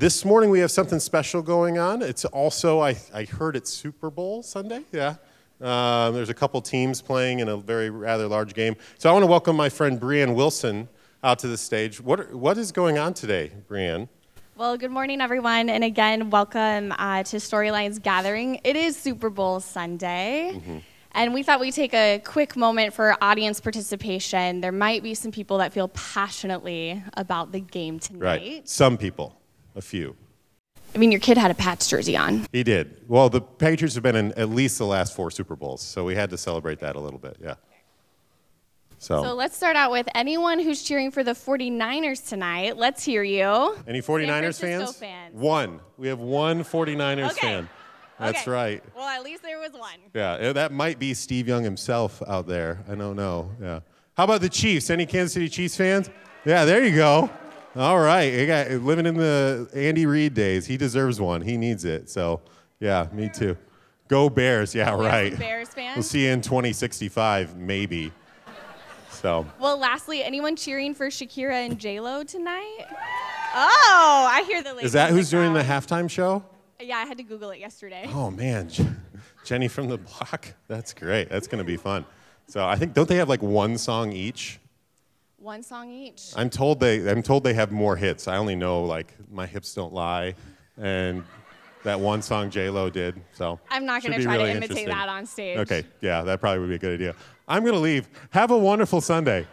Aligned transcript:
this 0.00 0.24
morning 0.24 0.48
we 0.48 0.60
have 0.60 0.70
something 0.70 0.98
special 0.98 1.42
going 1.42 1.76
on. 1.78 2.00
It's 2.00 2.24
also, 2.24 2.80
I, 2.80 2.96
I 3.12 3.24
heard 3.24 3.54
it's 3.54 3.70
Super 3.70 4.08
Bowl 4.08 4.42
Sunday. 4.42 4.80
Yeah. 4.92 5.16
Um, 5.60 6.14
there's 6.14 6.30
a 6.30 6.34
couple 6.34 6.58
teams 6.62 7.02
playing 7.02 7.40
in 7.40 7.48
a 7.50 7.58
very 7.58 7.90
rather 7.90 8.26
large 8.26 8.54
game. 8.54 8.76
So 8.96 9.10
I 9.10 9.12
want 9.12 9.24
to 9.24 9.26
welcome 9.26 9.56
my 9.56 9.68
friend 9.68 10.00
Brianne 10.00 10.34
Wilson 10.34 10.88
out 11.22 11.38
to 11.40 11.48
the 11.48 11.58
stage. 11.58 12.00
What, 12.00 12.32
what 12.32 12.56
is 12.56 12.72
going 12.72 12.96
on 12.96 13.12
today, 13.12 13.52
Brianne? 13.68 14.08
Well, 14.56 14.78
good 14.78 14.90
morning, 14.90 15.20
everyone. 15.20 15.68
And 15.68 15.84
again, 15.84 16.30
welcome 16.30 16.92
uh, 16.92 17.22
to 17.24 17.36
Storylines 17.36 18.02
Gathering. 18.02 18.60
It 18.64 18.76
is 18.76 18.96
Super 18.96 19.28
Bowl 19.28 19.60
Sunday. 19.60 20.52
Mm-hmm. 20.54 20.78
And 21.12 21.34
we 21.34 21.42
thought 21.42 21.60
we'd 21.60 21.74
take 21.74 21.92
a 21.92 22.22
quick 22.24 22.56
moment 22.56 22.94
for 22.94 23.16
audience 23.22 23.60
participation. 23.60 24.62
There 24.62 24.72
might 24.72 25.02
be 25.02 25.12
some 25.12 25.30
people 25.30 25.58
that 25.58 25.74
feel 25.74 25.88
passionately 25.88 27.02
about 27.18 27.52
the 27.52 27.60
game 27.60 27.98
tonight. 27.98 28.22
Right. 28.22 28.68
Some 28.68 28.96
people, 28.96 29.36
a 29.74 29.80
few. 29.80 30.16
I 30.94 30.98
mean, 30.98 31.12
your 31.12 31.20
kid 31.20 31.38
had 31.38 31.50
a 31.50 31.54
Pats 31.54 31.88
jersey 31.88 32.16
on. 32.16 32.46
He 32.52 32.62
did. 32.64 33.02
Well, 33.06 33.28
the 33.28 33.40
Patriots 33.40 33.94
have 33.94 34.02
been 34.02 34.16
in 34.16 34.32
at 34.32 34.48
least 34.48 34.78
the 34.78 34.86
last 34.86 35.14
four 35.14 35.30
Super 35.30 35.54
Bowls, 35.54 35.82
so 35.82 36.04
we 36.04 36.16
had 36.16 36.30
to 36.30 36.38
celebrate 36.38 36.80
that 36.80 36.96
a 36.96 37.00
little 37.00 37.18
bit, 37.18 37.36
yeah. 37.40 37.54
So, 38.98 39.22
so 39.22 39.34
let's 39.34 39.56
start 39.56 39.76
out 39.76 39.92
with 39.92 40.06
anyone 40.14 40.58
who's 40.58 40.82
cheering 40.82 41.10
for 41.10 41.24
the 41.24 41.30
49ers 41.30 42.28
tonight. 42.28 42.76
Let's 42.76 43.02
hear 43.02 43.22
you. 43.22 43.76
Any 43.86 44.02
49ers 44.02 44.60
fans? 44.60 44.94
fans? 44.94 45.34
One. 45.34 45.80
We 45.96 46.08
have 46.08 46.18
one 46.18 46.62
49ers 46.62 47.30
okay. 47.30 47.40
fan. 47.40 47.68
That's 48.18 48.42
okay. 48.42 48.50
right. 48.50 48.84
Well, 48.94 49.08
at 49.08 49.22
least 49.22 49.42
there 49.42 49.58
was 49.58 49.72
one. 49.72 49.98
Yeah, 50.12 50.34
eh, 50.34 50.52
that 50.52 50.72
might 50.72 50.98
be 50.98 51.14
Steve 51.14 51.48
Young 51.48 51.64
himself 51.64 52.22
out 52.26 52.46
there. 52.46 52.84
I 52.90 52.94
don't 52.94 53.16
know. 53.16 53.50
Yeah. 53.58 53.80
How 54.18 54.24
about 54.24 54.42
the 54.42 54.50
Chiefs? 54.50 54.90
Any 54.90 55.06
Kansas 55.06 55.32
City 55.32 55.48
Chiefs 55.48 55.76
fans? 55.78 56.10
Yeah, 56.44 56.66
there 56.66 56.84
you 56.84 56.94
go. 56.94 57.30
All 57.76 58.00
right. 58.00 58.32
You 58.32 58.46
got, 58.46 58.70
living 58.70 59.06
in 59.06 59.16
the 59.16 59.68
Andy 59.74 60.06
Reid 60.06 60.34
days. 60.34 60.66
He 60.66 60.76
deserves 60.76 61.20
one. 61.20 61.42
He 61.42 61.56
needs 61.56 61.84
it. 61.84 62.10
So, 62.10 62.40
yeah, 62.80 63.06
me 63.12 63.28
too. 63.28 63.56
Go 64.08 64.28
Bears. 64.28 64.74
Yeah, 64.74 64.94
right. 64.94 65.38
Bears 65.38 65.68
fans. 65.68 65.96
We'll 65.96 66.02
see 66.02 66.24
you 66.24 66.30
in 66.30 66.40
2065, 66.40 67.56
maybe. 67.56 68.12
So. 69.10 69.46
Well, 69.60 69.78
lastly, 69.78 70.24
anyone 70.24 70.56
cheering 70.56 70.94
for 70.94 71.08
Shakira 71.08 71.66
and 71.66 71.78
J 71.78 72.00
Lo 72.00 72.24
tonight? 72.24 72.86
Oh, 73.54 74.28
I 74.30 74.42
hear 74.46 74.62
the. 74.62 74.70
Ladies. 74.70 74.86
Is 74.86 74.92
that 74.92 75.10
who's 75.10 75.30
doing 75.30 75.52
the 75.52 75.62
halftime 75.62 76.08
show? 76.08 76.42
Yeah, 76.80 76.96
I 76.96 77.04
had 77.04 77.18
to 77.18 77.22
Google 77.22 77.50
it 77.50 77.58
yesterday. 77.58 78.04
Oh 78.08 78.30
man, 78.30 78.70
Jenny 79.44 79.68
from 79.68 79.88
the 79.88 79.98
block. 79.98 80.54
That's 80.68 80.94
great. 80.94 81.28
That's 81.28 81.46
gonna 81.46 81.64
be 81.64 81.76
fun. 81.76 82.06
So 82.46 82.66
I 82.66 82.76
think 82.76 82.94
don't 82.94 83.08
they 83.08 83.16
have 83.16 83.28
like 83.28 83.42
one 83.42 83.76
song 83.76 84.12
each? 84.12 84.58
One 85.40 85.62
song 85.62 85.90
each. 85.90 86.32
I'm 86.36 86.50
told 86.50 86.80
they. 86.80 87.10
I'm 87.10 87.22
told 87.22 87.44
they 87.44 87.54
have 87.54 87.72
more 87.72 87.96
hits. 87.96 88.28
I 88.28 88.36
only 88.36 88.54
know 88.54 88.84
like 88.84 89.14
"My 89.32 89.46
Hips 89.46 89.74
Don't 89.74 89.92
Lie," 89.94 90.34
and 90.76 91.24
that 91.82 91.98
one 91.98 92.20
song 92.20 92.50
J 92.50 92.68
Lo 92.68 92.90
did. 92.90 93.18
So 93.32 93.58
I'm 93.70 93.86
not 93.86 94.02
gonna 94.02 94.20
try 94.20 94.36
really 94.36 94.50
to 94.50 94.56
imitate 94.58 94.88
that 94.88 95.08
on 95.08 95.24
stage. 95.24 95.56
Okay, 95.56 95.84
yeah, 96.02 96.20
that 96.22 96.40
probably 96.40 96.58
would 96.60 96.68
be 96.68 96.74
a 96.74 96.78
good 96.78 96.92
idea. 96.94 97.14
I'm 97.48 97.64
gonna 97.64 97.78
leave. 97.78 98.06
Have 98.30 98.50
a 98.50 98.58
wonderful 98.58 99.00
Sunday. 99.00 99.46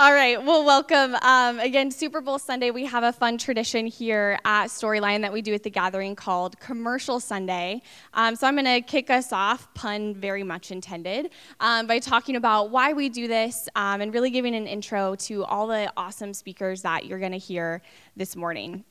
All 0.00 0.14
right. 0.14 0.42
Well, 0.42 0.64
welcome. 0.64 1.14
Um, 1.20 1.60
again, 1.60 1.90
Super 1.90 2.22
Bowl 2.22 2.38
Sunday, 2.38 2.70
we 2.70 2.86
have 2.86 3.04
a 3.04 3.12
fun 3.12 3.36
tradition 3.36 3.86
here 3.86 4.38
at 4.46 4.68
Storyline 4.68 5.20
that 5.20 5.30
we 5.30 5.42
do 5.42 5.52
at 5.52 5.62
the 5.62 5.68
gathering 5.68 6.16
called 6.16 6.58
Commercial 6.58 7.20
Sunday. 7.20 7.82
Um, 8.14 8.34
so 8.34 8.46
I'm 8.46 8.54
going 8.54 8.64
to 8.64 8.80
kick 8.80 9.10
us 9.10 9.30
off, 9.30 9.68
pun 9.74 10.14
very 10.14 10.42
much 10.42 10.70
intended, 10.70 11.32
um, 11.60 11.86
by 11.86 11.98
talking 11.98 12.36
about 12.36 12.70
why 12.70 12.94
we 12.94 13.10
do 13.10 13.28
this 13.28 13.68
um, 13.76 14.00
and 14.00 14.14
really 14.14 14.30
giving 14.30 14.54
an 14.54 14.66
intro 14.66 15.16
to 15.16 15.44
all 15.44 15.66
the 15.66 15.92
awesome 15.98 16.32
speakers 16.32 16.80
that 16.80 17.04
you're 17.04 17.18
going 17.18 17.32
to 17.32 17.38
hear 17.38 17.82
this 18.16 18.34
morning. 18.34 18.82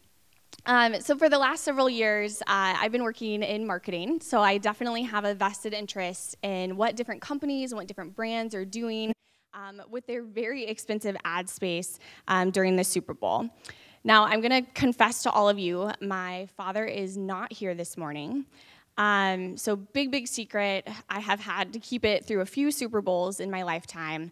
Um, 0.67 1.01
so, 1.01 1.17
for 1.17 1.27
the 1.27 1.39
last 1.39 1.63
several 1.63 1.89
years, 1.89 2.43
uh, 2.43 2.45
I've 2.77 2.91
been 2.91 3.03
working 3.03 3.41
in 3.41 3.65
marketing. 3.65 4.21
So, 4.21 4.41
I 4.41 4.59
definitely 4.59 5.01
have 5.03 5.25
a 5.25 5.33
vested 5.33 5.73
interest 5.73 6.35
in 6.43 6.77
what 6.77 6.95
different 6.95 7.21
companies 7.21 7.71
and 7.71 7.79
what 7.79 7.87
different 7.87 8.15
brands 8.15 8.53
are 8.53 8.63
doing 8.65 9.11
um, 9.53 9.81
with 9.89 10.05
their 10.07 10.23
very 10.23 10.65
expensive 10.65 11.15
ad 11.23 11.49
space 11.49 11.99
um, 12.27 12.51
during 12.51 12.75
the 12.75 12.83
Super 12.83 13.13
Bowl. 13.13 13.49
Now, 14.03 14.25
I'm 14.25 14.41
going 14.41 14.63
to 14.63 14.71
confess 14.71 15.23
to 15.23 15.31
all 15.31 15.49
of 15.49 15.59
you, 15.59 15.91
my 15.99 16.47
father 16.55 16.85
is 16.85 17.17
not 17.17 17.51
here 17.51 17.75
this 17.75 17.97
morning. 17.97 18.45
Um, 18.97 19.57
so, 19.57 19.75
big, 19.75 20.11
big 20.11 20.27
secret. 20.27 20.87
I 21.09 21.19
have 21.19 21.39
had 21.39 21.73
to 21.73 21.79
keep 21.79 22.05
it 22.05 22.25
through 22.25 22.41
a 22.41 22.45
few 22.45 22.71
Super 22.71 23.01
Bowls 23.01 23.39
in 23.39 23.51
my 23.51 23.63
lifetime. 23.63 24.31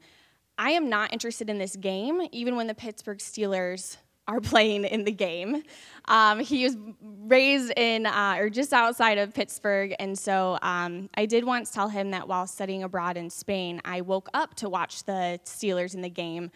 I 0.57 0.71
am 0.71 0.89
not 0.89 1.13
interested 1.13 1.49
in 1.49 1.57
this 1.57 1.75
game, 1.75 2.27
even 2.31 2.55
when 2.55 2.67
the 2.67 2.73
Pittsburgh 2.73 3.19
Steelers 3.19 3.97
are 4.27 4.41
playing 4.41 4.85
in 4.85 5.03
the 5.03 5.11
game. 5.11 5.63
Um, 6.05 6.39
he 6.39 6.63
was 6.63 6.77
raised 7.01 7.73
in 7.77 8.05
uh, 8.05 8.35
or 8.37 8.49
just 8.49 8.73
outside 8.73 9.17
of 9.17 9.33
Pittsburgh, 9.33 9.95
and 9.99 10.17
so 10.17 10.57
um, 10.61 11.09
I 11.15 11.25
did 11.25 11.43
once 11.43 11.71
tell 11.71 11.89
him 11.89 12.11
that 12.11 12.27
while 12.27 12.47
studying 12.47 12.83
abroad 12.83 13.17
in 13.17 13.29
Spain, 13.29 13.81
I 13.83 14.01
woke 14.01 14.29
up 14.33 14.55
to 14.55 14.69
watch 14.69 15.03
the 15.03 15.39
Steelers 15.45 15.93
in 15.95 16.01
the 16.01 16.09
game. 16.09 16.51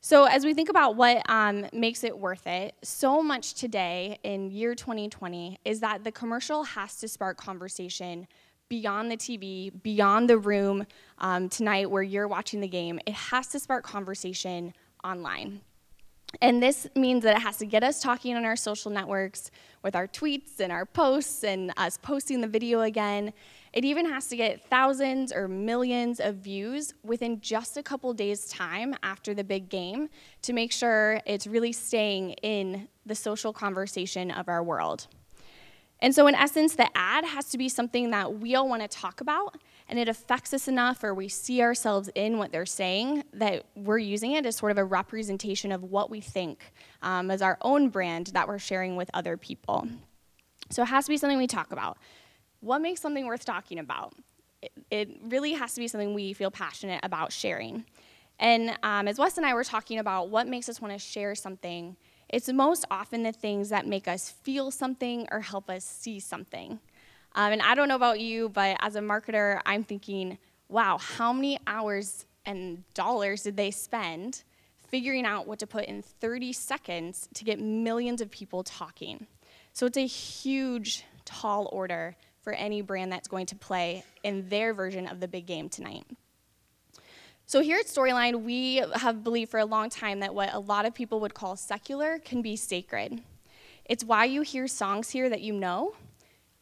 So, 0.04 0.26
as 0.26 0.44
we 0.44 0.56
think 0.56 0.68
about 0.68 0.96
what 0.96 1.22
um, 1.30 1.68
makes 1.72 2.04
it 2.04 2.18
worth 2.18 2.48
it, 2.48 2.74
so 2.82 3.22
much 3.22 3.54
today 3.54 4.18
in 4.24 4.50
year 4.50 4.74
2020 4.74 5.60
is 5.64 5.80
that 5.82 6.04
the 6.04 6.12
commercial 6.12 6.64
has 6.64 6.96
to 6.98 7.08
spark 7.08 7.38
conversation 7.38 8.28
beyond 8.68 9.12
the 9.12 9.18
TV, 9.18 9.72
beyond 9.84 10.28
the 10.28 10.40
room 10.40 10.88
um, 11.20 11.50
tonight 11.50 11.92
where 11.92 12.02
you're 12.02 12.28
watching 12.28 12.62
the 12.62 12.68
game. 12.68 13.00
It 13.06 13.14
has 13.14 13.50
to 13.50 13.60
spark 13.60 13.84
conversation 13.84 14.74
online. 15.04 15.62
And 16.40 16.64
this 16.64 16.88
means 16.96 17.24
that 17.24 17.36
it 17.36 17.42
has 17.42 17.58
to 17.58 17.66
get 17.66 17.84
us 17.84 18.02
talking 18.02 18.36
on 18.36 18.46
our 18.46 18.56
social 18.56 18.90
networks 18.90 19.52
with 19.84 19.96
our 19.96 20.08
tweets 20.08 20.60
and 20.60 20.72
our 20.72 20.86
posts 20.86 21.44
and 21.44 21.74
us 21.78 21.98
posting 21.98 22.42
the 22.42 22.48
video 22.48 22.82
again. 22.82 23.34
It 23.74 23.84
even 23.86 24.06
has 24.06 24.28
to 24.28 24.38
get 24.38 24.70
thousands 24.70 25.32
or 25.32 25.48
millions 25.48 26.20
of 26.20 26.36
views 26.36 26.94
within 27.04 27.42
just 27.42 27.78
a 27.78 27.84
couple 27.84 28.14
days' 28.14 28.48
time 28.48 28.96
after 29.04 29.34
the 29.34 29.44
big 29.44 29.70
game 29.70 30.10
to 30.44 30.54
make 30.54 30.72
sure 30.72 31.22
it's 31.26 31.48
really 31.48 31.72
staying 31.72 32.32
in 32.44 32.88
the 33.06 33.16
social 33.16 33.52
conversation 33.54 34.32
of 34.32 34.48
our 34.48 34.64
world. 34.64 35.08
And 36.02 36.16
so, 36.16 36.28
in 36.28 36.36
essence, 36.36 36.76
the 36.76 36.90
ad 36.96 37.26
has 37.26 37.50
to 37.50 37.58
be 37.58 37.70
something 37.70 38.10
that 38.12 38.40
we 38.40 38.56
all 38.56 38.68
want 38.68 38.82
to 38.82 38.88
talk 38.88 39.22
about, 39.22 39.58
and 39.92 40.00
it 40.00 40.08
affects 40.08 40.54
us 40.56 40.68
enough, 40.68 41.04
or 41.04 41.14
we 41.14 41.28
see 41.28 41.62
ourselves 41.62 42.10
in 42.16 42.40
what 42.40 42.52
they're 42.52 42.66
saying, 42.66 43.24
that 43.34 43.66
we're 43.76 44.00
using 44.00 44.32
it 44.32 44.48
as 44.48 44.56
sort 44.56 44.72
of 44.72 44.80
a 44.80 44.84
representation 44.84 45.72
of 45.72 45.84
what 45.84 46.10
we 46.10 46.22
think 46.22 46.72
um, 47.04 47.30
as 47.30 47.44
our 47.44 47.60
own 47.62 47.90
brand 47.90 48.28
that 48.28 48.48
we're 48.48 48.58
sharing 48.58 48.96
with 48.96 49.12
other 49.14 49.38
people. 49.38 49.88
So, 50.72 50.82
it 50.82 50.88
has 50.88 51.06
to 51.06 51.10
be 51.10 51.18
something 51.18 51.38
we 51.38 51.46
talk 51.46 51.72
about 51.72 51.98
what 52.62 52.82
makes 52.82 53.02
something 53.02 53.26
worth 53.26 53.44
talking 53.44 53.80
about? 53.80 54.14
It, 54.62 54.72
it 54.90 55.10
really 55.24 55.54
has 55.54 55.74
to 55.74 55.80
be 55.80 55.88
something 55.88 56.14
we 56.14 56.34
feel 56.34 56.52
passionate 56.52 57.02
about 57.04 57.34
sharing. 57.34 57.84
And 58.40 58.78
um, 58.82 59.08
as 59.08 59.20
Wes 59.20 59.38
and 59.38 59.46
I 59.46 59.54
were 59.54 59.64
talking 59.64 60.00
about 60.00 60.30
what 60.30 60.48
makes 60.48 60.70
us 60.70 60.80
want 60.80 60.94
to 60.94 61.00
share 61.00 61.36
something, 61.36 61.98
it's 62.30 62.52
most 62.52 62.86
often 62.90 63.24
the 63.24 63.32
things 63.32 63.70
that 63.70 63.86
make 63.86 64.08
us 64.08 64.30
feel 64.30 64.72
something 64.72 65.28
or 65.32 65.42
help 65.42 65.70
us 65.70 65.84
see 65.84 66.20
something. 66.20 66.80
Um, 67.34 67.54
and 67.54 67.62
I 67.62 67.76
don't 67.76 67.88
know 67.88 67.96
about 67.96 68.20
you, 68.20 68.50
but 68.50 68.78
as 68.82 68.96
a 68.96 69.00
marketer, 69.00 69.62
I'm 69.66 69.84
thinking, 69.84 70.38
wow, 70.68 70.98
how 70.98 71.32
many 71.32 71.58
hours 71.68 72.26
and 72.46 72.84
dollars 72.94 73.44
did 73.44 73.56
they 73.56 73.72
spend 73.72 74.44
figuring 74.88 75.26
out 75.26 75.48
what 75.48 75.60
to 75.60 75.68
put 75.68 75.86
in 75.86 76.02
30 76.02 76.52
seconds 76.54 77.30
to 77.34 77.44
get 77.44 77.60
millions 77.60 78.20
of 78.22 78.30
people 78.30 78.64
talking? 78.64 79.28
So 79.74 79.86
it's 79.86 79.98
a 79.98 80.06
huge, 80.06 81.06
tall 81.24 81.70
order 81.72 82.16
for 82.42 82.54
any 82.54 82.82
brand 82.82 83.12
that's 83.12 83.28
going 83.28 83.46
to 83.48 83.56
play 83.56 84.04
in 84.24 84.50
their 84.50 84.74
version 84.74 85.08
of 85.08 85.20
the 85.20 85.28
big 85.28 85.46
game 85.46 85.70
tonight. 85.70 86.06
So, 87.46 87.62
here 87.62 87.78
at 87.78 87.88
Storyline, 87.88 88.44
we 88.44 88.78
have 88.96 89.26
believed 89.26 89.52
for 89.52 89.60
a 89.60 89.66
long 89.66 89.90
time 89.90 90.22
that 90.22 90.34
what 90.34 90.54
a 90.54 90.60
lot 90.60 90.86
of 90.86 90.94
people 90.94 91.20
would 91.20 91.34
call 91.34 91.58
secular 91.58 92.18
can 92.20 92.42
be 92.42 92.56
sacred. 92.56 93.22
It's 93.84 94.06
why 94.06 94.26
you 94.26 94.42
hear 94.42 94.68
songs 94.68 95.10
here 95.10 95.30
that 95.30 95.42
you 95.42 95.52
know, 95.52 95.94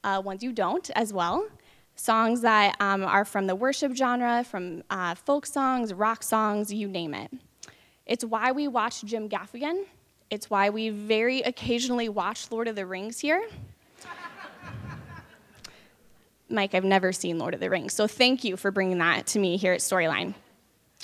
uh, 0.04 0.22
ones 0.24 0.44
you 0.44 0.52
don't 0.52 0.90
as 0.92 1.14
well. 1.14 1.48
Songs 1.96 2.42
that 2.42 2.76
um, 2.80 3.04
are 3.04 3.26
from 3.26 3.48
the 3.48 3.56
worship 3.56 3.94
genre, 3.96 4.44
from 4.44 4.84
uh, 4.90 5.16
folk 5.16 5.46
songs, 5.46 5.94
rock 5.94 6.24
songs, 6.24 6.74
you 6.74 6.88
name 6.88 7.14
it. 7.14 7.32
It's 8.06 8.24
why 8.24 8.52
we 8.52 8.68
watch 8.68 9.04
Jim 9.04 9.28
Gaffigan. 9.28 9.84
It's 10.30 10.50
why 10.50 10.70
we 10.70 10.90
very 10.90 11.42
occasionally 11.42 12.08
watch 12.08 12.52
Lord 12.52 12.68
of 12.68 12.76
the 12.76 12.86
Rings 12.86 13.20
here. 13.20 13.44
Mike, 16.50 16.74
I've 16.74 16.84
never 16.84 17.12
seen 17.12 17.38
Lord 17.38 17.54
of 17.54 17.60
the 17.60 17.70
Rings, 17.70 17.94
so 17.94 18.08
thank 18.08 18.44
you 18.44 18.56
for 18.56 18.72
bringing 18.72 19.00
that 19.00 19.28
to 19.28 19.40
me 19.40 19.58
here 19.58 19.74
at 19.74 19.82
Storyline. 19.82 20.34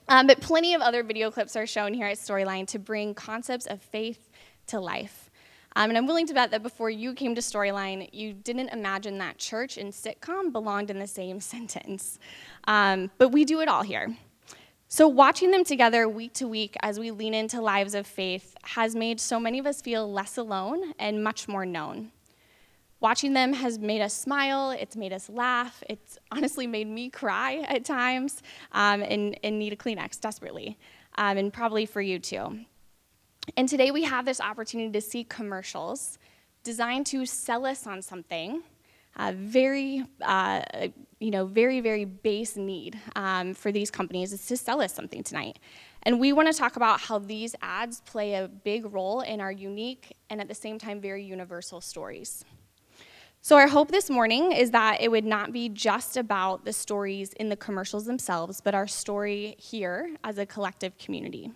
Um, 0.07 0.27
but 0.27 0.39
plenty 0.39 0.73
of 0.75 0.81
other 0.81 1.03
video 1.03 1.31
clips 1.31 1.55
are 1.55 1.65
shown 1.65 1.93
here 1.93 2.07
at 2.07 2.17
Storyline 2.17 2.67
to 2.67 2.79
bring 2.79 3.13
concepts 3.13 3.65
of 3.65 3.81
faith 3.81 4.29
to 4.67 4.79
life. 4.79 5.24
Um, 5.75 5.89
and 5.89 5.97
I'm 5.97 6.07
willing 6.07 6.27
to 6.27 6.33
bet 6.33 6.51
that 6.51 6.63
before 6.63 6.89
you 6.89 7.13
came 7.13 7.35
to 7.35 7.41
Storyline, 7.41 8.09
you 8.13 8.33
didn't 8.33 8.69
imagine 8.69 9.17
that 9.17 9.37
church 9.37 9.77
and 9.77 9.91
sitcom 9.91 10.51
belonged 10.51 10.89
in 10.89 10.99
the 10.99 11.07
same 11.07 11.39
sentence. 11.41 12.19
Um, 12.67 13.11
but 13.17 13.29
we 13.29 13.45
do 13.45 13.61
it 13.61 13.67
all 13.67 13.83
here. 13.83 14.15
So, 14.87 15.07
watching 15.07 15.51
them 15.51 15.63
together 15.63 16.07
week 16.07 16.33
to 16.35 16.47
week 16.47 16.75
as 16.81 16.99
we 16.99 17.11
lean 17.11 17.33
into 17.33 17.59
lives 17.59 17.95
of 17.95 18.05
faith 18.05 18.55
has 18.63 18.95
made 18.95 19.19
so 19.19 19.39
many 19.39 19.59
of 19.59 19.65
us 19.65 19.81
feel 19.81 20.09
less 20.09 20.37
alone 20.37 20.93
and 20.99 21.23
much 21.23 21.47
more 21.47 21.65
known. 21.65 22.11
Watching 22.99 23.33
them 23.33 23.53
has 23.53 23.77
made 23.77 24.01
us 24.01 24.13
smile, 24.13 24.71
it's 24.71 24.95
made 24.95 25.11
us 25.11 25.27
laugh, 25.27 25.83
it's 25.89 26.17
honestly 26.31 26.65
made 26.65 26.87
me 26.87 27.09
cry 27.09 27.65
at 27.67 27.83
times 27.83 28.41
um, 28.71 29.01
and, 29.01 29.37
and, 29.43 29.59
need 29.59 29.73
a 29.73 29.75
Kleenex 29.75 30.19
desperately, 30.21 30.77
um, 31.17 31.37
and 31.37 31.51
probably 31.51 31.85
for 31.85 32.01
you 32.01 32.19
too. 32.19 32.65
And 33.57 33.69
today 33.69 33.91
we 33.91 34.03
have 34.03 34.25
this 34.25 34.41
opportunity 34.41 34.91
to 34.91 35.01
see 35.01 35.23
commercials 35.23 36.17
designed 36.63 37.05
to 37.07 37.25
sell 37.25 37.65
us 37.65 37.85
on 37.85 38.01
something 38.01 38.63
uh, 39.17 39.33
very, 39.35 40.03
uh, 40.21 40.61
you 41.19 41.31
know, 41.31 41.45
very, 41.45 41.79
very 41.79 42.05
base 42.05 42.57
need 42.57 42.99
um, 43.15 43.53
for 43.53 43.71
these 43.71 43.89
companies 43.89 44.33
is 44.33 44.45
to 44.47 44.57
sell 44.57 44.81
us 44.81 44.93
something 44.93 45.23
tonight. 45.23 45.59
And 46.03 46.19
we 46.19 46.33
want 46.33 46.51
to 46.51 46.57
talk 46.57 46.75
about 46.75 46.99
how 46.99 47.19
these 47.19 47.55
ads 47.61 48.01
play 48.01 48.35
a 48.35 48.47
big 48.47 48.93
role 48.93 49.21
in 49.21 49.39
our 49.39 49.51
unique 49.51 50.15
and 50.29 50.41
at 50.41 50.47
the 50.47 50.53
same 50.53 50.77
time 50.77 50.99
very 50.99 51.23
universal 51.23 51.81
stories. 51.81 52.43
So, 53.41 53.57
our 53.57 53.67
hope 53.67 53.91
this 53.91 54.09
morning 54.09 54.51
is 54.51 54.71
that 54.71 55.01
it 55.01 55.11
would 55.11 55.23
not 55.23 55.53
be 55.53 55.69
just 55.69 56.17
about 56.17 56.65
the 56.65 56.73
stories 56.73 57.31
in 57.33 57.49
the 57.49 57.55
commercials 57.55 58.05
themselves, 58.05 58.59
but 58.59 58.73
our 58.73 58.87
story 58.87 59.55
here 59.59 60.15
as 60.23 60.39
a 60.39 60.47
collective 60.47 60.97
community. 60.97 61.51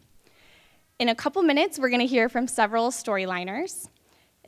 In 1.00 1.07
a 1.07 1.16
couple 1.16 1.42
minutes, 1.44 1.80
we're 1.80 1.88
going 1.88 2.01
to 2.01 2.06
hear 2.06 2.28
from 2.28 2.46
several 2.46 2.92
storyliners. 2.92 3.88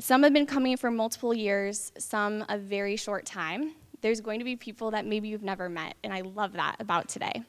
Some 0.01 0.23
have 0.23 0.33
been 0.33 0.45
coming 0.45 0.75
for 0.75 0.91
multiple 0.91 1.33
years, 1.33 1.93
some 1.97 2.43
a 2.49 2.57
very 2.57 2.97
short 2.97 3.25
time. 3.25 3.71
There's 4.01 4.19
going 4.19 4.39
to 4.39 4.43
be 4.43 4.57
people 4.57 4.91
that 4.91 5.05
maybe 5.05 5.29
you've 5.29 5.43
never 5.43 5.69
met, 5.69 5.95
and 6.03 6.13
I 6.13 6.19
love 6.19 6.51
that 6.53 6.75
about 6.79 7.07
today. 7.07 7.43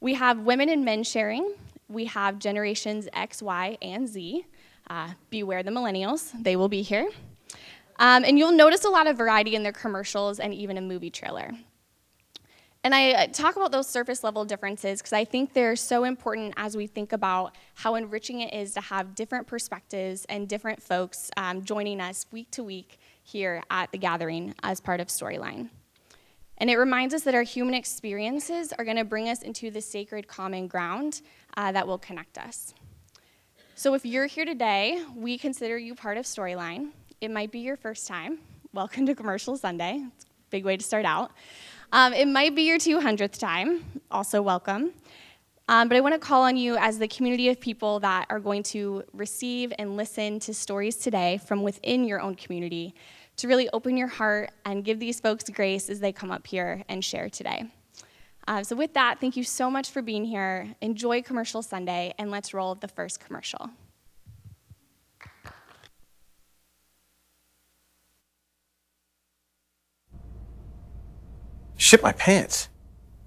We 0.00 0.14
have 0.14 0.38
women 0.38 0.70
and 0.70 0.82
men 0.82 1.04
sharing. 1.04 1.56
We 1.90 2.06
have 2.06 2.38
generations 2.38 3.06
X, 3.12 3.42
Y, 3.42 3.76
and 3.82 4.08
Z. 4.08 4.46
Uh, 4.88 5.10
beware 5.28 5.62
the 5.62 5.70
millennials, 5.70 6.32
they 6.42 6.56
will 6.56 6.70
be 6.70 6.80
here. 6.80 7.10
Um, 7.98 8.24
and 8.24 8.38
you'll 8.38 8.52
notice 8.52 8.86
a 8.86 8.90
lot 8.90 9.06
of 9.06 9.18
variety 9.18 9.54
in 9.54 9.62
their 9.62 9.72
commercials 9.72 10.40
and 10.40 10.54
even 10.54 10.78
a 10.78 10.80
movie 10.80 11.10
trailer. 11.10 11.50
And 12.86 12.94
I 12.94 13.26
talk 13.26 13.56
about 13.56 13.72
those 13.72 13.88
surface 13.88 14.22
level 14.22 14.44
differences 14.44 15.00
because 15.00 15.12
I 15.12 15.24
think 15.24 15.52
they're 15.52 15.74
so 15.74 16.04
important 16.04 16.54
as 16.56 16.76
we 16.76 16.86
think 16.86 17.12
about 17.12 17.56
how 17.74 17.96
enriching 17.96 18.42
it 18.42 18.54
is 18.54 18.74
to 18.74 18.80
have 18.80 19.16
different 19.16 19.48
perspectives 19.48 20.24
and 20.26 20.46
different 20.46 20.80
folks 20.80 21.28
um, 21.36 21.64
joining 21.64 22.00
us 22.00 22.26
week 22.30 22.48
to 22.52 22.62
week 22.62 23.00
here 23.24 23.60
at 23.70 23.90
the 23.90 23.98
gathering 23.98 24.54
as 24.62 24.80
part 24.80 25.00
of 25.00 25.08
Storyline. 25.08 25.68
And 26.58 26.70
it 26.70 26.76
reminds 26.76 27.12
us 27.12 27.24
that 27.24 27.34
our 27.34 27.42
human 27.42 27.74
experiences 27.74 28.72
are 28.78 28.84
going 28.84 28.98
to 28.98 29.04
bring 29.04 29.28
us 29.28 29.42
into 29.42 29.68
the 29.68 29.80
sacred 29.80 30.28
common 30.28 30.68
ground 30.68 31.22
uh, 31.56 31.72
that 31.72 31.88
will 31.88 31.98
connect 31.98 32.38
us. 32.38 32.72
So 33.74 33.94
if 33.94 34.06
you're 34.06 34.26
here 34.26 34.44
today, 34.44 35.02
we 35.16 35.38
consider 35.38 35.76
you 35.76 35.96
part 35.96 36.18
of 36.18 36.24
Storyline. 36.24 36.90
It 37.20 37.32
might 37.32 37.50
be 37.50 37.58
your 37.58 37.76
first 37.76 38.06
time. 38.06 38.38
Welcome 38.72 39.06
to 39.06 39.16
Commercial 39.16 39.56
Sunday. 39.56 40.04
It's 40.14 40.24
a 40.24 40.28
big 40.50 40.64
way 40.64 40.76
to 40.76 40.84
start 40.84 41.04
out. 41.04 41.32
Um, 41.92 42.12
it 42.12 42.26
might 42.26 42.54
be 42.54 42.62
your 42.62 42.78
200th 42.78 43.38
time. 43.38 43.84
Also, 44.10 44.42
welcome. 44.42 44.92
Um, 45.68 45.88
but 45.88 45.96
I 45.96 46.00
want 46.00 46.14
to 46.14 46.18
call 46.18 46.42
on 46.42 46.56
you 46.56 46.76
as 46.76 46.98
the 46.98 47.08
community 47.08 47.48
of 47.48 47.60
people 47.60 48.00
that 48.00 48.26
are 48.30 48.38
going 48.38 48.62
to 48.64 49.02
receive 49.12 49.72
and 49.78 49.96
listen 49.96 50.38
to 50.40 50.54
stories 50.54 50.96
today 50.96 51.38
from 51.38 51.62
within 51.62 52.04
your 52.04 52.20
own 52.20 52.36
community 52.36 52.94
to 53.36 53.48
really 53.48 53.68
open 53.72 53.96
your 53.96 54.08
heart 54.08 54.50
and 54.64 54.84
give 54.84 54.98
these 54.98 55.20
folks 55.20 55.44
grace 55.50 55.90
as 55.90 56.00
they 56.00 56.12
come 56.12 56.30
up 56.30 56.46
here 56.46 56.82
and 56.88 57.04
share 57.04 57.28
today. 57.28 57.66
Uh, 58.48 58.62
so, 58.62 58.76
with 58.76 58.94
that, 58.94 59.20
thank 59.20 59.36
you 59.36 59.42
so 59.42 59.68
much 59.68 59.90
for 59.90 60.02
being 60.02 60.24
here. 60.24 60.72
Enjoy 60.80 61.20
Commercial 61.20 61.62
Sunday, 61.62 62.14
and 62.16 62.30
let's 62.30 62.54
roll 62.54 62.76
the 62.76 62.86
first 62.86 63.18
commercial. 63.18 63.68
Ship 71.76 72.02
my 72.02 72.12
pants? 72.12 72.68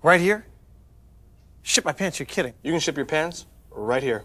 Right 0.01 0.19
here? 0.19 0.45
Ship 1.61 1.85
my 1.85 1.91
pants? 1.91 2.19
You're 2.19 2.25
kidding. 2.25 2.53
You 2.63 2.71
can 2.71 2.79
ship 2.79 2.97
your 2.97 3.05
pants 3.05 3.45
right 3.69 4.01
here. 4.01 4.23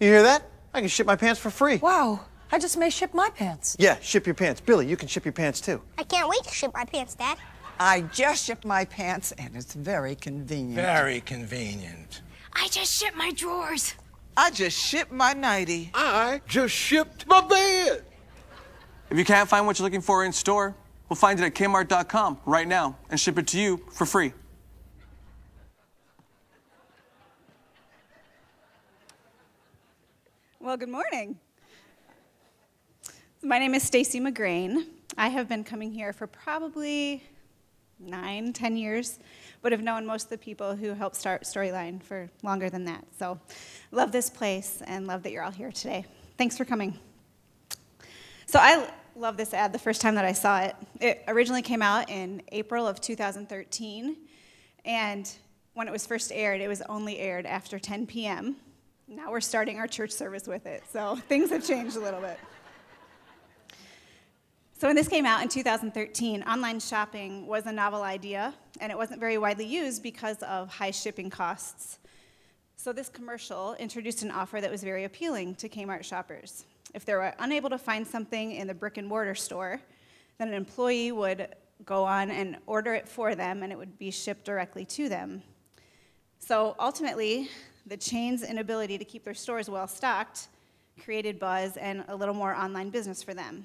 You 0.00 0.08
hear 0.08 0.22
that? 0.22 0.42
I 0.74 0.80
can 0.80 0.88
ship 0.88 1.06
my 1.06 1.16
pants 1.16 1.40
for 1.40 1.50
free. 1.50 1.76
Wow. 1.76 2.20
I 2.50 2.58
just 2.58 2.78
may 2.78 2.90
ship 2.90 3.12
my 3.14 3.28
pants. 3.30 3.76
Yeah, 3.78 3.98
ship 4.00 4.26
your 4.26 4.34
pants. 4.34 4.60
Billy, 4.60 4.86
you 4.86 4.96
can 4.96 5.06
ship 5.06 5.24
your 5.24 5.32
pants 5.32 5.60
too. 5.60 5.82
I 5.98 6.02
can't 6.02 6.28
wait 6.28 6.42
to 6.44 6.54
ship 6.54 6.72
my 6.74 6.84
pants, 6.84 7.14
Dad. 7.14 7.36
I 7.78 8.00
just 8.12 8.44
shipped 8.44 8.64
my 8.64 8.84
pants 8.84 9.32
and 9.32 9.54
it's 9.54 9.74
very 9.74 10.14
convenient. 10.14 10.74
Very 10.74 11.20
convenient. 11.20 12.22
I 12.54 12.66
just 12.68 12.92
shipped 12.92 13.16
my 13.16 13.30
drawers. 13.32 13.94
I 14.36 14.50
just 14.50 14.78
shipped 14.78 15.12
my 15.12 15.32
nightie. 15.32 15.90
I 15.94 16.40
just 16.48 16.74
shipped 16.74 17.26
my 17.26 17.40
bed. 17.40 18.04
If 19.10 19.18
you 19.18 19.24
can't 19.24 19.48
find 19.48 19.66
what 19.66 19.78
you're 19.78 19.84
looking 19.84 20.00
for 20.00 20.24
in 20.24 20.32
store, 20.32 20.74
We'll 21.08 21.16
find 21.16 21.40
it 21.40 21.44
at 21.44 21.54
kmart.com 21.54 22.38
right 22.44 22.68
now 22.68 22.96
and 23.08 23.18
ship 23.18 23.38
it 23.38 23.46
to 23.48 23.60
you 23.60 23.78
for 23.90 24.04
free. 24.04 24.32
Well, 30.60 30.76
good 30.76 30.90
morning. 30.90 31.38
My 33.42 33.58
name 33.58 33.74
is 33.74 33.82
Stacy 33.82 34.20
McGrain. 34.20 34.84
I 35.16 35.28
have 35.28 35.48
been 35.48 35.64
coming 35.64 35.90
here 35.90 36.12
for 36.12 36.26
probably 36.26 37.22
nine, 37.98 38.52
ten 38.52 38.76
years, 38.76 39.18
but 39.62 39.72
have 39.72 39.80
known 39.80 40.04
most 40.04 40.24
of 40.24 40.30
the 40.30 40.38
people 40.38 40.76
who 40.76 40.92
helped 40.92 41.16
start 41.16 41.44
Storyline 41.44 42.02
for 42.02 42.28
longer 42.42 42.68
than 42.68 42.84
that. 42.84 43.04
So, 43.18 43.40
love 43.92 44.12
this 44.12 44.28
place 44.28 44.82
and 44.86 45.06
love 45.06 45.22
that 45.22 45.32
you're 45.32 45.42
all 45.42 45.50
here 45.50 45.72
today. 45.72 46.04
Thanks 46.36 46.58
for 46.58 46.66
coming. 46.66 46.98
So, 48.46 48.58
I 48.58 48.90
love 49.18 49.36
this 49.36 49.52
ad 49.52 49.72
the 49.72 49.78
first 49.78 50.00
time 50.00 50.14
that 50.14 50.24
I 50.24 50.32
saw 50.32 50.60
it. 50.60 50.76
It 51.00 51.24
originally 51.26 51.62
came 51.62 51.82
out 51.82 52.08
in 52.08 52.42
April 52.52 52.86
of 52.86 53.00
2013, 53.00 54.16
and 54.84 55.30
when 55.74 55.88
it 55.88 55.90
was 55.90 56.06
first 56.06 56.30
aired, 56.32 56.60
it 56.60 56.68
was 56.68 56.82
only 56.82 57.18
aired 57.18 57.44
after 57.44 57.78
10 57.78 58.06
p.m. 58.06 58.56
Now 59.08 59.30
we're 59.30 59.40
starting 59.40 59.78
our 59.78 59.86
church 59.86 60.12
service 60.12 60.46
with 60.46 60.66
it, 60.66 60.84
so 60.90 61.16
things 61.28 61.50
have 61.50 61.66
changed 61.66 61.96
a 61.96 62.00
little 62.00 62.20
bit. 62.20 62.38
So, 64.78 64.86
when 64.86 64.94
this 64.94 65.08
came 65.08 65.26
out 65.26 65.42
in 65.42 65.48
2013, 65.48 66.44
online 66.44 66.78
shopping 66.78 67.48
was 67.48 67.66
a 67.66 67.72
novel 67.72 68.02
idea, 68.02 68.54
and 68.80 68.92
it 68.92 68.96
wasn't 68.96 69.18
very 69.18 69.36
widely 69.36 69.66
used 69.66 70.04
because 70.04 70.40
of 70.44 70.68
high 70.68 70.92
shipping 70.92 71.30
costs. 71.30 71.98
So, 72.76 72.92
this 72.92 73.08
commercial 73.08 73.74
introduced 73.80 74.22
an 74.22 74.30
offer 74.30 74.60
that 74.60 74.70
was 74.70 74.84
very 74.84 75.02
appealing 75.02 75.56
to 75.56 75.68
Kmart 75.68 76.04
shoppers. 76.04 76.64
If 76.94 77.04
they 77.04 77.14
were 77.14 77.34
unable 77.38 77.70
to 77.70 77.78
find 77.78 78.06
something 78.06 78.52
in 78.52 78.66
the 78.66 78.74
brick 78.74 78.96
and 78.96 79.06
mortar 79.06 79.34
store, 79.34 79.80
then 80.38 80.48
an 80.48 80.54
employee 80.54 81.12
would 81.12 81.54
go 81.84 82.04
on 82.04 82.30
and 82.30 82.56
order 82.66 82.94
it 82.94 83.08
for 83.08 83.34
them 83.34 83.62
and 83.62 83.72
it 83.72 83.78
would 83.78 83.98
be 83.98 84.10
shipped 84.10 84.44
directly 84.44 84.84
to 84.84 85.08
them. 85.08 85.42
So 86.38 86.74
ultimately, 86.78 87.50
the 87.86 87.96
chain's 87.96 88.42
inability 88.42 88.98
to 88.98 89.04
keep 89.04 89.24
their 89.24 89.34
stores 89.34 89.68
well 89.68 89.86
stocked 89.86 90.48
created 91.02 91.38
buzz 91.38 91.76
and 91.76 92.04
a 92.08 92.16
little 92.16 92.34
more 92.34 92.54
online 92.54 92.90
business 92.90 93.22
for 93.22 93.34
them. 93.34 93.64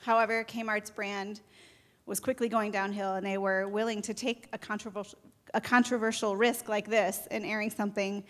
However, 0.00 0.44
Kmart's 0.44 0.90
brand 0.90 1.40
was 2.06 2.20
quickly 2.20 2.48
going 2.48 2.70
downhill 2.70 3.14
and 3.14 3.24
they 3.24 3.38
were 3.38 3.66
willing 3.68 4.02
to 4.02 4.12
take 4.12 4.48
a 4.52 4.58
controversial, 4.58 5.18
a 5.54 5.60
controversial 5.60 6.36
risk 6.36 6.68
like 6.68 6.88
this 6.88 7.26
in 7.30 7.44
airing 7.44 7.70
something 7.70 8.22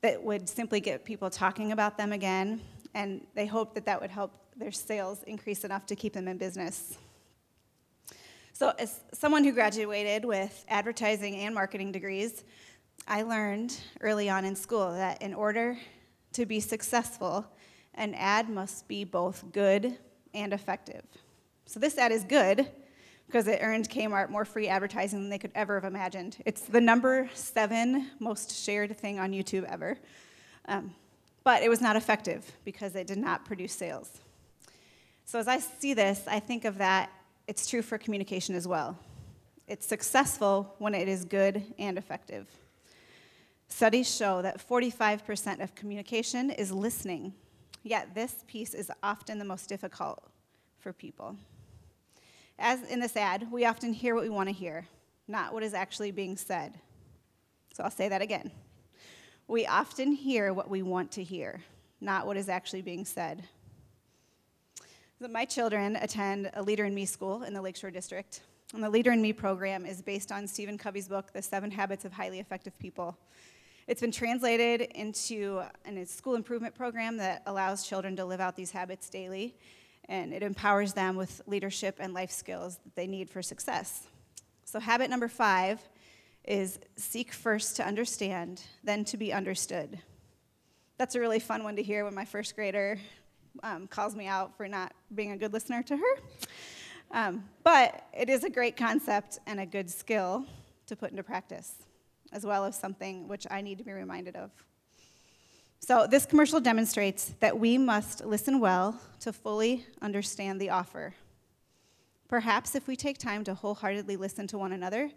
that 0.00 0.22
would 0.22 0.48
simply 0.48 0.80
get 0.80 1.04
people 1.04 1.30
talking 1.30 1.72
about 1.72 1.96
them 1.96 2.12
again 2.12 2.60
and 2.94 3.26
they 3.34 3.46
hoped 3.46 3.74
that 3.74 3.86
that 3.86 4.00
would 4.00 4.10
help 4.10 4.32
their 4.56 4.72
sales 4.72 5.22
increase 5.24 5.64
enough 5.64 5.84
to 5.86 5.96
keep 5.96 6.12
them 6.12 6.28
in 6.28 6.38
business. 6.38 6.96
So, 8.52 8.72
as 8.78 9.00
someone 9.12 9.42
who 9.42 9.52
graduated 9.52 10.24
with 10.24 10.64
advertising 10.68 11.36
and 11.36 11.54
marketing 11.54 11.90
degrees, 11.90 12.44
I 13.08 13.22
learned 13.22 13.76
early 14.00 14.30
on 14.30 14.44
in 14.44 14.54
school 14.54 14.92
that 14.92 15.20
in 15.20 15.34
order 15.34 15.76
to 16.34 16.46
be 16.46 16.60
successful, 16.60 17.44
an 17.94 18.14
ad 18.14 18.48
must 18.48 18.86
be 18.86 19.04
both 19.04 19.44
good 19.52 19.98
and 20.32 20.52
effective. 20.52 21.02
So 21.66 21.80
this 21.80 21.98
ad 21.98 22.12
is 22.12 22.24
good 22.24 22.70
because 23.26 23.48
it 23.48 23.58
earned 23.62 23.88
Kmart 23.88 24.30
more 24.30 24.44
free 24.44 24.68
advertising 24.68 25.20
than 25.20 25.30
they 25.30 25.38
could 25.38 25.52
ever 25.54 25.80
have 25.80 25.84
imagined. 25.84 26.36
It's 26.44 26.62
the 26.62 26.80
number 26.80 27.28
seven 27.34 28.10
most 28.20 28.64
shared 28.64 28.96
thing 28.96 29.18
on 29.18 29.32
YouTube 29.32 29.64
ever. 29.64 29.98
Um, 30.66 30.94
but 31.44 31.62
it 31.62 31.68
was 31.68 31.80
not 31.80 31.94
effective 31.94 32.50
because 32.64 32.96
it 32.96 33.06
did 33.06 33.18
not 33.18 33.44
produce 33.44 33.74
sales. 33.74 34.10
So 35.26 35.38
as 35.38 35.46
I 35.46 35.58
see 35.58 35.94
this, 35.94 36.22
I 36.26 36.40
think 36.40 36.64
of 36.64 36.78
that, 36.78 37.10
it's 37.46 37.68
true 37.68 37.82
for 37.82 37.98
communication 37.98 38.54
as 38.54 38.66
well. 38.66 38.98
It's 39.68 39.86
successful 39.86 40.74
when 40.78 40.94
it 40.94 41.08
is 41.08 41.24
good 41.24 41.62
and 41.78 41.96
effective. 41.96 42.46
Studies 43.68 44.14
show 44.14 44.42
that 44.42 44.66
45% 44.66 45.62
of 45.62 45.74
communication 45.74 46.50
is 46.50 46.70
listening, 46.70 47.34
yet 47.82 48.14
this 48.14 48.44
piece 48.46 48.74
is 48.74 48.90
often 49.02 49.38
the 49.38 49.44
most 49.44 49.68
difficult 49.68 50.22
for 50.78 50.92
people. 50.92 51.36
As 52.58 52.82
in 52.90 53.00
this 53.00 53.16
ad, 53.16 53.50
we 53.50 53.64
often 53.64 53.92
hear 53.92 54.14
what 54.14 54.22
we 54.22 54.30
want 54.30 54.48
to 54.48 54.54
hear, 54.54 54.86
not 55.26 55.52
what 55.52 55.62
is 55.62 55.74
actually 55.74 56.10
being 56.10 56.36
said. 56.36 56.78
So 57.74 57.82
I'll 57.82 57.90
say 57.90 58.08
that 58.08 58.22
again. 58.22 58.50
We 59.46 59.66
often 59.66 60.12
hear 60.12 60.54
what 60.54 60.70
we 60.70 60.82
want 60.82 61.10
to 61.12 61.22
hear, 61.22 61.62
not 62.00 62.26
what 62.26 62.38
is 62.38 62.48
actually 62.48 62.80
being 62.80 63.04
said. 63.04 63.44
My 65.20 65.44
children 65.44 65.96
attend 65.96 66.50
a 66.54 66.62
Leader 66.62 66.86
in 66.86 66.94
Me 66.94 67.04
school 67.04 67.42
in 67.42 67.52
the 67.52 67.60
Lakeshore 67.60 67.90
District. 67.90 68.40
And 68.72 68.82
the 68.82 68.88
Leader 68.88 69.12
in 69.12 69.20
Me 69.20 69.34
program 69.34 69.84
is 69.84 70.00
based 70.00 70.32
on 70.32 70.48
Stephen 70.48 70.78
Covey's 70.78 71.08
book, 71.08 71.30
The 71.32 71.42
Seven 71.42 71.70
Habits 71.70 72.06
of 72.06 72.12
Highly 72.12 72.40
Effective 72.40 72.78
People. 72.78 73.18
It's 73.86 74.00
been 74.00 74.10
translated 74.10 74.80
into 74.94 75.62
a 75.84 76.06
school 76.06 76.36
improvement 76.36 76.74
program 76.74 77.18
that 77.18 77.42
allows 77.44 77.86
children 77.86 78.16
to 78.16 78.24
live 78.24 78.40
out 78.40 78.56
these 78.56 78.70
habits 78.70 79.10
daily, 79.10 79.54
and 80.08 80.32
it 80.32 80.42
empowers 80.42 80.94
them 80.94 81.16
with 81.16 81.42
leadership 81.46 81.96
and 82.00 82.14
life 82.14 82.30
skills 82.30 82.78
that 82.82 82.94
they 82.96 83.06
need 83.06 83.28
for 83.28 83.42
success. 83.42 84.06
So, 84.64 84.80
habit 84.80 85.10
number 85.10 85.28
five 85.28 85.80
is 86.44 86.78
seek 86.96 87.32
first 87.32 87.76
to 87.76 87.86
understand, 87.86 88.62
then 88.82 89.04
to 89.06 89.16
be 89.16 89.32
understood. 89.32 89.98
That's 90.98 91.14
a 91.14 91.20
really 91.20 91.38
fun 91.38 91.64
one 91.64 91.76
to 91.76 91.82
hear 91.82 92.04
when 92.04 92.14
my 92.14 92.24
first 92.24 92.54
grader 92.54 92.98
um, 93.62 93.86
calls 93.86 94.14
me 94.14 94.26
out 94.26 94.56
for 94.56 94.68
not 94.68 94.92
being 95.14 95.32
a 95.32 95.36
good 95.36 95.52
listener 95.52 95.82
to 95.84 95.96
her. 95.96 96.14
Um, 97.10 97.44
but 97.62 98.06
it 98.12 98.28
is 98.28 98.44
a 98.44 98.50
great 98.50 98.76
concept 98.76 99.38
and 99.46 99.60
a 99.60 99.66
good 99.66 99.88
skill 99.88 100.46
to 100.86 100.96
put 100.96 101.10
into 101.10 101.22
practice, 101.22 101.74
as 102.32 102.44
well 102.44 102.64
as 102.64 102.78
something 102.78 103.28
which 103.28 103.46
I 103.50 103.60
need 103.60 103.78
to 103.78 103.84
be 103.84 103.92
reminded 103.92 104.36
of. 104.36 104.50
So, 105.80 106.06
this 106.06 106.24
commercial 106.24 106.60
demonstrates 106.60 107.34
that 107.40 107.58
we 107.58 107.76
must 107.76 108.24
listen 108.24 108.58
well 108.58 108.98
to 109.20 109.32
fully 109.32 109.84
understand 110.00 110.60
the 110.60 110.70
offer. 110.70 111.14
Perhaps 112.26 112.74
if 112.74 112.88
we 112.88 112.96
take 112.96 113.18
time 113.18 113.44
to 113.44 113.54
wholeheartedly 113.54 114.16
listen 114.16 114.46
to 114.48 114.58
one 114.58 114.72
another, 114.72 115.10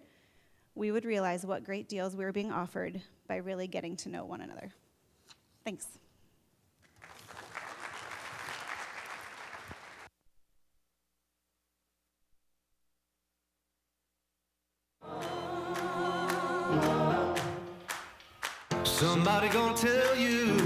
we 0.77 0.91
would 0.91 1.05
realize 1.05 1.45
what 1.45 1.63
great 1.63 1.89
deals 1.89 2.15
we 2.15 2.23
were 2.23 2.31
being 2.31 2.51
offered 2.51 3.01
by 3.27 3.37
really 3.37 3.67
getting 3.67 3.97
to 3.97 4.09
know 4.09 4.23
one 4.23 4.41
another. 4.41 4.69
Thanks. 5.65 5.87
Somebody 18.83 19.49
gonna 19.49 19.77
tell 19.77 20.15
you 20.15 20.56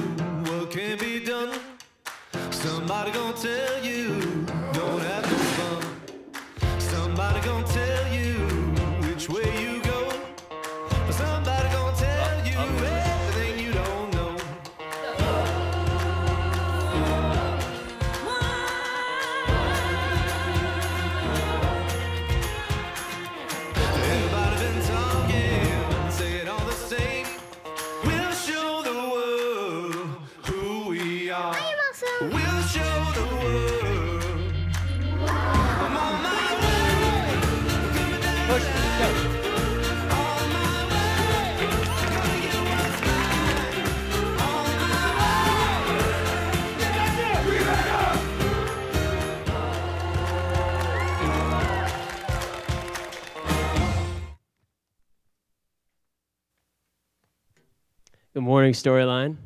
Good 58.41 58.47
morning, 58.47 58.73
Storyline. 58.73 59.37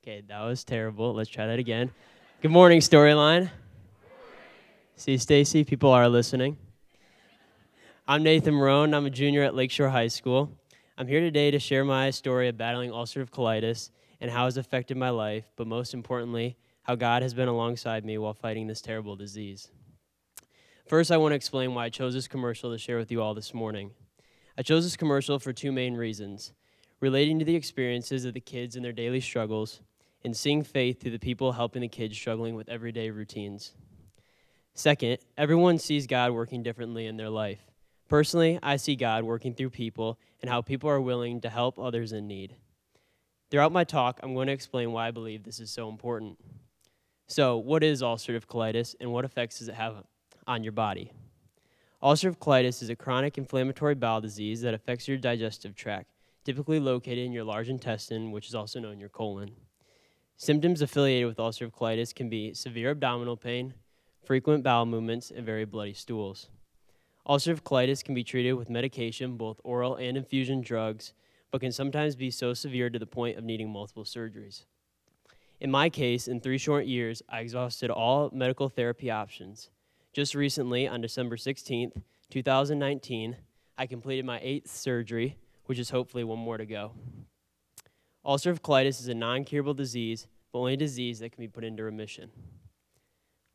Okay, 0.00 0.22
that 0.28 0.42
was 0.42 0.62
terrible. 0.62 1.12
Let's 1.12 1.28
try 1.28 1.44
that 1.48 1.58
again. 1.58 1.90
Good 2.40 2.52
morning, 2.52 2.78
Storyline. 2.78 3.50
See, 4.94 5.18
Stacy, 5.18 5.64
people 5.64 5.90
are 5.90 6.08
listening. 6.08 6.56
I'm 8.06 8.22
Nathan 8.22 8.54
Marone. 8.54 8.94
I'm 8.94 9.06
a 9.06 9.10
junior 9.10 9.42
at 9.42 9.56
Lakeshore 9.56 9.88
High 9.88 10.06
School. 10.06 10.56
I'm 10.96 11.08
here 11.08 11.18
today 11.18 11.50
to 11.50 11.58
share 11.58 11.84
my 11.84 12.10
story 12.10 12.46
of 12.46 12.56
battling 12.56 12.92
ulcerative 12.92 13.30
colitis 13.30 13.90
and 14.20 14.30
how 14.30 14.46
it's 14.46 14.56
affected 14.56 14.96
my 14.96 15.10
life, 15.10 15.50
but 15.56 15.66
most 15.66 15.94
importantly, 15.94 16.56
how 16.84 16.94
God 16.94 17.22
has 17.22 17.34
been 17.34 17.48
alongside 17.48 18.04
me 18.04 18.18
while 18.18 18.34
fighting 18.34 18.68
this 18.68 18.80
terrible 18.80 19.16
disease. 19.16 19.68
First, 20.86 21.10
I 21.10 21.16
want 21.16 21.32
to 21.32 21.36
explain 21.36 21.74
why 21.74 21.86
I 21.86 21.88
chose 21.88 22.14
this 22.14 22.28
commercial 22.28 22.70
to 22.70 22.78
share 22.78 22.98
with 22.98 23.10
you 23.10 23.20
all 23.20 23.34
this 23.34 23.52
morning. 23.52 23.90
I 24.56 24.62
chose 24.62 24.84
this 24.84 24.96
commercial 24.96 25.40
for 25.40 25.52
two 25.52 25.72
main 25.72 25.96
reasons 25.96 26.52
relating 27.00 27.38
to 27.38 27.44
the 27.44 27.56
experiences 27.56 28.24
of 28.24 28.34
the 28.34 28.40
kids 28.40 28.76
and 28.76 28.84
their 28.84 28.92
daily 28.92 29.20
struggles, 29.20 29.80
and 30.22 30.36
seeing 30.36 30.62
faith 30.62 31.00
through 31.00 31.10
the 31.12 31.18
people 31.18 31.52
helping 31.52 31.82
the 31.82 31.88
kids 31.88 32.16
struggling 32.16 32.54
with 32.54 32.68
everyday 32.68 33.10
routines. 33.10 33.72
Second, 34.74 35.18
everyone 35.36 35.78
sees 35.78 36.06
God 36.06 36.32
working 36.32 36.62
differently 36.62 37.06
in 37.06 37.16
their 37.16 37.30
life. 37.30 37.60
Personally, 38.08 38.58
I 38.62 38.76
see 38.76 38.96
God 38.96 39.24
working 39.24 39.54
through 39.54 39.70
people 39.70 40.18
and 40.42 40.50
how 40.50 40.62
people 40.62 40.90
are 40.90 41.00
willing 41.00 41.40
to 41.42 41.48
help 41.48 41.78
others 41.78 42.12
in 42.12 42.26
need. 42.26 42.56
Throughout 43.50 43.72
my 43.72 43.84
talk, 43.84 44.20
I'm 44.22 44.34
going 44.34 44.46
to 44.46 44.52
explain 44.52 44.92
why 44.92 45.08
I 45.08 45.10
believe 45.10 45.42
this 45.42 45.60
is 45.60 45.70
so 45.70 45.88
important. 45.88 46.38
So, 47.26 47.56
what 47.58 47.82
is 47.82 48.02
ulcerative 48.02 48.46
colitis 48.46 48.94
and 49.00 49.12
what 49.12 49.24
effects 49.24 49.60
does 49.60 49.68
it 49.68 49.74
have 49.74 50.04
on 50.46 50.64
your 50.64 50.72
body? 50.72 51.12
Ulcerative 52.02 52.38
colitis 52.38 52.82
is 52.82 52.90
a 52.90 52.96
chronic 52.96 53.38
inflammatory 53.38 53.94
bowel 53.94 54.20
disease 54.20 54.62
that 54.62 54.74
affects 54.74 55.06
your 55.06 55.16
digestive 55.16 55.76
tract, 55.76 56.10
typically 56.44 56.80
located 56.80 57.18
in 57.18 57.32
your 57.32 57.44
large 57.44 57.68
intestine, 57.68 58.30
which 58.30 58.48
is 58.48 58.54
also 58.54 58.80
known 58.80 59.00
your 59.00 59.08
colon. 59.08 59.50
Symptoms 60.36 60.80
affiliated 60.80 61.26
with 61.26 61.36
ulcerative 61.36 61.72
colitis 61.72 62.14
can 62.14 62.28
be 62.30 62.54
severe 62.54 62.92
abdominal 62.92 63.36
pain, 63.36 63.74
frequent 64.24 64.62
bowel 64.62 64.86
movements, 64.86 65.30
and 65.30 65.44
very 65.44 65.64
bloody 65.64 65.92
stools. 65.92 66.48
Ulcerative 67.28 67.62
colitis 67.62 68.02
can 68.02 68.14
be 68.14 68.24
treated 68.24 68.54
with 68.54 68.70
medication, 68.70 69.36
both 69.36 69.60
oral 69.64 69.96
and 69.96 70.16
infusion 70.16 70.62
drugs, 70.62 71.12
but 71.50 71.60
can 71.60 71.72
sometimes 71.72 72.16
be 72.16 72.30
so 72.30 72.54
severe 72.54 72.88
to 72.88 72.98
the 72.98 73.06
point 73.06 73.36
of 73.36 73.44
needing 73.44 73.70
multiple 73.70 74.04
surgeries. 74.04 74.64
In 75.60 75.70
my 75.70 75.90
case, 75.90 76.26
in 76.26 76.40
three 76.40 76.56
short 76.56 76.86
years, 76.86 77.22
I 77.28 77.40
exhausted 77.40 77.90
all 77.90 78.30
medical 78.32 78.70
therapy 78.70 79.10
options. 79.10 79.68
Just 80.12 80.34
recently, 80.34 80.88
on 80.88 81.02
December 81.02 81.36
16th, 81.36 82.00
2019, 82.30 83.36
I 83.76 83.86
completed 83.86 84.24
my 84.24 84.40
eighth 84.42 84.70
surgery, 84.70 85.36
which 85.70 85.78
is 85.78 85.90
hopefully 85.90 86.24
one 86.24 86.36
more 86.36 86.56
to 86.56 86.66
go. 86.66 86.90
Ulcerative 88.26 88.58
colitis 88.58 88.98
is 88.98 89.06
a 89.06 89.14
non 89.14 89.44
curable 89.44 89.72
disease, 89.72 90.26
but 90.50 90.58
only 90.58 90.72
a 90.72 90.76
disease 90.76 91.20
that 91.20 91.30
can 91.30 91.40
be 91.40 91.46
put 91.46 91.62
into 91.62 91.84
remission. 91.84 92.32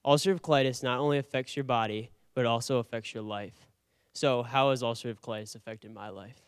Ulcerative 0.06 0.40
colitis 0.40 0.82
not 0.82 1.00
only 1.00 1.18
affects 1.18 1.58
your 1.58 1.66
body, 1.66 2.12
but 2.34 2.46
also 2.46 2.78
affects 2.78 3.14
your 3.14 3.22
life. 3.22 3.68
So, 4.14 4.44
how 4.44 4.70
has 4.70 4.82
ulcerative 4.82 5.20
colitis 5.20 5.58
affected 5.58 5.94
my 5.94 6.08
life? 6.08 6.40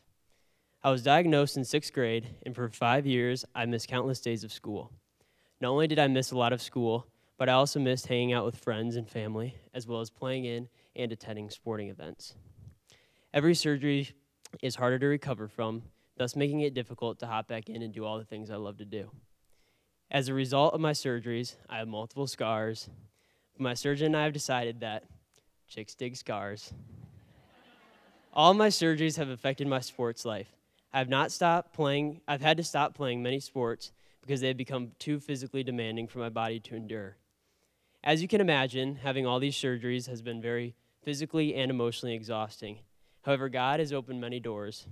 I 0.86 0.90
was 0.90 1.04
diagnosed 1.04 1.58
in 1.58 1.66
sixth 1.66 1.92
grade, 1.92 2.30
and 2.46 2.56
for 2.56 2.70
five 2.70 3.06
years, 3.06 3.44
I 3.54 3.66
missed 3.66 3.90
countless 3.90 4.22
days 4.22 4.46
of 4.46 4.54
school. 4.54 4.94
Not 5.60 5.72
only 5.72 5.88
did 5.88 6.00
I 6.00 6.08
miss 6.08 6.32
a 6.32 6.38
lot 6.38 6.54
of 6.54 6.62
school, 6.62 7.08
but 7.38 7.50
I 7.50 7.52
also 7.52 7.82
missed 7.82 8.08
hanging 8.08 8.32
out 8.32 8.46
with 8.46 8.56
friends 8.56 8.96
and 8.96 9.06
family, 9.06 9.56
as 9.74 9.86
well 9.86 10.00
as 10.00 10.10
playing 10.10 10.46
in 10.46 10.70
and 10.96 11.12
attending 11.12 11.50
sporting 11.50 11.90
events. 11.90 12.36
Every 13.34 13.54
surgery 13.54 14.14
is 14.62 14.76
harder 14.76 15.00
to 15.00 15.08
recover 15.08 15.48
from, 15.48 15.84
thus 16.18 16.36
making 16.36 16.62
it 16.62 16.74
difficult 16.74 17.20
to 17.20 17.28
hop 17.28 17.48
back 17.48 17.70
in 17.70 17.82
and 17.82 17.94
do 17.94 18.06
all 18.06 18.18
the 18.18 18.26
things 18.26 18.50
I 18.50 18.56
love 18.56 18.78
to 18.78 18.86
do. 18.86 19.12
As 20.10 20.28
a 20.28 20.34
result 20.34 20.74
of 20.74 20.80
my 20.80 20.92
surgeries, 20.92 21.56
I 21.70 21.78
have 21.80 21.88
multiple 21.88 22.28
scars, 22.28 22.90
My 23.60 23.74
surgeon 23.74 24.08
and 24.08 24.18
I 24.18 24.24
have 24.24 24.34
decided 24.34 24.82
that 24.82 25.04
chicks 25.68 25.96
dig 25.96 26.16
scars. 26.16 26.74
All 28.34 28.54
my 28.54 28.68
surgeries 28.68 29.18
have 29.18 29.30
affected 29.30 29.68
my 29.68 29.80
sports 29.80 30.24
life. 30.24 30.56
I 30.94 31.00
have 31.00 31.10
not 31.10 31.32
stopped 31.32 31.74
playing, 31.74 32.22
I've 32.28 32.42
had 32.42 32.58
to 32.58 32.64
stop 32.64 32.94
playing 32.94 33.24
many 33.24 33.40
sports 33.40 33.92
because 34.22 34.42
they 34.42 34.48
have 34.50 34.58
become 34.58 34.92
too 35.00 35.20
physically 35.20 35.64
demanding 35.64 36.08
for 36.08 36.20
my 36.20 36.30
body 36.30 36.60
to 36.62 36.76
endure. 36.76 37.18
As 38.04 38.22
you 38.22 38.28
can 38.28 38.42
imagine, 38.42 38.96
having 38.98 39.26
all 39.26 39.40
these 39.40 39.56
surgeries 39.56 40.08
has 40.08 40.22
been 40.22 40.42
very 40.42 40.76
physically 41.04 41.56
and 41.56 41.72
emotionally 41.72 42.16
exhausting. 42.16 42.80
However, 43.28 43.50
God 43.50 43.82
has 43.82 43.92
opened 43.92 44.22
many 44.22 44.40
doors. 44.40 44.88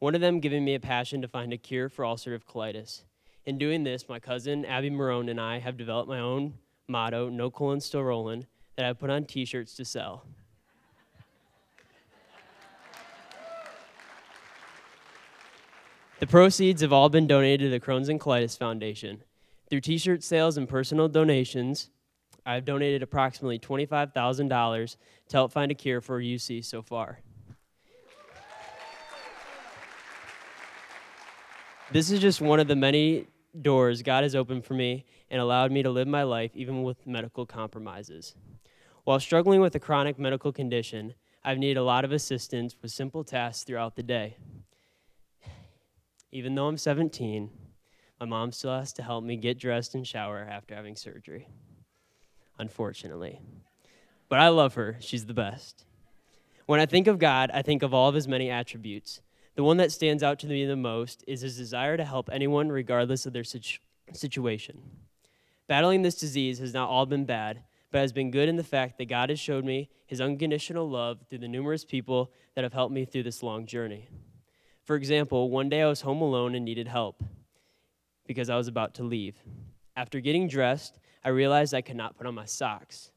One 0.00 0.16
of 0.16 0.20
them 0.20 0.40
giving 0.40 0.64
me 0.64 0.74
a 0.74 0.80
passion 0.80 1.22
to 1.22 1.28
find 1.28 1.52
a 1.52 1.56
cure 1.56 1.88
for 1.88 2.04
ulcerative 2.04 2.42
colitis. 2.44 3.04
In 3.46 3.56
doing 3.56 3.84
this, 3.84 4.08
my 4.08 4.18
cousin 4.18 4.64
Abby 4.64 4.90
Marone 4.90 5.30
and 5.30 5.40
I 5.40 5.60
have 5.60 5.76
developed 5.76 6.08
my 6.08 6.18
own 6.18 6.54
motto, 6.88 7.28
No 7.28 7.52
Colon 7.52 7.80
Still 7.80 8.02
Rollin', 8.02 8.46
that 8.74 8.84
I 8.84 8.92
put 8.94 9.10
on 9.10 9.26
t 9.26 9.44
shirts 9.44 9.76
to 9.76 9.84
sell. 9.84 10.26
The 16.18 16.26
proceeds 16.26 16.82
have 16.82 16.92
all 16.92 17.10
been 17.10 17.28
donated 17.28 17.66
to 17.66 17.70
the 17.70 17.78
Crohn's 17.78 18.08
and 18.08 18.20
Colitis 18.20 18.58
Foundation. 18.58 19.22
Through 19.70 19.82
t 19.82 19.98
shirt 19.98 20.24
sales 20.24 20.56
and 20.56 20.68
personal 20.68 21.06
donations, 21.06 21.90
I've 22.44 22.64
donated 22.64 23.04
approximately 23.04 23.60
$25,000 23.60 24.96
to 25.28 25.36
help 25.36 25.52
find 25.52 25.70
a 25.70 25.76
cure 25.76 26.00
for 26.00 26.20
UC 26.20 26.64
so 26.64 26.82
far. 26.82 27.20
This 31.92 32.10
is 32.10 32.20
just 32.20 32.40
one 32.40 32.58
of 32.58 32.68
the 32.68 32.74
many 32.74 33.26
doors 33.60 34.00
God 34.00 34.22
has 34.22 34.34
opened 34.34 34.64
for 34.64 34.72
me 34.72 35.04
and 35.30 35.42
allowed 35.42 35.70
me 35.70 35.82
to 35.82 35.90
live 35.90 36.08
my 36.08 36.22
life 36.22 36.52
even 36.54 36.82
with 36.84 37.06
medical 37.06 37.44
compromises. 37.44 38.34
While 39.04 39.20
struggling 39.20 39.60
with 39.60 39.74
a 39.74 39.78
chronic 39.78 40.18
medical 40.18 40.52
condition, 40.52 41.12
I've 41.44 41.58
needed 41.58 41.76
a 41.76 41.84
lot 41.84 42.06
of 42.06 42.12
assistance 42.12 42.74
with 42.80 42.92
simple 42.92 43.24
tasks 43.24 43.64
throughout 43.64 43.96
the 43.96 44.02
day. 44.02 44.38
Even 46.30 46.54
though 46.54 46.66
I'm 46.66 46.78
17, 46.78 47.50
my 48.18 48.24
mom 48.24 48.52
still 48.52 48.72
has 48.72 48.94
to 48.94 49.02
help 49.02 49.22
me 49.22 49.36
get 49.36 49.58
dressed 49.58 49.94
and 49.94 50.06
shower 50.06 50.48
after 50.50 50.74
having 50.74 50.96
surgery. 50.96 51.46
Unfortunately. 52.58 53.38
But 54.30 54.38
I 54.38 54.48
love 54.48 54.76
her, 54.76 54.96
she's 55.00 55.26
the 55.26 55.34
best. 55.34 55.84
When 56.64 56.80
I 56.80 56.86
think 56.86 57.06
of 57.06 57.18
God, 57.18 57.50
I 57.52 57.60
think 57.60 57.82
of 57.82 57.92
all 57.92 58.08
of 58.08 58.14
his 58.14 58.26
many 58.26 58.48
attributes. 58.48 59.20
The 59.54 59.64
one 59.64 59.76
that 59.76 59.92
stands 59.92 60.22
out 60.22 60.38
to 60.40 60.46
me 60.46 60.64
the 60.64 60.76
most 60.76 61.24
is 61.26 61.42
his 61.42 61.56
desire 61.56 61.96
to 61.96 62.04
help 62.04 62.30
anyone 62.32 62.70
regardless 62.70 63.26
of 63.26 63.32
their 63.32 63.44
situ- 63.44 63.80
situation. 64.12 64.80
Battling 65.68 66.02
this 66.02 66.14
disease 66.14 66.58
has 66.58 66.72
not 66.72 66.88
all 66.88 67.06
been 67.06 67.24
bad, 67.24 67.62
but 67.90 68.00
has 68.00 68.12
been 68.12 68.30
good 68.30 68.48
in 68.48 68.56
the 68.56 68.64
fact 68.64 68.96
that 68.98 69.08
God 69.08 69.28
has 69.28 69.38
showed 69.38 69.64
me 69.64 69.90
his 70.06 70.20
unconditional 70.20 70.88
love 70.88 71.18
through 71.28 71.38
the 71.38 71.48
numerous 71.48 71.84
people 71.84 72.32
that 72.54 72.64
have 72.64 72.72
helped 72.72 72.94
me 72.94 73.04
through 73.04 73.24
this 73.24 73.42
long 73.42 73.66
journey. 73.66 74.08
For 74.84 74.96
example, 74.96 75.50
one 75.50 75.68
day 75.68 75.82
I 75.82 75.88
was 75.88 76.00
home 76.00 76.22
alone 76.22 76.54
and 76.54 76.64
needed 76.64 76.88
help 76.88 77.22
because 78.26 78.48
I 78.48 78.56
was 78.56 78.68
about 78.68 78.94
to 78.94 79.02
leave. 79.02 79.36
After 79.94 80.20
getting 80.20 80.48
dressed, 80.48 80.98
I 81.22 81.28
realized 81.28 81.74
I 81.74 81.82
could 81.82 81.96
not 81.96 82.16
put 82.16 82.26
on 82.26 82.34
my 82.34 82.46
socks. 82.46 83.12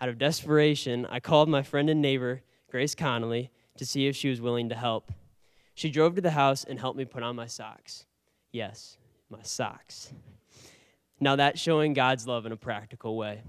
Out 0.00 0.08
of 0.08 0.18
desperation, 0.18 1.06
I 1.06 1.20
called 1.20 1.48
my 1.48 1.62
friend 1.62 1.88
and 1.88 2.02
neighbor, 2.02 2.42
Grace 2.70 2.94
Connolly, 2.94 3.50
to 3.78 3.86
see 3.86 4.06
if 4.08 4.16
she 4.16 4.28
was 4.28 4.40
willing 4.40 4.68
to 4.68 4.74
help. 4.74 5.12
She 5.76 5.90
drove 5.90 6.14
to 6.14 6.22
the 6.22 6.30
house 6.30 6.64
and 6.64 6.80
helped 6.80 6.96
me 6.96 7.04
put 7.04 7.22
on 7.22 7.36
my 7.36 7.46
socks. 7.46 8.06
Yes, 8.50 8.96
my 9.28 9.42
socks. 9.42 10.10
Now 11.20 11.36
that's 11.36 11.60
showing 11.60 11.92
God's 11.92 12.26
love 12.26 12.46
in 12.46 12.52
a 12.52 12.56
practical 12.56 13.14
way. 13.14 13.42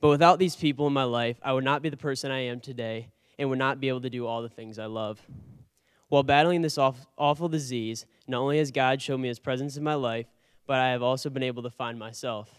But 0.00 0.08
without 0.08 0.38
these 0.38 0.56
people 0.56 0.86
in 0.86 0.94
my 0.94 1.04
life, 1.04 1.38
I 1.42 1.52
would 1.52 1.62
not 1.62 1.82
be 1.82 1.90
the 1.90 1.96
person 1.98 2.30
I 2.30 2.44
am 2.44 2.58
today 2.58 3.10
and 3.38 3.50
would 3.50 3.58
not 3.58 3.80
be 3.80 3.88
able 3.88 4.00
to 4.00 4.08
do 4.08 4.26
all 4.26 4.40
the 4.40 4.48
things 4.48 4.78
I 4.78 4.86
love. 4.86 5.20
While 6.08 6.22
battling 6.22 6.62
this 6.62 6.78
awful 6.78 7.48
disease, 7.50 8.06
not 8.26 8.40
only 8.40 8.56
has 8.56 8.70
God 8.70 9.02
shown 9.02 9.20
me 9.20 9.28
his 9.28 9.38
presence 9.38 9.76
in 9.76 9.84
my 9.84 9.94
life, 9.94 10.26
but 10.66 10.80
I 10.80 10.90
have 10.92 11.02
also 11.02 11.28
been 11.28 11.42
able 11.42 11.62
to 11.64 11.70
find 11.70 11.98
myself. 11.98 12.50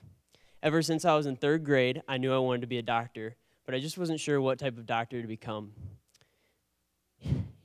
Ever 0.62 0.84
since 0.84 1.04
I 1.04 1.16
was 1.16 1.26
in 1.26 1.36
third 1.36 1.64
grade, 1.64 2.04
I 2.08 2.20
knew 2.20 2.32
I 2.32 2.38
wanted 2.38 2.62
to 2.62 2.68
be 2.68 2.78
a 2.78 2.84
doctor, 2.84 3.36
but 3.66 3.74
I 3.74 3.80
just 3.80 3.98
wasn't 3.98 4.20
sure 4.20 4.40
what 4.40 4.60
type 4.60 4.78
of 4.78 4.86
doctor 4.86 5.20
to 5.20 5.28
become. 5.28 5.72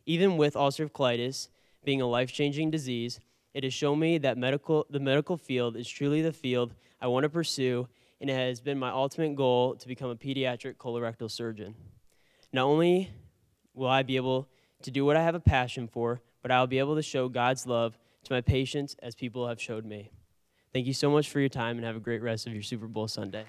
Even 0.07 0.37
with 0.37 0.55
ulcerative 0.55 0.93
colitis 0.93 1.49
being 1.85 2.01
a 2.01 2.07
life 2.07 2.33
changing 2.33 2.71
disease, 2.71 3.21
it 3.53 3.65
has 3.65 3.75
shown 3.75 3.99
me 3.99 4.19
that 4.19 4.39
medical, 4.39 4.87
the 4.89 5.01
medical 5.01 5.37
field 5.37 5.77
is 5.77 5.89
truly 5.89 6.23
the 6.23 6.33
field 6.33 6.75
I 7.01 7.09
want 7.09 7.25
to 7.25 7.29
pursue, 7.29 7.89
and 8.21 8.31
it 8.31 8.35
has 8.35 8.61
been 8.61 8.79
my 8.79 8.91
ultimate 8.91 9.35
goal 9.35 9.75
to 9.75 9.89
become 9.89 10.11
a 10.11 10.17
pediatric 10.17 10.77
colorectal 10.77 11.31
surgeon. 11.31 11.75
Not 12.53 12.65
only 12.65 13.11
will 13.75 13.89
I 13.89 14.03
be 14.03 14.17
able 14.17 14.49
to 14.83 14.91
do 14.91 15.05
what 15.05 15.17
I 15.17 15.23
have 15.23 15.35
a 15.35 15.41
passion 15.41 15.89
for, 15.89 16.21
but 16.43 16.51
I 16.51 16.61
will 16.61 16.67
be 16.67 16.79
able 16.79 16.95
to 16.95 17.03
show 17.03 17.29
God's 17.29 17.67
love 17.67 17.99
to 18.25 18.33
my 18.33 18.41
patients 18.41 18.95
as 19.03 19.15
people 19.15 19.49
have 19.49 19.61
showed 19.61 19.85
me. 19.85 20.11
Thank 20.73 20.87
you 20.87 20.95
so 20.95 21.11
much 21.11 21.31
for 21.31 21.41
your 21.41 21.49
time 21.49 21.77
and 21.77 21.87
have 21.87 21.97
a 21.97 22.01
great 22.01 22.23
rest 22.23 22.47
of 22.47 22.53
your 22.53 22.63
Super 22.63 22.87
Bowl 22.87 23.09
Sunday. 23.09 23.45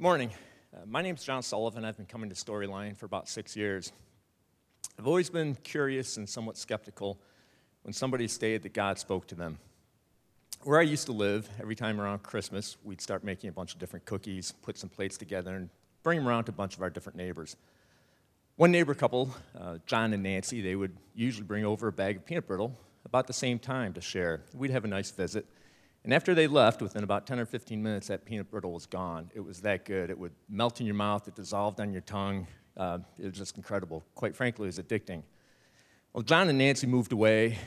Morning. 0.00 0.30
Uh, 0.72 0.82
my 0.86 1.02
name 1.02 1.16
is 1.16 1.24
John 1.24 1.42
Sullivan. 1.42 1.84
I've 1.84 1.96
been 1.96 2.06
coming 2.06 2.30
to 2.30 2.36
Storyline 2.36 2.96
for 2.96 3.06
about 3.06 3.28
six 3.28 3.56
years. 3.56 3.92
I've 4.96 5.08
always 5.08 5.28
been 5.28 5.56
curious 5.64 6.18
and 6.18 6.28
somewhat 6.28 6.56
skeptical 6.56 7.18
when 7.82 7.92
somebody 7.92 8.28
stated 8.28 8.62
that 8.62 8.74
God 8.74 9.00
spoke 9.00 9.26
to 9.26 9.34
them. 9.34 9.58
Where 10.62 10.78
I 10.78 10.82
used 10.82 11.06
to 11.06 11.12
live, 11.12 11.48
every 11.60 11.74
time 11.74 12.00
around 12.00 12.22
Christmas, 12.22 12.76
we'd 12.84 13.00
start 13.00 13.24
making 13.24 13.50
a 13.50 13.52
bunch 13.52 13.72
of 13.74 13.80
different 13.80 14.04
cookies, 14.04 14.54
put 14.62 14.78
some 14.78 14.88
plates 14.88 15.16
together, 15.16 15.56
and 15.56 15.68
bring 16.04 16.20
them 16.20 16.28
around 16.28 16.44
to 16.44 16.52
a 16.52 16.54
bunch 16.54 16.76
of 16.76 16.82
our 16.82 16.90
different 16.90 17.18
neighbors. 17.18 17.56
One 18.54 18.70
neighbor 18.70 18.94
couple, 18.94 19.34
uh, 19.58 19.78
John 19.84 20.12
and 20.12 20.22
Nancy, 20.22 20.60
they 20.60 20.76
would 20.76 20.96
usually 21.16 21.44
bring 21.44 21.64
over 21.64 21.88
a 21.88 21.92
bag 21.92 22.18
of 22.18 22.24
peanut 22.24 22.46
brittle 22.46 22.78
about 23.04 23.26
the 23.26 23.32
same 23.32 23.58
time 23.58 23.94
to 23.94 24.00
share. 24.00 24.42
We'd 24.54 24.70
have 24.70 24.84
a 24.84 24.88
nice 24.88 25.10
visit. 25.10 25.44
And 26.04 26.14
after 26.14 26.34
they 26.34 26.46
left, 26.46 26.80
within 26.80 27.04
about 27.04 27.26
10 27.26 27.40
or 27.40 27.44
15 27.44 27.82
minutes, 27.82 28.06
that 28.06 28.24
peanut 28.24 28.50
brittle 28.50 28.72
was 28.72 28.86
gone. 28.86 29.30
It 29.34 29.40
was 29.40 29.60
that 29.62 29.84
good. 29.84 30.10
It 30.10 30.18
would 30.18 30.32
melt 30.48 30.80
in 30.80 30.86
your 30.86 30.94
mouth, 30.94 31.26
it 31.28 31.34
dissolved 31.34 31.80
on 31.80 31.92
your 31.92 32.02
tongue. 32.02 32.46
Uh, 32.76 32.98
it 33.18 33.26
was 33.26 33.36
just 33.36 33.56
incredible. 33.56 34.04
Quite 34.14 34.36
frankly, 34.36 34.64
it 34.64 34.68
was 34.68 34.78
addicting. 34.78 35.22
Well, 36.12 36.22
John 36.22 36.48
and 36.48 36.58
Nancy 36.58 36.86
moved 36.86 37.12
away, 37.12 37.58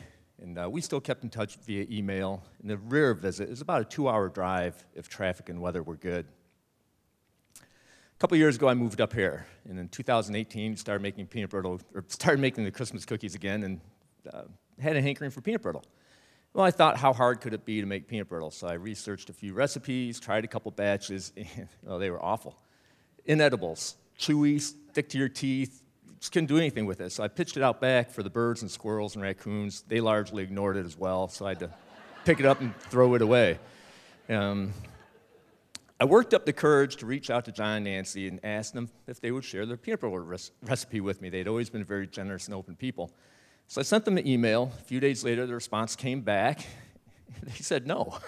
and 0.41 0.57
uh, 0.57 0.69
we 0.69 0.81
still 0.81 1.01
kept 1.01 1.23
in 1.23 1.29
touch 1.29 1.57
via 1.57 1.85
email. 1.91 2.43
And 2.61 2.69
the 2.69 2.77
rare 2.77 3.13
visit 3.13 3.49
is 3.49 3.61
about 3.61 3.81
a 3.81 3.85
two 3.85 4.07
hour 4.07 4.29
drive 4.29 4.83
if 4.95 5.09
traffic 5.09 5.49
and 5.49 5.61
weather 5.61 5.83
were 5.83 5.97
good. 5.97 6.25
A 7.57 8.19
couple 8.19 8.37
years 8.37 8.55
ago, 8.55 8.69
I 8.69 8.73
moved 8.73 9.01
up 9.01 9.13
here, 9.13 9.45
and 9.67 9.77
in 9.77 9.89
2018, 9.89 10.77
started 10.77 11.01
making 11.01 11.27
peanut 11.27 11.49
brittle, 11.49 11.81
or 11.93 12.05
started 12.07 12.39
making 12.39 12.63
the 12.63 12.71
Christmas 12.71 13.03
cookies 13.03 13.35
again, 13.35 13.63
and 13.63 13.81
uh, 14.31 14.43
had 14.79 14.95
a 14.95 15.01
hankering 15.01 15.31
for 15.31 15.41
peanut 15.41 15.61
brittle. 15.61 15.83
Well, 16.53 16.65
I 16.65 16.71
thought, 16.71 16.97
how 16.97 17.13
hard 17.13 17.39
could 17.39 17.53
it 17.53 17.63
be 17.63 17.79
to 17.79 17.87
make 17.87 18.07
peanut 18.07 18.27
brittle? 18.27 18.51
So 18.51 18.67
I 18.67 18.73
researched 18.73 19.29
a 19.29 19.33
few 19.33 19.53
recipes, 19.53 20.19
tried 20.19 20.43
a 20.43 20.47
couple 20.47 20.69
batches, 20.71 21.31
and 21.37 21.67
oh, 21.87 21.97
they 21.97 22.09
were 22.09 22.23
awful. 22.23 22.57
Inedibles, 23.27 23.95
chewy, 24.19 24.59
stick 24.59 25.07
to 25.09 25.17
your 25.17 25.29
teeth, 25.29 25.81
just 26.19 26.33
couldn't 26.33 26.47
do 26.47 26.57
anything 26.57 26.85
with 26.85 26.99
it. 26.99 27.11
So 27.11 27.23
I 27.23 27.29
pitched 27.29 27.55
it 27.55 27.63
out 27.63 27.79
back 27.79 28.11
for 28.11 28.21
the 28.21 28.29
birds 28.29 28.61
and 28.61 28.69
squirrels 28.69 29.15
and 29.15 29.23
raccoons. 29.23 29.83
They 29.87 30.01
largely 30.01 30.43
ignored 30.43 30.77
it 30.77 30.85
as 30.85 30.97
well, 30.97 31.27
so 31.27 31.45
I 31.45 31.49
had 31.49 31.59
to 31.59 31.69
pick 32.25 32.39
it 32.39 32.45
up 32.45 32.59
and 32.61 32.75
throw 32.81 33.15
it 33.15 33.21
away. 33.21 33.57
Um, 34.29 34.73
I 35.99 36.05
worked 36.05 36.33
up 36.33 36.45
the 36.45 36.53
courage 36.53 36.97
to 36.97 37.05
reach 37.05 37.29
out 37.29 37.45
to 37.45 37.51
John 37.51 37.77
and 37.77 37.85
Nancy 37.85 38.27
and 38.27 38.39
ask 38.43 38.73
them 38.73 38.89
if 39.07 39.21
they 39.21 39.31
would 39.31 39.43
share 39.45 39.65
their 39.65 39.77
peanut 39.77 40.01
butter 40.01 40.39
recipe 40.63 40.99
with 40.99 41.21
me. 41.21 41.29
They'd 41.29 41.47
always 41.47 41.69
been 41.69 41.83
very 41.83 42.07
generous 42.07 42.45
and 42.45 42.55
open 42.55 42.75
people. 42.75 43.11
So 43.71 43.79
I 43.79 43.85
sent 43.85 44.03
them 44.03 44.17
an 44.17 44.27
email. 44.27 44.69
A 44.77 44.83
few 44.83 44.99
days 44.99 45.23
later, 45.23 45.47
the 45.47 45.53
response 45.53 45.95
came 45.95 46.19
back. 46.19 46.65
They 47.41 47.53
said 47.53 47.87
no. 47.87 48.19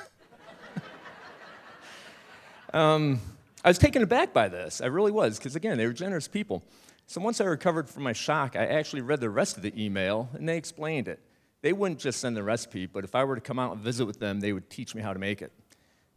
um, 2.73 3.19
I 3.61 3.67
was 3.67 3.77
taken 3.77 4.01
aback 4.01 4.33
by 4.33 4.47
this. 4.47 4.79
I 4.79 4.85
really 4.85 5.11
was, 5.11 5.37
because 5.37 5.57
again, 5.57 5.77
they 5.77 5.85
were 5.85 5.91
generous 5.91 6.29
people. 6.29 6.63
So 7.07 7.19
once 7.19 7.41
I 7.41 7.43
recovered 7.43 7.89
from 7.89 8.03
my 8.03 8.13
shock, 8.13 8.55
I 8.55 8.65
actually 8.65 9.01
read 9.01 9.19
the 9.19 9.29
rest 9.29 9.57
of 9.57 9.63
the 9.63 9.73
email, 9.77 10.29
and 10.33 10.47
they 10.47 10.55
explained 10.55 11.09
it. 11.09 11.19
They 11.61 11.73
wouldn't 11.73 11.99
just 11.99 12.21
send 12.21 12.37
the 12.37 12.43
recipe, 12.43 12.85
but 12.85 13.03
if 13.03 13.13
I 13.13 13.25
were 13.25 13.35
to 13.35 13.41
come 13.41 13.59
out 13.59 13.73
and 13.73 13.81
visit 13.81 14.05
with 14.05 14.19
them, 14.19 14.39
they 14.39 14.53
would 14.53 14.69
teach 14.69 14.95
me 14.95 15.01
how 15.01 15.11
to 15.11 15.19
make 15.19 15.41
it. 15.41 15.51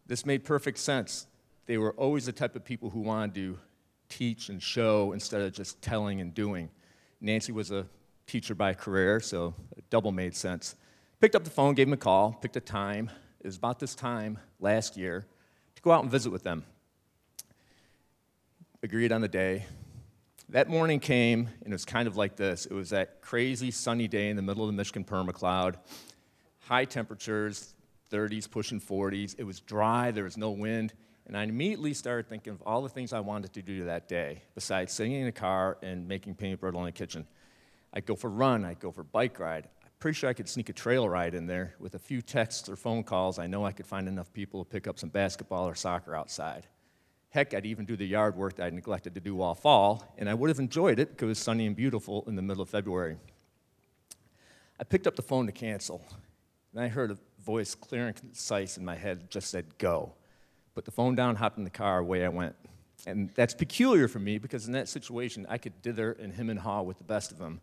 This 0.07 0.25
made 0.25 0.45
perfect 0.45 0.79
sense. 0.79 1.27
They 1.67 1.79
were 1.79 1.93
always 1.95 2.27
the 2.27 2.33
type 2.33 2.55
of 2.55 2.65
people 2.65 2.91
who 2.91 3.01
wanted 3.01 3.35
to 3.35 3.59
teach 4.09 4.51
and 4.51 4.63
show 4.63 5.11
instead 5.13 5.41
of 5.43 5.53
just 5.53 5.83
telling 5.83 6.21
and 6.21 6.33
doing. 6.33 6.71
Nancy 7.21 7.51
was 7.51 7.73
a 7.73 7.87
teacher 8.27 8.55
by 8.55 8.75
career, 8.75 9.21
so 9.21 9.55
double 9.91 10.13
made 10.13 10.35
sense. 10.35 10.75
Picked 11.21 11.35
up 11.35 11.45
the 11.45 11.51
phone, 11.51 11.75
gave 11.75 11.87
him 11.87 11.93
a 11.93 11.97
call, 11.97 12.33
picked 12.33 12.57
a 12.57 12.61
time. 12.61 13.11
It 13.41 13.47
was 13.47 13.57
about 13.57 13.79
this 13.79 13.95
time 13.95 14.39
last 14.61 14.97
year 14.97 15.27
to 15.75 15.83
go 15.83 15.93
out 15.93 16.03
and 16.03 16.11
visit 16.11 16.31
with 16.31 16.43
them. 16.43 16.65
Agreed 18.83 19.13
on 19.13 19.21
the 19.21 19.29
day. 19.29 19.65
That 20.51 20.69
morning 20.69 21.01
came, 21.01 21.49
and 21.65 21.73
it 21.73 21.75
was 21.75 21.85
kind 21.85 22.07
of 22.07 22.17
like 22.17 22.37
this. 22.37 22.67
It 22.67 22.75
was 22.75 22.91
that 22.91 23.21
crazy 23.21 23.71
sunny 23.71 24.07
day 24.07 24.29
in 24.29 24.37
the 24.37 24.43
middle 24.43 24.63
of 24.63 24.69
the 24.69 24.77
Michigan 24.77 25.05
permacloud, 25.05 25.77
high 26.61 26.85
temperatures, 26.85 27.75
30s 28.13 28.49
pushing 28.49 28.81
40s. 28.81 29.35
It 29.39 29.45
was 29.45 29.61
dry, 29.61 30.11
there 30.11 30.25
was 30.25 30.37
no 30.37 30.51
wind, 30.51 30.93
and 31.27 31.37
I 31.37 31.43
immediately 31.43 31.95
started 31.95 32.29
thinking 32.29 32.53
of 32.53 32.63
all 32.63 32.83
the 32.83 32.89
things 32.89 33.13
I 33.13 33.21
wanted 33.21 33.53
to 33.55 33.63
do 33.63 33.87
that 33.87 34.07
day, 34.09 34.43
besides 34.55 34.93
sitting 34.93 35.13
in 35.13 35.27
a 35.27 35.33
car 35.33 35.79
and 35.83 36.07
making 36.07 36.37
peanut 36.37 36.61
brittle 36.61 36.81
in 36.81 36.87
the 36.87 36.93
kitchen. 36.93 37.27
I'd 37.97 38.05
go 38.05 38.15
for 38.15 38.27
a 38.27 38.31
run, 38.31 38.67
I'd 38.67 38.79
go 38.79 38.93
for 38.93 39.01
a 39.01 39.05
bike 39.05 39.41
ride. 39.41 39.69
I'm 39.83 39.91
pretty 39.99 40.17
sure 40.17 40.29
I 40.29 40.35
could 40.35 40.51
sneak 40.51 40.69
a 40.69 40.75
trail 40.75 41.09
ride 41.09 41.35
in 41.35 41.47
there 41.47 41.75
with 41.81 41.95
a 41.95 41.99
few 41.99 42.21
texts 42.21 42.69
or 42.69 42.77
phone 42.77 43.03
calls. 43.03 43.39
I 43.39 43.47
know 43.47 43.65
I 43.65 43.73
could 43.73 43.87
find 43.87 44.07
enough 44.07 44.31
people 44.35 44.63
to 44.63 44.69
pick 44.69 44.87
up 44.87 44.99
some 44.99 45.09
basketball 45.09 45.67
or 45.67 45.75
soccer 45.75 46.15
outside. 46.15 46.67
Heck, 47.31 47.55
I'd 47.55 47.65
even 47.65 47.87
do 47.87 47.97
the 47.97 48.05
yard 48.05 48.37
work 48.37 48.57
that 48.57 48.67
I 48.67 48.71
neglected 48.71 49.15
to 49.15 49.21
do 49.21 49.41
all 49.41 49.55
fall, 49.55 50.15
and 50.19 50.29
I 50.29 50.35
would 50.35 50.51
have 50.51 50.59
enjoyed 50.59 50.99
it 50.99 51.09
because 51.09 51.25
it 51.25 51.29
was 51.29 51.39
sunny 51.39 51.67
and 51.67 51.75
beautiful 51.75 52.23
in 52.27 52.37
the 52.37 52.43
middle 52.43 52.63
of 52.63 52.69
February. 52.69 53.17
I 54.79 54.85
picked 54.85 55.07
up 55.07 55.17
the 55.17 55.23
phone 55.23 55.47
to 55.47 55.53
cancel, 55.53 56.05
and 56.75 56.85
I 56.85 56.89
heard 56.89 57.11
a 57.11 57.19
voice 57.43 57.75
clear 57.75 58.09
and 58.09 58.15
concise 58.15 58.77
in 58.77 58.85
my 58.85 58.95
head 58.95 59.31
just 59.31 59.51
said, 59.51 59.79
Go. 59.79 60.13
Put 60.75 60.85
the 60.85 60.91
phone 60.91 61.15
down, 61.15 61.37
hopped 61.37 61.57
in 61.57 61.65
the 61.65 61.71
car, 61.71 62.01
away 62.01 62.27
I 62.27 62.29
went. 62.29 62.57
And 63.07 63.31
that's 63.35 63.55
peculiar 63.55 64.07
for 64.07 64.19
me 64.19 64.37
because 64.37 64.67
in 64.67 64.73
that 64.73 64.91
situation, 64.91 65.47
I 65.49 65.57
could 65.57 65.81
dither 65.81 66.13
and 66.21 66.35
him 66.35 66.51
and 66.51 66.61
haw 66.61 66.83
with 66.83 66.99
the 66.99 67.05
best 67.05 67.33
of 67.33 67.39
them. 67.39 67.63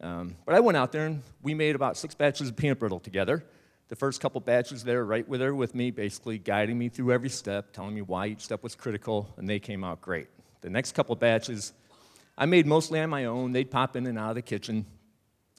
Um, 0.00 0.36
but 0.46 0.54
I 0.54 0.60
went 0.60 0.76
out 0.76 0.92
there 0.92 1.06
and 1.06 1.22
we 1.42 1.54
made 1.54 1.74
about 1.74 1.96
six 1.96 2.14
batches 2.14 2.48
of 2.48 2.56
peanut 2.56 2.78
brittle 2.78 3.00
together. 3.00 3.44
The 3.88 3.96
first 3.96 4.20
couple 4.20 4.40
batches 4.40 4.84
there, 4.84 5.04
right 5.04 5.28
with 5.28 5.40
her 5.40 5.54
with 5.54 5.74
me, 5.74 5.90
basically 5.90 6.38
guiding 6.38 6.78
me 6.78 6.88
through 6.88 7.12
every 7.12 7.28
step, 7.28 7.72
telling 7.72 7.94
me 7.94 8.02
why 8.02 8.28
each 8.28 8.40
step 8.42 8.62
was 8.62 8.74
critical, 8.74 9.34
and 9.36 9.48
they 9.48 9.58
came 9.58 9.82
out 9.82 10.00
great. 10.00 10.28
The 10.60 10.70
next 10.70 10.92
couple 10.92 11.16
batches, 11.16 11.72
I 12.38 12.46
made 12.46 12.66
mostly 12.66 13.00
on 13.00 13.10
my 13.10 13.24
own. 13.24 13.52
They'd 13.52 13.70
pop 13.70 13.96
in 13.96 14.06
and 14.06 14.16
out 14.16 14.30
of 14.30 14.34
the 14.36 14.42
kitchen 14.42 14.86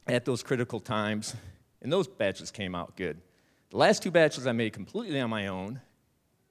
at 0.08 0.23
those 0.23 0.43
critical 0.43 0.80
times, 0.80 1.36
and 1.82 1.91
those 1.91 2.08
batches 2.08 2.51
came 2.51 2.73
out 2.73 2.95
good. 2.95 3.19
The 3.69 3.77
last 3.77 4.01
two 4.01 4.12
batches 4.12 4.47
I 4.47 4.54
made 4.54 4.73
completely 4.73 5.19
on 5.19 5.30
my 5.30 5.47
own, 5.47 5.82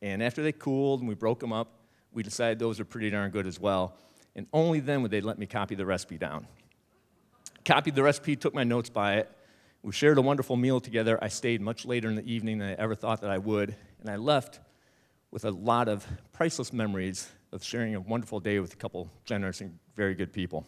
and 0.03 0.23
after 0.23 0.43
they 0.43 0.53
cooled 0.53 1.01
and 1.01 1.09
we 1.09 1.15
broke 1.15 1.41
them 1.41 1.53
up, 1.53 1.81
we 2.13 2.23
decided 2.23 2.59
those 2.59 2.79
were 2.79 2.85
pretty 2.85 3.09
darn 3.09 3.31
good 3.31 3.47
as 3.47 3.59
well. 3.59 3.97
And 4.37 4.47
only 4.53 4.81
then 4.81 5.03
would 5.03 5.11
they 5.11 5.21
let 5.21 5.39
me 5.39 5.47
copy 5.47 5.75
the 5.75 5.87
recipe 5.87 6.19
down. 6.19 6.47
Copied 7.65 7.95
the 7.95 8.03
recipe, 8.03 8.37
took 8.37 8.55
my 8.55 8.65
notes 8.65 8.89
by 8.89 9.17
it. 9.17 9.31
We 9.83 9.93
shared 9.93 10.19
a 10.19 10.23
wonderful 10.23 10.57
meal 10.57 10.81
together. 10.81 11.19
I 11.23 11.29
stayed 11.29 11.61
much 11.61 11.85
later 11.87 12.09
in 12.09 12.15
the 12.15 12.31
evening 12.31 12.59
than 12.59 12.69
I 12.69 12.75
ever 12.75 12.95
thought 12.95 13.21
that 13.23 13.31
I 13.31 13.39
would. 13.39 13.75
And 14.01 14.11
I 14.11 14.17
left 14.17 14.61
with 15.31 15.45
a 15.45 15.51
lot 15.51 15.89
of 15.89 16.07
priceless 16.33 16.73
memories 16.73 17.29
of 17.53 17.63
sharing 17.63 17.95
a 17.95 18.01
wonderful 18.01 18.41
day 18.41 18.59
with 18.61 18.73
a 18.73 18.77
couple 18.77 19.11
generous 19.25 19.61
and 19.61 19.79
very 19.97 20.15
good 20.15 20.33
people. 20.33 20.67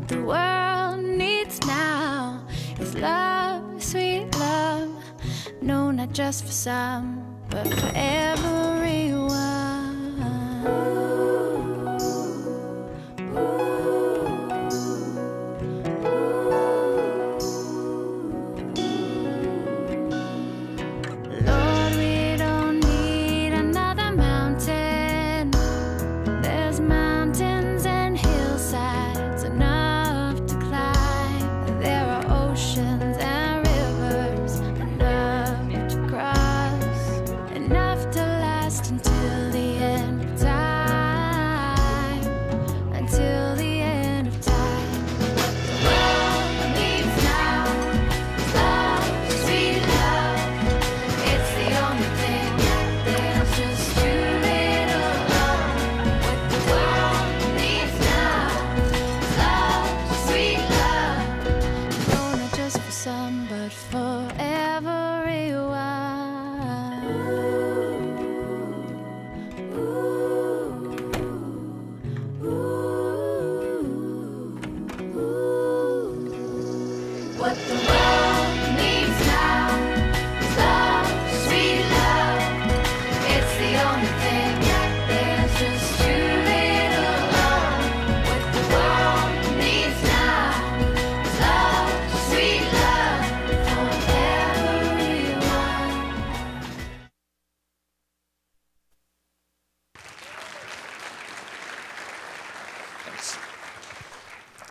What 0.00 0.08
the 0.08 0.22
world 0.22 1.04
needs 1.04 1.60
now 1.66 2.42
is 2.78 2.94
love, 2.94 3.82
sweet 3.82 4.34
love. 4.38 4.88
No, 5.60 5.90
not 5.90 6.14
just 6.14 6.46
for 6.46 6.52
some, 6.52 7.22
but 7.50 7.68
for 7.68 7.92
everyone. 7.94 9.30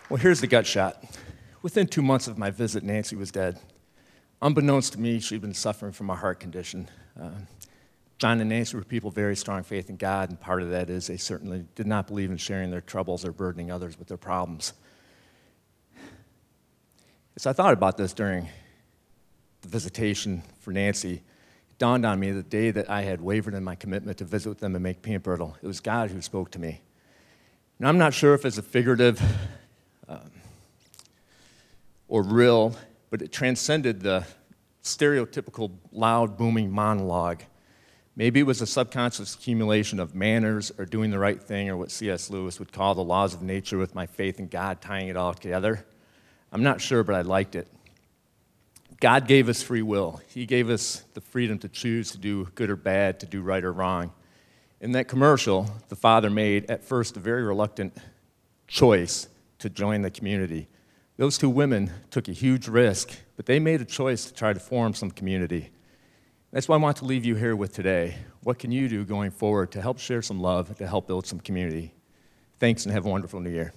Well, 0.09 0.17
here's 0.17 0.41
the 0.41 0.47
gut 0.47 0.65
shot. 0.65 1.03
Within 1.61 1.85
two 1.85 2.01
months 2.01 2.27
of 2.27 2.35
my 2.35 2.49
visit, 2.49 2.83
Nancy 2.83 3.15
was 3.15 3.29
dead. 3.29 3.59
Unbeknownst 4.41 4.93
to 4.93 4.99
me, 4.99 5.19
she'd 5.19 5.41
been 5.41 5.53
suffering 5.53 5.91
from 5.91 6.09
a 6.09 6.15
heart 6.15 6.39
condition. 6.39 6.89
Uh, 7.19 7.29
John 8.17 8.39
and 8.39 8.49
Nancy 8.49 8.75
were 8.75 8.83
people 8.83 9.11
very 9.11 9.35
strong 9.35 9.61
faith 9.61 9.87
in 9.87 9.97
God, 9.97 10.29
and 10.29 10.41
part 10.41 10.63
of 10.63 10.71
that 10.71 10.89
is 10.89 11.05
they 11.05 11.17
certainly 11.17 11.63
did 11.75 11.85
not 11.85 12.07
believe 12.07 12.31
in 12.31 12.37
sharing 12.37 12.71
their 12.71 12.81
troubles 12.81 13.23
or 13.23 13.31
burdening 13.31 13.69
others 13.69 13.99
with 13.99 14.07
their 14.07 14.17
problems. 14.17 14.73
As 17.35 17.45
I 17.45 17.53
thought 17.53 17.73
about 17.73 17.95
this 17.95 18.11
during 18.11 18.49
the 19.61 19.67
visitation 19.67 20.41
for 20.59 20.73
Nancy, 20.73 21.21
it 21.69 21.77
dawned 21.77 22.03
on 22.03 22.19
me 22.19 22.31
the 22.31 22.41
day 22.41 22.71
that 22.71 22.89
I 22.89 23.03
had 23.03 23.21
wavered 23.21 23.53
in 23.53 23.63
my 23.63 23.75
commitment 23.75 24.17
to 24.17 24.25
visit 24.25 24.49
with 24.49 24.59
them 24.59 24.73
and 24.73 24.81
make 24.81 25.03
peanut 25.03 25.21
brittle. 25.21 25.55
It 25.61 25.67
was 25.67 25.79
God 25.79 26.09
who 26.09 26.19
spoke 26.19 26.49
to 26.51 26.59
me. 26.59 26.81
Now, 27.77 27.89
I'm 27.89 27.99
not 27.99 28.15
sure 28.15 28.33
if 28.33 28.43
it's 28.43 28.57
a 28.57 28.63
figurative 28.63 29.21
um, 30.09 30.31
or 32.07 32.23
real, 32.23 32.75
but 33.09 33.21
it 33.21 33.31
transcended 33.31 34.01
the 34.01 34.25
stereotypical 34.83 35.71
loud, 35.91 36.37
booming 36.37 36.71
monologue. 36.71 37.43
Maybe 38.15 38.39
it 38.39 38.43
was 38.43 38.61
a 38.61 38.67
subconscious 38.67 39.35
accumulation 39.35 39.99
of 39.99 40.15
manners 40.15 40.71
or 40.77 40.85
doing 40.85 41.11
the 41.11 41.19
right 41.19 41.41
thing 41.41 41.69
or 41.69 41.77
what 41.77 41.91
C.S. 41.91 42.29
Lewis 42.29 42.59
would 42.59 42.73
call 42.73 42.95
the 42.95 43.03
laws 43.03 43.33
of 43.33 43.41
nature 43.41 43.77
with 43.77 43.95
my 43.95 44.07
faith 44.07 44.39
in 44.39 44.47
God 44.47 44.81
tying 44.81 45.07
it 45.07 45.15
all 45.15 45.33
together. 45.33 45.85
I'm 46.51 46.63
not 46.63 46.81
sure, 46.81 47.03
but 47.03 47.15
I 47.15 47.21
liked 47.21 47.55
it. 47.55 47.67
God 48.99 49.27
gave 49.27 49.47
us 49.47 49.61
free 49.61 49.83
will. 49.83 50.19
He 50.27 50.45
gave 50.45 50.69
us 50.69 51.03
the 51.13 51.21
freedom 51.21 51.59
to 51.59 51.69
choose 51.69 52.11
to 52.11 52.17
do 52.17 52.49
good 52.55 52.69
or 52.69 52.75
bad, 52.75 53.19
to 53.21 53.25
do 53.25 53.41
right 53.41 53.63
or 53.63 53.71
wrong. 53.71 54.11
In 54.81 54.91
that 54.93 55.07
commercial, 55.07 55.69
the 55.87 55.95
father 55.95 56.29
made 56.29 56.69
at 56.69 56.83
first 56.83 57.15
a 57.15 57.19
very 57.19 57.43
reluctant 57.43 57.95
choice 58.67 59.27
to 59.59 59.69
join 59.69 60.01
the 60.01 60.11
community. 60.11 60.67
Those 61.17 61.37
two 61.37 61.49
women 61.49 61.91
took 62.11 62.27
a 62.27 62.31
huge 62.31 62.67
risk, 62.67 63.11
but 63.35 63.45
they 63.45 63.59
made 63.59 63.81
a 63.81 63.85
choice 63.85 64.25
to 64.25 64.33
try 64.33 64.53
to 64.53 64.59
form 64.59 64.93
some 64.93 65.11
community. 65.11 65.69
That's 66.51 66.67
what 66.67 66.75
I 66.75 66.79
want 66.79 66.97
to 66.97 67.05
leave 67.05 67.25
you 67.25 67.35
here 67.35 67.55
with 67.55 67.73
today. 67.73 68.15
What 68.41 68.57
can 68.57 68.71
you 68.71 68.89
do 68.89 69.05
going 69.05 69.31
forward 69.31 69.71
to 69.73 69.81
help 69.81 69.99
share 69.99 70.21
some 70.21 70.41
love, 70.41 70.75
to 70.77 70.87
help 70.87 71.07
build 71.07 71.27
some 71.27 71.39
community? 71.39 71.93
Thanks 72.57 72.85
and 72.85 72.93
have 72.93 73.05
a 73.05 73.09
wonderful 73.09 73.39
new 73.39 73.51
year. 73.51 73.73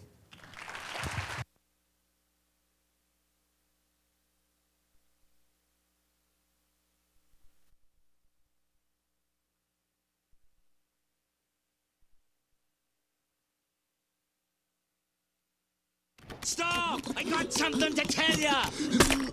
Stop! 16.42 17.00
I 17.16 17.22
got 17.22 17.52
something 17.52 17.94
to 17.94 18.04
tell 18.04 18.38
you! 18.38 19.32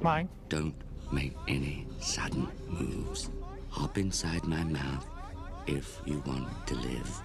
Mine? 0.00 0.28
Don't 0.48 0.74
make 1.12 1.36
any 1.46 1.86
sudden 2.00 2.48
moves. 2.68 3.30
Hop 3.68 3.98
inside 3.98 4.44
my 4.44 4.64
mouth 4.64 5.06
if 5.66 6.00
you 6.06 6.22
want 6.26 6.48
to 6.66 6.74
live. 6.74 7.22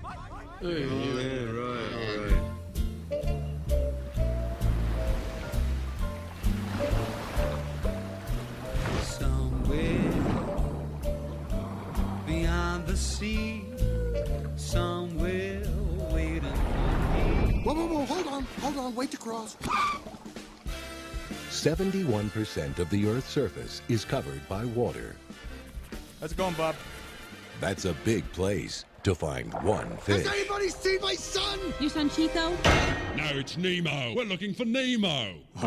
Somewhere 9.03 10.13
beyond 12.27 12.87
the 12.87 12.97
sea, 12.97 13.68
hold 18.59 18.77
on, 18.77 18.95
wait 18.95 19.11
to 19.11 19.17
cross. 19.17 19.55
71% 21.49 22.79
of 22.79 22.89
the 22.89 23.07
Earth's 23.07 23.29
surface 23.29 23.81
is 23.89 24.05
covered 24.05 24.47
by 24.47 24.65
water. 24.65 25.15
How's 26.19 26.31
it 26.31 26.37
going, 26.37 26.53
Bob? 26.55 26.75
That's 27.59 27.85
a 27.85 27.93
big 28.05 28.29
place 28.31 28.85
to 29.03 29.15
find 29.15 29.53
one 29.63 29.97
fish. 29.97 30.25
Has 30.25 30.33
anybody 30.33 30.69
seen 30.69 31.01
my 31.01 31.15
son? 31.15 31.59
Your 31.79 31.89
son 31.89 32.09
Chico? 32.09 32.51
No, 33.15 33.25
it's 33.33 33.57
Nemo. 33.57 34.13
We're 34.15 34.25
looking 34.25 34.53
for 34.53 34.65
Nemo. 34.65 35.35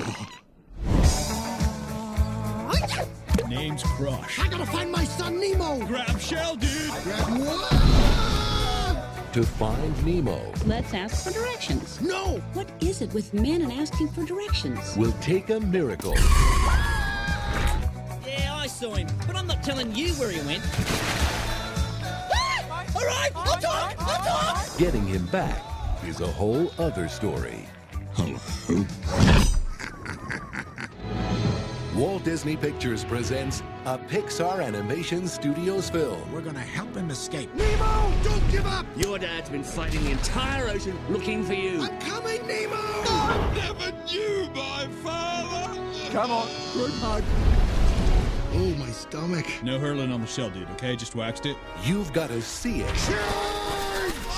Name's 3.49 3.83
Crush. 3.83 4.39
I 4.39 4.49
gotta 4.49 4.67
find 4.67 4.91
my 4.91 5.05
son 5.05 5.39
Nemo. 5.39 5.85
Grab 5.87 6.19
shell, 6.19 6.57
dude. 6.57 6.91
Grab 7.03 7.39
what? 7.39 8.32
To 9.33 9.43
find 9.43 10.05
Nemo, 10.05 10.53
Let's 10.67 10.93
ask 10.93 11.25
for 11.25 11.33
directions. 11.33 11.99
No! 12.03 12.37
What 12.53 12.69
is 12.83 13.01
it 13.01 13.15
with 13.15 13.33
men 13.33 13.63
and 13.63 13.73
asking 13.73 14.09
for 14.09 14.25
directions? 14.25 14.95
We'll 14.95 15.17
take 15.23 15.49
a 15.49 15.59
miracle 15.59 16.13
Yeah, 18.27 18.55
I 18.55 18.67
saw 18.67 18.95
him, 18.95 19.09
but 19.27 19.35
I'm 19.35 19.47
not 19.47 19.63
telling 19.63 19.95
you 19.95 20.13
where 20.17 20.31
he 20.31 20.39
went. 20.47 20.63
All 22.95 23.07
right, 23.07 23.31
I'll 23.35 23.59
talk, 23.59 23.95
I'll 24.01 24.55
talk! 24.55 24.79
Getting 24.79 25.07
him 25.07 25.25
back 25.29 25.63
is 26.07 26.21
a 26.21 26.27
whole 26.27 26.71
other 26.79 27.09
story. 27.09 27.67
Walt 31.95 32.25
Disney 32.25 32.57
Pictures 32.57 33.05
presents 33.05 33.63
a 33.85 33.99
Pixar 33.99 34.65
Animation 34.65 35.29
Studios 35.29 35.91
film. 35.91 36.33
We're 36.33 36.41
gonna 36.41 36.59
help 36.59 36.97
him 36.97 37.11
escape. 37.11 37.55
Nemo, 37.55 38.11
don't 38.25 38.51
give 38.51 38.67
up! 38.67 38.87
Your 38.97 39.19
dad's 39.19 39.51
been 39.51 39.63
fighting 39.63 40.03
the 40.05 40.13
entire 40.13 40.71
ocean 40.71 40.99
looking 41.11 41.45
for 41.45 41.53
you. 41.53 41.83
I'm 41.83 42.01
coming, 42.01 42.47
Nemo! 42.47 42.77
I 42.77 43.53
never 43.55 43.93
knew 44.11 44.49
my 44.55 44.89
father. 45.03 45.79
Come 46.11 46.31
on. 46.31 46.49
Good 46.73 46.93
hug. 46.93 47.23
Oh, 48.55 48.75
my 48.79 48.91
stomach. 48.91 49.47
No 49.63 49.79
hurling 49.79 50.11
on 50.13 50.23
the 50.23 50.27
shell, 50.27 50.49
dude, 50.49 50.71
okay? 50.71 50.97
Just 50.97 51.15
waxed 51.15 51.45
it. 51.45 51.59
You've 51.85 52.11
got 52.15 52.29
to 52.29 52.41
see 52.41 52.81
it 52.81 52.95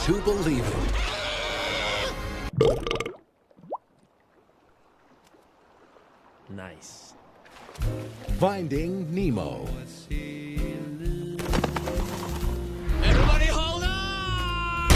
to 0.06 0.20
believe 0.22 0.66
it. 0.66 0.92
Nice. 6.50 7.03
Finding 8.44 9.08
Nemo. 9.14 9.66
Everybody 13.02 13.46
hold 13.46 13.82
on! 13.82 14.90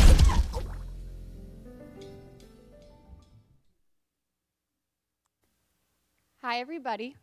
Hi, 6.42 6.58
everybody. 6.60 7.16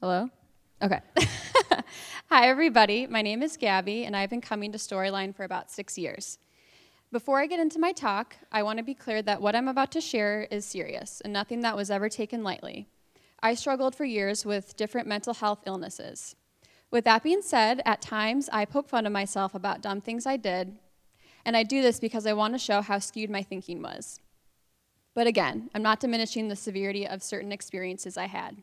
Hello? 0.00 0.30
Okay. 0.80 1.00
Hi, 2.30 2.46
everybody. 2.46 3.08
My 3.08 3.22
name 3.22 3.42
is 3.42 3.56
Gabby, 3.56 4.04
and 4.04 4.14
I've 4.16 4.30
been 4.30 4.40
coming 4.40 4.70
to 4.70 4.78
Storyline 4.78 5.34
for 5.34 5.42
about 5.42 5.68
six 5.68 5.98
years. 5.98 6.38
Before 7.10 7.40
I 7.40 7.48
get 7.48 7.58
into 7.58 7.80
my 7.80 7.90
talk, 7.90 8.36
I 8.52 8.62
want 8.62 8.76
to 8.76 8.84
be 8.84 8.94
clear 8.94 9.20
that 9.22 9.42
what 9.42 9.56
I'm 9.56 9.66
about 9.66 9.90
to 9.90 10.00
share 10.00 10.46
is 10.48 10.64
serious 10.64 11.20
and 11.22 11.32
nothing 11.32 11.62
that 11.62 11.74
was 11.74 11.90
ever 11.90 12.08
taken 12.08 12.44
lightly. 12.44 12.86
I 13.44 13.54
struggled 13.54 13.96
for 13.96 14.04
years 14.04 14.46
with 14.46 14.76
different 14.76 15.08
mental 15.08 15.34
health 15.34 15.64
illnesses. 15.66 16.36
With 16.92 17.04
that 17.04 17.24
being 17.24 17.42
said, 17.42 17.82
at 17.84 18.00
times 18.00 18.48
I 18.52 18.64
poke 18.64 18.88
fun 18.88 19.04
of 19.04 19.12
myself 19.12 19.52
about 19.54 19.80
dumb 19.80 20.00
things 20.00 20.26
I 20.26 20.36
did, 20.36 20.76
and 21.44 21.56
I 21.56 21.64
do 21.64 21.82
this 21.82 21.98
because 21.98 22.24
I 22.24 22.34
want 22.34 22.54
to 22.54 22.58
show 22.58 22.82
how 22.82 23.00
skewed 23.00 23.30
my 23.30 23.42
thinking 23.42 23.82
was. 23.82 24.20
But 25.14 25.26
again, 25.26 25.70
I'm 25.74 25.82
not 25.82 25.98
diminishing 25.98 26.46
the 26.46 26.54
severity 26.54 27.04
of 27.06 27.22
certain 27.22 27.50
experiences 27.50 28.16
I 28.16 28.26
had. 28.26 28.62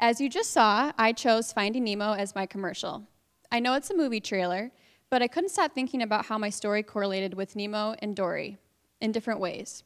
As 0.00 0.20
you 0.20 0.28
just 0.28 0.50
saw, 0.50 0.90
I 0.98 1.12
chose 1.12 1.52
Finding 1.52 1.84
Nemo 1.84 2.14
as 2.14 2.34
my 2.34 2.46
commercial. 2.46 3.04
I 3.52 3.60
know 3.60 3.74
it's 3.74 3.90
a 3.90 3.96
movie 3.96 4.20
trailer, 4.20 4.72
but 5.10 5.22
I 5.22 5.28
couldn't 5.28 5.50
stop 5.50 5.74
thinking 5.74 6.02
about 6.02 6.26
how 6.26 6.38
my 6.38 6.50
story 6.50 6.82
correlated 6.82 7.34
with 7.34 7.54
Nemo 7.54 7.94
and 8.00 8.16
Dory 8.16 8.58
in 9.00 9.12
different 9.12 9.40
ways. 9.40 9.84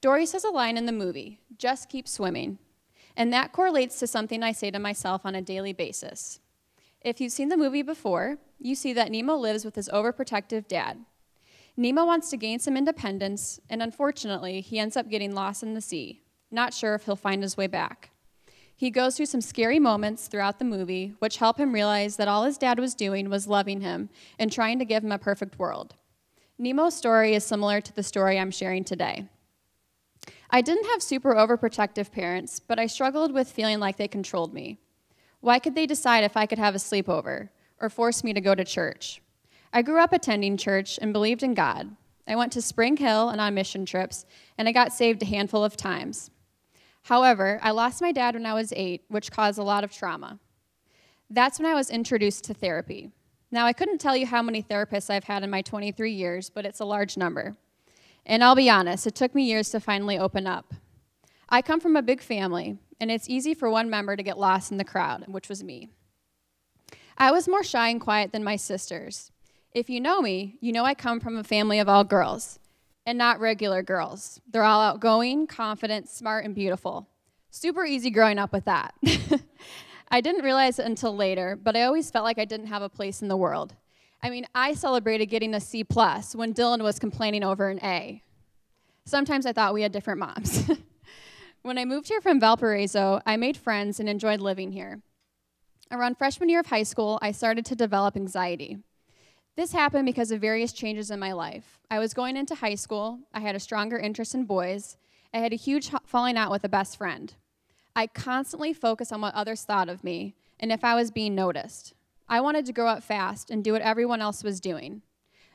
Dory 0.00 0.24
says 0.24 0.44
a 0.44 0.50
line 0.50 0.76
in 0.76 0.86
the 0.86 0.92
movie, 0.92 1.40
just 1.58 1.88
keep 1.88 2.08
swimming. 2.08 2.58
And 3.16 3.32
that 3.32 3.52
correlates 3.52 3.98
to 4.00 4.06
something 4.06 4.42
I 4.42 4.52
say 4.52 4.70
to 4.70 4.78
myself 4.78 5.24
on 5.24 5.34
a 5.34 5.42
daily 5.42 5.72
basis. 5.72 6.40
If 7.00 7.20
you've 7.20 7.32
seen 7.32 7.48
the 7.48 7.56
movie 7.56 7.82
before, 7.82 8.38
you 8.58 8.74
see 8.74 8.92
that 8.94 9.10
Nemo 9.10 9.36
lives 9.36 9.64
with 9.64 9.76
his 9.76 9.88
overprotective 9.90 10.66
dad. 10.66 11.04
Nemo 11.76 12.04
wants 12.04 12.30
to 12.30 12.36
gain 12.36 12.58
some 12.60 12.76
independence, 12.76 13.60
and 13.68 13.82
unfortunately, 13.82 14.60
he 14.60 14.78
ends 14.78 14.96
up 14.96 15.08
getting 15.08 15.34
lost 15.34 15.62
in 15.62 15.74
the 15.74 15.80
sea, 15.80 16.22
not 16.50 16.72
sure 16.72 16.94
if 16.94 17.04
he'll 17.04 17.16
find 17.16 17.42
his 17.42 17.56
way 17.56 17.66
back. 17.66 18.10
He 18.76 18.90
goes 18.90 19.16
through 19.16 19.26
some 19.26 19.40
scary 19.40 19.78
moments 19.78 20.26
throughout 20.26 20.58
the 20.58 20.64
movie, 20.64 21.14
which 21.18 21.36
help 21.36 21.58
him 21.58 21.72
realize 21.72 22.16
that 22.16 22.28
all 22.28 22.44
his 22.44 22.58
dad 22.58 22.78
was 22.78 22.94
doing 22.94 23.28
was 23.28 23.46
loving 23.46 23.80
him 23.80 24.08
and 24.38 24.50
trying 24.50 24.78
to 24.78 24.84
give 24.84 25.04
him 25.04 25.12
a 25.12 25.18
perfect 25.18 25.58
world. 25.58 25.94
Nemo's 26.58 26.94
story 26.94 27.34
is 27.34 27.44
similar 27.44 27.80
to 27.80 27.92
the 27.92 28.02
story 28.02 28.38
I'm 28.38 28.50
sharing 28.50 28.84
today. 28.84 29.28
I 30.50 30.60
didn't 30.60 30.90
have 30.90 31.02
super 31.02 31.34
overprotective 31.34 32.12
parents, 32.12 32.60
but 32.60 32.78
I 32.78 32.86
struggled 32.86 33.32
with 33.32 33.50
feeling 33.50 33.80
like 33.80 33.96
they 33.96 34.08
controlled 34.08 34.54
me. 34.54 34.78
Why 35.40 35.58
could 35.58 35.74
they 35.74 35.86
decide 35.86 36.24
if 36.24 36.36
I 36.36 36.46
could 36.46 36.58
have 36.58 36.74
a 36.74 36.78
sleepover 36.78 37.48
or 37.80 37.90
force 37.90 38.24
me 38.24 38.32
to 38.32 38.40
go 38.40 38.54
to 38.54 38.64
church? 38.64 39.20
I 39.72 39.82
grew 39.82 40.00
up 40.00 40.12
attending 40.12 40.56
church 40.56 40.98
and 41.02 41.12
believed 41.12 41.42
in 41.42 41.54
God. 41.54 41.96
I 42.26 42.36
went 42.36 42.52
to 42.52 42.62
Spring 42.62 42.96
Hill 42.96 43.28
and 43.28 43.40
on 43.40 43.54
mission 43.54 43.84
trips, 43.84 44.24
and 44.56 44.68
I 44.68 44.72
got 44.72 44.92
saved 44.92 45.22
a 45.22 45.26
handful 45.26 45.64
of 45.64 45.76
times. 45.76 46.30
However, 47.02 47.58
I 47.62 47.72
lost 47.72 48.00
my 48.00 48.12
dad 48.12 48.34
when 48.34 48.46
I 48.46 48.54
was 48.54 48.72
eight, 48.74 49.04
which 49.08 49.30
caused 49.30 49.58
a 49.58 49.62
lot 49.62 49.84
of 49.84 49.92
trauma. 49.92 50.38
That's 51.28 51.58
when 51.58 51.70
I 51.70 51.74
was 51.74 51.90
introduced 51.90 52.44
to 52.44 52.54
therapy. 52.54 53.10
Now, 53.50 53.66
I 53.66 53.72
couldn't 53.72 53.98
tell 53.98 54.16
you 54.16 54.26
how 54.26 54.42
many 54.42 54.62
therapists 54.62 55.10
I've 55.10 55.24
had 55.24 55.42
in 55.42 55.50
my 55.50 55.60
23 55.60 56.12
years, 56.12 56.48
but 56.48 56.64
it's 56.64 56.80
a 56.80 56.84
large 56.84 57.16
number. 57.16 57.56
And 58.26 58.42
I'll 58.42 58.54
be 58.54 58.70
honest, 58.70 59.06
it 59.06 59.14
took 59.14 59.34
me 59.34 59.44
years 59.44 59.70
to 59.70 59.80
finally 59.80 60.18
open 60.18 60.46
up. 60.46 60.74
I 61.48 61.62
come 61.62 61.80
from 61.80 61.96
a 61.96 62.02
big 62.02 62.22
family, 62.22 62.78
and 63.00 63.10
it's 63.10 63.28
easy 63.28 63.54
for 63.54 63.68
one 63.70 63.90
member 63.90 64.16
to 64.16 64.22
get 64.22 64.38
lost 64.38 64.72
in 64.72 64.78
the 64.78 64.84
crowd, 64.84 65.24
which 65.28 65.48
was 65.48 65.62
me. 65.62 65.88
I 67.18 67.30
was 67.30 67.46
more 67.46 67.62
shy 67.62 67.88
and 67.88 68.00
quiet 68.00 68.32
than 68.32 68.42
my 68.42 68.56
sisters. 68.56 69.30
If 69.72 69.90
you 69.90 70.00
know 70.00 70.22
me, 70.22 70.56
you 70.60 70.72
know 70.72 70.84
I 70.84 70.94
come 70.94 71.20
from 71.20 71.36
a 71.36 71.44
family 71.44 71.78
of 71.78 71.88
all 71.88 72.04
girls, 72.04 72.58
and 73.06 73.18
not 73.18 73.40
regular 73.40 73.82
girls. 73.82 74.40
They're 74.50 74.64
all 74.64 74.80
outgoing, 74.80 75.46
confident, 75.46 76.08
smart, 76.08 76.44
and 76.44 76.54
beautiful. 76.54 77.08
Super 77.50 77.84
easy 77.84 78.10
growing 78.10 78.38
up 78.38 78.52
with 78.52 78.64
that. 78.64 78.94
I 80.08 80.20
didn't 80.20 80.44
realize 80.44 80.78
it 80.78 80.86
until 80.86 81.14
later, 81.14 81.56
but 81.60 81.76
I 81.76 81.82
always 81.82 82.10
felt 82.10 82.24
like 82.24 82.38
I 82.38 82.44
didn't 82.44 82.68
have 82.68 82.82
a 82.82 82.88
place 82.88 83.20
in 83.20 83.28
the 83.28 83.36
world. 83.36 83.74
I 84.24 84.30
mean, 84.30 84.46
I 84.54 84.72
celebrated 84.72 85.26
getting 85.26 85.52
a 85.52 85.60
C 85.60 85.84
plus 85.84 86.34
when 86.34 86.54
Dylan 86.54 86.82
was 86.82 86.98
complaining 86.98 87.44
over 87.44 87.68
an 87.68 87.78
A. 87.84 88.22
Sometimes 89.04 89.44
I 89.44 89.52
thought 89.52 89.74
we 89.74 89.82
had 89.82 89.92
different 89.92 90.18
moms. 90.18 90.64
when 91.62 91.76
I 91.76 91.84
moved 91.84 92.08
here 92.08 92.22
from 92.22 92.40
Valparaiso, 92.40 93.20
I 93.26 93.36
made 93.36 93.54
friends 93.58 94.00
and 94.00 94.08
enjoyed 94.08 94.40
living 94.40 94.72
here. 94.72 95.02
Around 95.90 96.16
freshman 96.16 96.48
year 96.48 96.60
of 96.60 96.66
high 96.68 96.84
school, 96.84 97.18
I 97.20 97.32
started 97.32 97.66
to 97.66 97.76
develop 97.76 98.16
anxiety. 98.16 98.78
This 99.56 99.72
happened 99.72 100.06
because 100.06 100.30
of 100.30 100.40
various 100.40 100.72
changes 100.72 101.10
in 101.10 101.20
my 101.20 101.32
life. 101.32 101.78
I 101.90 101.98
was 101.98 102.14
going 102.14 102.38
into 102.38 102.54
high 102.54 102.76
school, 102.76 103.18
I 103.34 103.40
had 103.40 103.54
a 103.54 103.60
stronger 103.60 103.98
interest 103.98 104.34
in 104.34 104.46
boys, 104.46 104.96
I 105.34 105.38
had 105.40 105.52
a 105.52 105.56
huge 105.56 105.90
falling 106.06 106.38
out 106.38 106.50
with 106.50 106.64
a 106.64 106.68
best 106.70 106.96
friend. 106.96 107.34
I 107.94 108.06
constantly 108.06 108.72
focused 108.72 109.12
on 109.12 109.20
what 109.20 109.34
others 109.34 109.64
thought 109.64 109.90
of 109.90 110.02
me 110.02 110.34
and 110.58 110.72
if 110.72 110.82
I 110.82 110.94
was 110.94 111.10
being 111.10 111.34
noticed. 111.34 111.92
I 112.28 112.40
wanted 112.40 112.66
to 112.66 112.72
grow 112.72 112.86
up 112.86 113.02
fast 113.02 113.50
and 113.50 113.62
do 113.62 113.72
what 113.72 113.82
everyone 113.82 114.20
else 114.20 114.42
was 114.42 114.60
doing. 114.60 115.02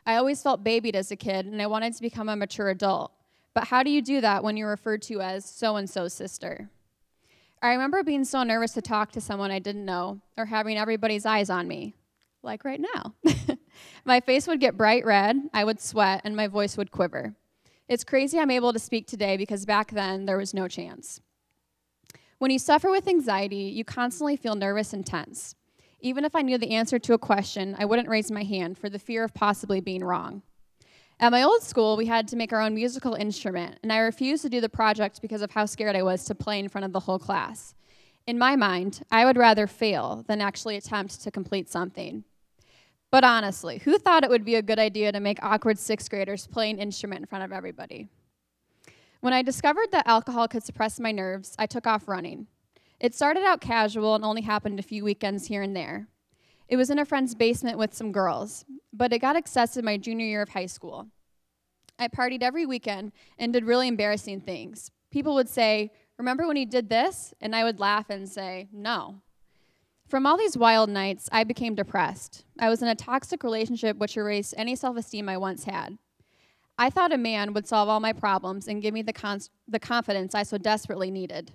I 0.06 0.16
always 0.16 0.42
felt 0.42 0.64
babied 0.64 0.96
as 0.96 1.12
a 1.12 1.16
kid 1.16 1.46
and 1.46 1.62
I 1.62 1.68
wanted 1.68 1.96
to 1.96 2.02
become 2.02 2.30
a 2.30 2.36
mature 2.36 2.70
adult. 2.70 3.12
But 3.54 3.66
how 3.66 3.84
do 3.84 3.90
you 3.90 4.02
do 4.02 4.22
that 4.22 4.44
when 4.44 4.58
you're 4.58 4.70
referred 4.70 5.02
to 5.04 5.22
as 5.22 5.46
so 5.46 5.76
and 5.76 5.90
so's 5.90 6.14
sister? 6.14 6.70
I 7.62 7.72
remember 7.72 8.04
being 8.04 8.24
so 8.24 8.44
nervous 8.44 8.74
to 8.74 8.82
talk 8.82 9.12
to 9.12 9.22
someone 9.22 9.52
I 9.52 9.60
didn't 9.60 9.86
know 9.86 10.22
or 10.38 10.46
having 10.46 10.78
everybody's 10.78 11.26
eyes 11.26 11.50
on 11.50 11.68
me, 11.68 11.94
like 12.42 12.64
right 12.64 12.80
now. 12.80 13.16
my 14.06 14.22
face 14.22 14.48
would 14.48 14.62
get 14.62 14.78
bright 14.78 15.06
red, 15.06 15.36
I 15.54 15.66
would 15.66 15.82
sweat, 15.82 16.22
and 16.24 16.36
my 16.36 16.48
voice 16.48 16.78
would 16.78 16.92
quiver. 16.92 17.36
It's 17.90 18.04
crazy 18.04 18.40
I'm 18.40 18.52
able 18.52 18.72
to 18.72 18.80
speak 18.80 19.08
today 19.08 19.36
because 19.36 19.66
back 19.66 19.92
then 19.92 20.26
there 20.26 20.38
was 20.38 20.54
no 20.54 20.68
chance. 20.68 21.20
When 22.38 22.52
you 22.52 22.60
suffer 22.60 22.90
with 22.90 23.08
anxiety, 23.08 23.64
you 23.76 23.84
constantly 23.84 24.38
feel 24.38 24.56
nervous 24.56 24.94
and 24.94 25.06
tense. 25.06 25.56
Even 26.02 26.24
if 26.24 26.36
I 26.36 26.42
knew 26.42 26.58
the 26.58 26.72
answer 26.72 26.98
to 27.00 27.14
a 27.14 27.18
question, 27.18 27.76
I 27.78 27.86
wouldn't 27.86 28.08
raise 28.08 28.32
my 28.32 28.44
hand 28.44 28.78
for 28.78 28.90
the 28.90 29.00
fear 29.00 29.24
of 29.24 29.34
possibly 29.34 29.82
being 29.82 30.04
wrong. 30.04 30.44
At 31.20 31.34
my 31.34 31.44
old 31.44 31.64
school, 31.64 31.98
we 31.98 32.06
had 32.06 32.30
to 32.30 32.38
make 32.38 32.54
our 32.54 32.62
own 32.62 32.74
musical 32.74 33.14
instrument, 33.14 33.78
and 33.84 33.92
I 33.92 33.98
refused 33.98 34.42
to 34.44 34.50
do 34.50 34.62
the 34.62 34.70
project 34.70 35.22
because 35.22 35.42
of 35.42 35.52
how 35.52 35.66
scared 35.66 35.98
I 35.98 36.04
was 36.04 36.24
to 36.26 36.36
play 36.36 36.60
in 36.60 36.70
front 36.70 36.86
of 36.86 36.94
the 36.94 37.02
whole 37.02 37.20
class. 37.20 37.76
In 38.26 38.40
my 38.40 38.56
mind, 38.56 39.04
I 39.12 39.26
would 39.26 39.36
rather 39.36 39.68
fail 39.68 40.24
than 40.28 40.40
actually 40.40 40.78
attempt 40.78 41.22
to 41.22 41.32
complete 41.32 41.70
something. 41.70 42.24
But 43.12 43.26
honestly, 43.26 43.80
who 43.80 43.98
thought 43.98 44.24
it 44.24 44.30
would 44.30 44.46
be 44.46 44.56
a 44.56 44.62
good 44.62 44.80
idea 44.80 45.12
to 45.12 45.20
make 45.20 45.40
awkward 45.42 45.78
sixth 45.78 46.10
graders 46.10 46.48
play 46.48 46.70
an 46.70 46.80
instrument 46.80 47.22
in 47.22 47.26
front 47.26 47.44
of 47.44 47.52
everybody? 47.52 48.08
When 49.20 49.34
I 49.34 49.42
discovered 49.42 49.92
that 49.92 50.08
alcohol 50.08 50.48
could 50.48 50.64
suppress 50.64 51.00
my 51.00 51.12
nerves, 51.12 51.56
I 51.60 51.66
took 51.66 51.86
off 51.86 52.08
running. 52.08 52.48
It 53.00 53.16
started 53.16 53.44
out 53.44 53.62
casual 53.62 54.16
and 54.16 54.26
only 54.26 54.42
happened 54.42 54.80
a 54.80 54.84
few 54.84 55.04
weekends 55.04 55.48
here 55.48 55.62
and 55.62 55.76
there. 55.76 56.08
It 56.68 56.76
was 56.76 56.90
in 56.90 57.00
a 57.00 57.06
friend's 57.06 57.34
basement 57.34 57.78
with 57.78 57.94
some 57.94 58.12
girls, 58.12 58.66
but 58.92 59.14
it 59.14 59.20
got 59.20 59.36
excessive 59.36 59.84
my 59.84 59.98
junior 59.98 60.26
year 60.26 60.42
of 60.42 60.50
high 60.50 60.66
school. 60.66 61.08
I 61.98 62.08
partied 62.10 62.44
every 62.44 62.66
weekend 62.66 63.12
and 63.38 63.54
did 63.54 63.66
really 63.66 63.88
embarrassing 63.88 64.42
things. 64.42 64.92
People 65.12 65.34
would 65.36 65.50
say, 65.50 65.92
Remember 66.18 66.46
when 66.46 66.58
you 66.58 66.66
did 66.66 66.90
this? 66.90 67.34
And 67.40 67.56
I 67.56 67.64
would 67.64 67.80
laugh 67.80 68.10
and 68.10 68.28
say, 68.28 68.68
No. 68.74 69.22
From 70.10 70.26
all 70.26 70.38
these 70.38 70.58
wild 70.58 70.90
nights, 70.90 71.30
I 71.32 71.44
became 71.44 71.76
depressed. 71.76 72.44
I 72.60 72.68
was 72.68 72.82
in 72.82 72.88
a 72.88 72.96
toxic 72.96 73.44
relationship 73.44 73.98
which 73.98 74.18
erased 74.18 74.54
any 74.58 74.76
self 74.76 74.98
esteem 74.98 75.30
I 75.30 75.38
once 75.38 75.64
had. 75.64 75.98
I 76.78 76.90
thought 76.90 77.14
a 77.14 77.18
man 77.18 77.54
would 77.54 77.68
solve 77.68 77.90
all 77.90 78.00
my 78.00 78.14
problems 78.14 78.68
and 78.68 78.82
give 78.82 78.94
me 78.94 79.02
the, 79.02 79.14
cons- 79.14 79.50
the 79.68 79.80
confidence 79.80 80.34
I 80.36 80.44
so 80.44 80.58
desperately 80.58 81.12
needed. 81.12 81.52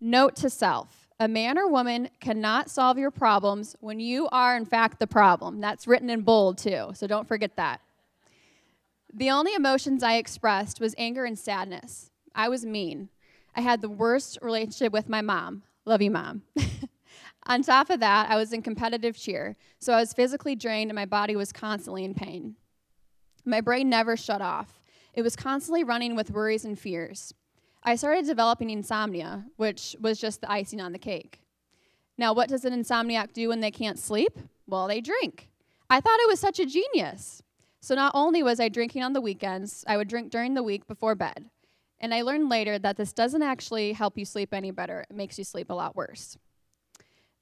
Note 0.00 0.36
to 0.36 0.50
self 0.50 1.06
a 1.18 1.28
man 1.28 1.56
or 1.56 1.68
woman 1.68 2.10
cannot 2.20 2.70
solve 2.70 2.98
your 2.98 3.10
problems 3.10 3.74
when 3.80 4.00
you 4.00 4.28
are, 4.30 4.56
in 4.56 4.66
fact, 4.66 4.98
the 4.98 5.06
problem. 5.06 5.60
That's 5.60 5.86
written 5.86 6.10
in 6.10 6.20
bold, 6.20 6.58
too, 6.58 6.90
so 6.94 7.06
don't 7.06 7.26
forget 7.26 7.56
that. 7.56 7.80
The 9.12 9.30
only 9.30 9.54
emotions 9.54 10.02
I 10.02 10.16
expressed 10.16 10.78
was 10.78 10.94
anger 10.98 11.24
and 11.24 11.38
sadness. 11.38 12.10
I 12.34 12.50
was 12.50 12.66
mean. 12.66 13.08
I 13.54 13.62
had 13.62 13.80
the 13.80 13.88
worst 13.88 14.38
relationship 14.42 14.92
with 14.92 15.08
my 15.08 15.22
mom. 15.22 15.62
Love 15.86 16.02
you, 16.02 16.10
mom. 16.10 16.42
On 17.46 17.62
top 17.62 17.88
of 17.88 18.00
that, 18.00 18.28
I 18.28 18.36
was 18.36 18.52
in 18.52 18.60
competitive 18.60 19.16
cheer, 19.16 19.56
so 19.78 19.94
I 19.94 20.00
was 20.00 20.12
physically 20.12 20.54
drained 20.54 20.90
and 20.90 20.96
my 20.96 21.06
body 21.06 21.34
was 21.34 21.52
constantly 21.52 22.04
in 22.04 22.12
pain. 22.12 22.56
My 23.44 23.62
brain 23.62 23.88
never 23.88 24.16
shut 24.16 24.42
off. 24.42 24.80
It 25.14 25.22
was 25.22 25.36
constantly 25.36 25.82
running 25.82 26.14
with 26.14 26.30
worries 26.30 26.66
and 26.66 26.78
fears. 26.78 27.32
I 27.88 27.94
started 27.94 28.26
developing 28.26 28.70
insomnia, 28.70 29.44
which 29.56 29.94
was 30.00 30.20
just 30.20 30.40
the 30.40 30.50
icing 30.50 30.80
on 30.80 30.90
the 30.90 30.98
cake. 30.98 31.40
Now, 32.18 32.32
what 32.32 32.48
does 32.48 32.64
an 32.64 32.72
insomniac 32.72 33.32
do 33.32 33.48
when 33.48 33.60
they 33.60 33.70
can't 33.70 33.96
sleep? 33.96 34.36
Well, 34.66 34.88
they 34.88 35.00
drink. 35.00 35.48
I 35.88 36.00
thought 36.00 36.18
it 36.18 36.28
was 36.28 36.40
such 36.40 36.58
a 36.58 36.66
genius. 36.66 37.44
So, 37.80 37.94
not 37.94 38.10
only 38.12 38.42
was 38.42 38.58
I 38.58 38.68
drinking 38.68 39.04
on 39.04 39.12
the 39.12 39.20
weekends, 39.20 39.84
I 39.86 39.96
would 39.96 40.08
drink 40.08 40.32
during 40.32 40.54
the 40.54 40.64
week 40.64 40.88
before 40.88 41.14
bed. 41.14 41.48
And 42.00 42.12
I 42.12 42.22
learned 42.22 42.48
later 42.48 42.76
that 42.76 42.96
this 42.96 43.12
doesn't 43.12 43.42
actually 43.42 43.92
help 43.92 44.18
you 44.18 44.24
sleep 44.24 44.52
any 44.52 44.72
better, 44.72 45.06
it 45.08 45.14
makes 45.14 45.38
you 45.38 45.44
sleep 45.44 45.70
a 45.70 45.74
lot 45.74 45.94
worse. 45.94 46.36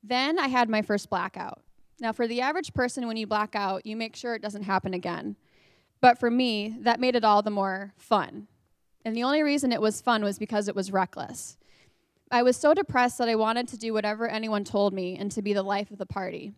Then 0.02 0.38
I 0.38 0.48
had 0.48 0.68
my 0.68 0.82
first 0.82 1.08
blackout. 1.08 1.62
Now, 2.00 2.12
for 2.12 2.28
the 2.28 2.42
average 2.42 2.74
person, 2.74 3.06
when 3.06 3.16
you 3.16 3.26
black 3.26 3.56
out, 3.56 3.86
you 3.86 3.96
make 3.96 4.14
sure 4.14 4.34
it 4.34 4.42
doesn't 4.42 4.64
happen 4.64 4.92
again. 4.92 5.36
But 6.02 6.18
for 6.18 6.30
me, 6.30 6.76
that 6.80 7.00
made 7.00 7.16
it 7.16 7.24
all 7.24 7.40
the 7.40 7.50
more 7.50 7.94
fun. 7.96 8.48
And 9.04 9.14
the 9.14 9.24
only 9.24 9.42
reason 9.42 9.72
it 9.72 9.82
was 9.82 10.00
fun 10.00 10.24
was 10.24 10.38
because 10.38 10.68
it 10.68 10.74
was 10.74 10.92
reckless. 10.92 11.56
I 12.30 12.42
was 12.42 12.56
so 12.56 12.74
depressed 12.74 13.18
that 13.18 13.28
I 13.28 13.34
wanted 13.34 13.68
to 13.68 13.78
do 13.78 13.92
whatever 13.92 14.28
anyone 14.28 14.64
told 14.64 14.94
me 14.94 15.16
and 15.16 15.30
to 15.32 15.42
be 15.42 15.52
the 15.52 15.62
life 15.62 15.90
of 15.90 15.98
the 15.98 16.06
party. 16.06 16.52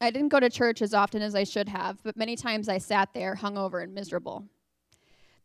I 0.00 0.10
didn't 0.10 0.28
go 0.28 0.40
to 0.40 0.48
church 0.48 0.80
as 0.80 0.94
often 0.94 1.20
as 1.20 1.34
I 1.34 1.44
should 1.44 1.68
have, 1.68 2.02
but 2.02 2.16
many 2.16 2.36
times 2.36 2.68
I 2.68 2.78
sat 2.78 3.12
there 3.12 3.34
hungover 3.34 3.82
and 3.82 3.92
miserable. 3.92 4.44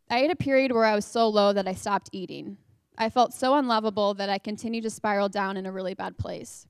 I 0.10 0.20
had 0.20 0.32
a 0.32 0.36
period 0.36 0.72
where 0.72 0.86
I 0.86 0.96
was 0.96 1.06
so 1.06 1.28
low 1.28 1.52
that 1.52 1.68
I 1.68 1.74
stopped 1.74 2.10
eating. 2.14 2.58
I 2.98 3.10
felt 3.10 3.34
so 3.34 3.56
unlovable 3.56 4.14
that 4.14 4.30
I 4.30 4.38
continued 4.38 4.84
to 4.84 4.90
spiral 4.90 5.28
down 5.28 5.58
in 5.58 5.66
a 5.66 5.72
really 5.72 5.96
bad 5.96 6.18
place. 6.18 6.68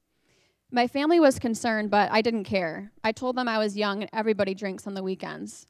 My 0.71 0.87
family 0.87 1.19
was 1.19 1.37
concerned, 1.37 1.91
but 1.91 2.11
I 2.11 2.21
didn't 2.21 2.45
care. 2.45 2.91
I 3.03 3.11
told 3.11 3.35
them 3.35 3.47
I 3.47 3.59
was 3.59 3.77
young 3.77 4.01
and 4.01 4.09
everybody 4.11 4.55
drinks 4.55 4.87
on 4.87 4.95
the 4.95 5.03
weekends. 5.03 5.67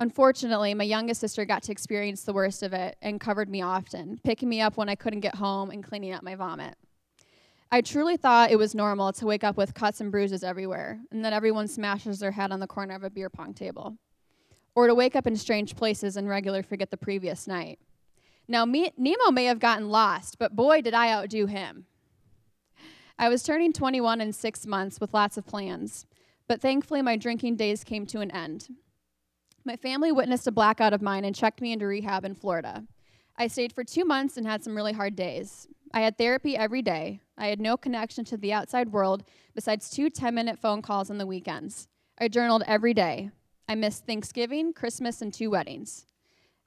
Unfortunately, 0.00 0.74
my 0.74 0.84
youngest 0.84 1.20
sister 1.20 1.44
got 1.44 1.62
to 1.64 1.72
experience 1.72 2.22
the 2.22 2.32
worst 2.32 2.62
of 2.62 2.72
it 2.72 2.96
and 3.00 3.20
covered 3.20 3.48
me 3.48 3.62
often, 3.62 4.18
picking 4.24 4.48
me 4.48 4.60
up 4.60 4.76
when 4.76 4.88
I 4.88 4.96
couldn't 4.96 5.20
get 5.20 5.36
home 5.36 5.70
and 5.70 5.84
cleaning 5.84 6.12
up 6.12 6.22
my 6.22 6.34
vomit. 6.34 6.74
I 7.70 7.80
truly 7.80 8.16
thought 8.16 8.50
it 8.50 8.58
was 8.58 8.74
normal 8.74 9.12
to 9.14 9.26
wake 9.26 9.44
up 9.44 9.56
with 9.56 9.74
cuts 9.74 10.00
and 10.00 10.10
bruises 10.10 10.44
everywhere, 10.44 11.00
and 11.10 11.24
that 11.24 11.32
everyone 11.32 11.68
smashes 11.68 12.18
their 12.18 12.32
head 12.32 12.52
on 12.52 12.60
the 12.60 12.66
corner 12.66 12.94
of 12.94 13.04
a 13.04 13.10
beer 13.10 13.30
pong 13.30 13.54
table, 13.54 13.96
or 14.74 14.86
to 14.86 14.94
wake 14.94 15.16
up 15.16 15.26
in 15.26 15.36
strange 15.36 15.76
places 15.76 16.16
and 16.16 16.28
regularly 16.28 16.62
forget 16.62 16.90
the 16.90 16.96
previous 16.96 17.46
night. 17.46 17.78
Now, 18.46 18.64
me, 18.64 18.92
Nemo 18.96 19.30
may 19.30 19.44
have 19.46 19.58
gotten 19.58 19.88
lost, 19.88 20.38
but 20.38 20.54
boy, 20.54 20.82
did 20.82 20.94
I 20.94 21.12
outdo 21.12 21.46
him. 21.46 21.86
I 23.18 23.28
was 23.28 23.42
turning 23.42 23.72
21 23.72 24.20
in 24.20 24.32
six 24.32 24.66
months 24.66 25.00
with 25.00 25.14
lots 25.14 25.36
of 25.36 25.46
plans, 25.46 26.04
but 26.46 26.60
thankfully 26.60 27.00
my 27.00 27.16
drinking 27.16 27.56
days 27.56 27.84
came 27.84 28.06
to 28.06 28.20
an 28.20 28.30
end. 28.32 28.68
My 29.66 29.76
family 29.76 30.12
witnessed 30.12 30.46
a 30.46 30.52
blackout 30.52 30.92
of 30.92 31.00
mine 31.00 31.24
and 31.24 31.34
checked 31.34 31.62
me 31.62 31.72
into 31.72 31.86
rehab 31.86 32.26
in 32.26 32.34
Florida. 32.34 32.84
I 33.38 33.46
stayed 33.46 33.72
for 33.72 33.82
two 33.82 34.04
months 34.04 34.36
and 34.36 34.46
had 34.46 34.62
some 34.62 34.76
really 34.76 34.92
hard 34.92 35.16
days. 35.16 35.66
I 35.94 36.00
had 36.00 36.18
therapy 36.18 36.54
every 36.54 36.82
day. 36.82 37.20
I 37.38 37.46
had 37.46 37.60
no 37.60 37.78
connection 37.78 38.26
to 38.26 38.36
the 38.36 38.52
outside 38.52 38.92
world 38.92 39.24
besides 39.54 39.88
two 39.88 40.10
10 40.10 40.34
minute 40.34 40.58
phone 40.58 40.82
calls 40.82 41.08
on 41.08 41.16
the 41.16 41.26
weekends. 41.26 41.88
I 42.18 42.28
journaled 42.28 42.62
every 42.66 42.92
day. 42.92 43.30
I 43.66 43.74
missed 43.74 44.04
Thanksgiving, 44.04 44.74
Christmas, 44.74 45.22
and 45.22 45.32
two 45.32 45.50
weddings. 45.50 46.04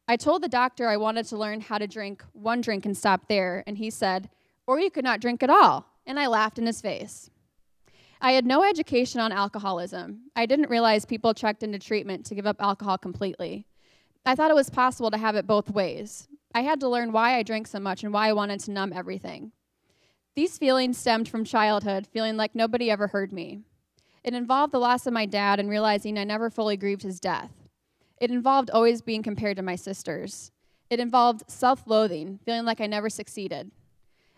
I 0.07 0.15
told 0.15 0.41
the 0.41 0.49
doctor 0.49 0.87
I 0.87 0.97
wanted 0.97 1.27
to 1.27 1.37
learn 1.37 1.61
how 1.61 1.77
to 1.77 1.85
drink 1.85 2.23
one 2.33 2.61
drink 2.61 2.85
and 2.85 2.97
stop 2.97 3.27
there, 3.27 3.63
and 3.67 3.77
he 3.77 3.91
said, 3.91 4.29
Or 4.65 4.79
you 4.79 4.89
could 4.89 5.03
not 5.03 5.21
drink 5.21 5.43
at 5.43 5.49
all. 5.51 5.85
And 6.07 6.19
I 6.19 6.27
laughed 6.27 6.57
in 6.57 6.65
his 6.65 6.81
face. 6.81 7.29
I 8.19 8.31
had 8.31 8.45
no 8.45 8.63
education 8.63 9.19
on 9.19 9.31
alcoholism. 9.31 10.21
I 10.35 10.45
didn't 10.45 10.69
realize 10.69 11.05
people 11.05 11.33
checked 11.33 11.63
into 11.63 11.79
treatment 11.79 12.25
to 12.25 12.35
give 12.35 12.47
up 12.47 12.57
alcohol 12.59 12.97
completely. 12.97 13.65
I 14.25 14.35
thought 14.35 14.51
it 14.51 14.55
was 14.55 14.69
possible 14.69 15.11
to 15.11 15.17
have 15.17 15.35
it 15.35 15.47
both 15.47 15.69
ways. 15.69 16.27
I 16.53 16.61
had 16.61 16.79
to 16.79 16.89
learn 16.89 17.11
why 17.11 17.37
I 17.37 17.43
drank 17.43 17.67
so 17.67 17.79
much 17.79 18.03
and 18.03 18.11
why 18.11 18.27
I 18.27 18.33
wanted 18.33 18.59
to 18.61 18.71
numb 18.71 18.91
everything. 18.93 19.51
These 20.35 20.57
feelings 20.57 20.97
stemmed 20.97 21.29
from 21.29 21.45
childhood, 21.45 22.07
feeling 22.07 22.37
like 22.37 22.55
nobody 22.55 22.89
ever 22.89 23.07
heard 23.07 23.31
me. 23.31 23.61
It 24.23 24.33
involved 24.33 24.73
the 24.73 24.79
loss 24.79 25.07
of 25.07 25.13
my 25.13 25.25
dad 25.25 25.59
and 25.59 25.69
realizing 25.69 26.17
I 26.17 26.23
never 26.23 26.49
fully 26.49 26.75
grieved 26.75 27.03
his 27.03 27.19
death. 27.19 27.51
It 28.19 28.31
involved 28.31 28.69
always 28.69 29.01
being 29.01 29.23
compared 29.23 29.57
to 29.57 29.63
my 29.63 29.75
sisters. 29.75 30.51
It 30.89 30.99
involved 30.99 31.43
self 31.47 31.83
loathing, 31.85 32.39
feeling 32.45 32.65
like 32.65 32.81
I 32.81 32.87
never 32.87 33.09
succeeded. 33.09 33.71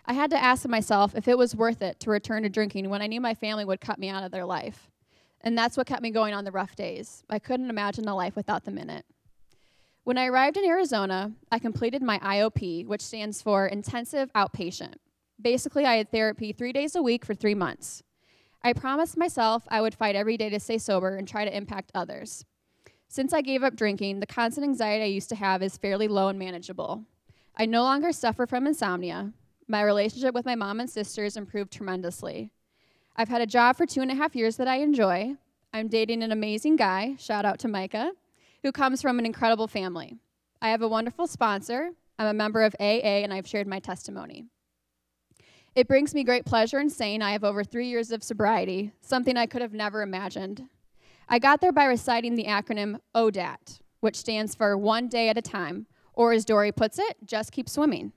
I 0.09 0.13
had 0.13 0.31
to 0.31 0.43
ask 0.43 0.67
myself 0.67 1.13
if 1.13 1.27
it 1.27 1.37
was 1.37 1.55
worth 1.55 1.83
it 1.83 1.99
to 1.99 2.09
return 2.09 2.41
to 2.41 2.49
drinking 2.49 2.89
when 2.89 3.03
I 3.03 3.05
knew 3.05 3.21
my 3.21 3.35
family 3.35 3.63
would 3.63 3.79
cut 3.79 3.99
me 3.99 4.09
out 4.09 4.23
of 4.23 4.31
their 4.31 4.43
life. 4.43 4.89
And 5.41 5.55
that's 5.55 5.77
what 5.77 5.85
kept 5.85 6.01
me 6.01 6.09
going 6.09 6.33
on 6.33 6.45
the 6.45 6.51
rough 6.51 6.75
days. 6.75 7.23
I 7.29 7.37
couldn't 7.37 7.69
imagine 7.69 8.07
a 8.07 8.15
life 8.15 8.35
without 8.35 8.65
them 8.65 8.79
in 8.79 8.89
it. 8.89 9.05
When 10.05 10.17
I 10.17 10.25
arrived 10.25 10.57
in 10.57 10.65
Arizona, 10.65 11.33
I 11.51 11.59
completed 11.59 12.01
my 12.01 12.17
IOP, 12.19 12.87
which 12.87 13.03
stands 13.03 13.43
for 13.43 13.67
Intensive 13.67 14.33
Outpatient. 14.33 14.95
Basically, 15.39 15.85
I 15.85 15.97
had 15.97 16.09
therapy 16.09 16.53
three 16.53 16.73
days 16.73 16.95
a 16.95 17.03
week 17.03 17.23
for 17.23 17.35
three 17.35 17.53
months. 17.53 18.01
I 18.63 18.73
promised 18.73 19.15
myself 19.15 19.61
I 19.67 19.79
would 19.79 19.93
fight 19.93 20.15
every 20.15 20.37
day 20.37 20.49
to 20.49 20.59
stay 20.59 20.79
sober 20.79 21.17
and 21.17 21.27
try 21.27 21.45
to 21.45 21.55
impact 21.55 21.91
others. 21.93 22.45
Since 23.09 23.31
I 23.31 23.41
gave 23.41 23.61
up 23.61 23.75
drinking, 23.75 24.21
the 24.21 24.25
constant 24.25 24.65
anxiety 24.65 25.03
I 25.03 25.07
used 25.07 25.29
to 25.29 25.35
have 25.35 25.61
is 25.61 25.77
fairly 25.77 26.07
low 26.07 26.29
and 26.29 26.39
manageable. 26.39 27.03
I 27.55 27.67
no 27.67 27.83
longer 27.83 28.11
suffer 28.11 28.47
from 28.47 28.65
insomnia. 28.65 29.33
My 29.71 29.83
relationship 29.83 30.33
with 30.33 30.47
my 30.47 30.55
mom 30.55 30.79
and 30.79 30.89
sisters 30.89 31.37
improved 31.37 31.71
tremendously. 31.71 32.49
I've 33.15 33.29
had 33.29 33.41
a 33.41 33.45
job 33.45 33.77
for 33.77 33.85
two 33.85 34.01
and 34.01 34.09
a 34.09 34.15
half 34.15 34.35
years 34.35 34.57
that 34.57 34.67
I 34.67 34.77
enjoy. 34.77 35.35
I'm 35.71 35.87
dating 35.87 36.23
an 36.23 36.31
amazing 36.31 36.75
guy, 36.75 37.15
shout 37.19 37.45
out 37.45 37.59
to 37.59 37.67
Micah, 37.67 38.13
who 38.63 38.71
comes 38.71 38.99
from 38.99 39.19
an 39.19 39.27
incredible 39.27 39.67
family. 39.67 40.15
I 40.59 40.69
have 40.71 40.81
a 40.81 40.87
wonderful 40.87 41.27
sponsor. 41.27 41.91
I'm 42.17 42.25
a 42.25 42.33
member 42.33 42.63
of 42.63 42.75
AA, 42.79 43.21
and 43.21 43.31
I've 43.31 43.45
shared 43.45 43.67
my 43.67 43.77
testimony. 43.77 44.45
It 45.75 45.87
brings 45.87 46.15
me 46.15 46.23
great 46.23 46.45
pleasure 46.45 46.79
in 46.79 46.89
saying 46.89 47.21
I 47.21 47.33
have 47.33 47.43
over 47.43 47.63
three 47.63 47.89
years 47.89 48.11
of 48.11 48.23
sobriety, 48.23 48.91
something 49.01 49.37
I 49.37 49.45
could 49.45 49.61
have 49.61 49.73
never 49.73 50.01
imagined. 50.01 50.67
I 51.29 51.37
got 51.37 51.61
there 51.61 51.71
by 51.71 51.85
reciting 51.85 52.33
the 52.33 52.45
acronym 52.45 52.99
ODAT, 53.13 53.81
which 53.99 54.15
stands 54.15 54.55
for 54.55 54.75
One 54.75 55.07
Day 55.07 55.29
at 55.29 55.37
a 55.37 55.43
Time, 55.43 55.85
or 56.13 56.33
as 56.33 56.43
Dory 56.43 56.71
puts 56.71 56.97
it, 56.97 57.17
just 57.23 57.51
keep 57.51 57.69
swimming. 57.69 58.13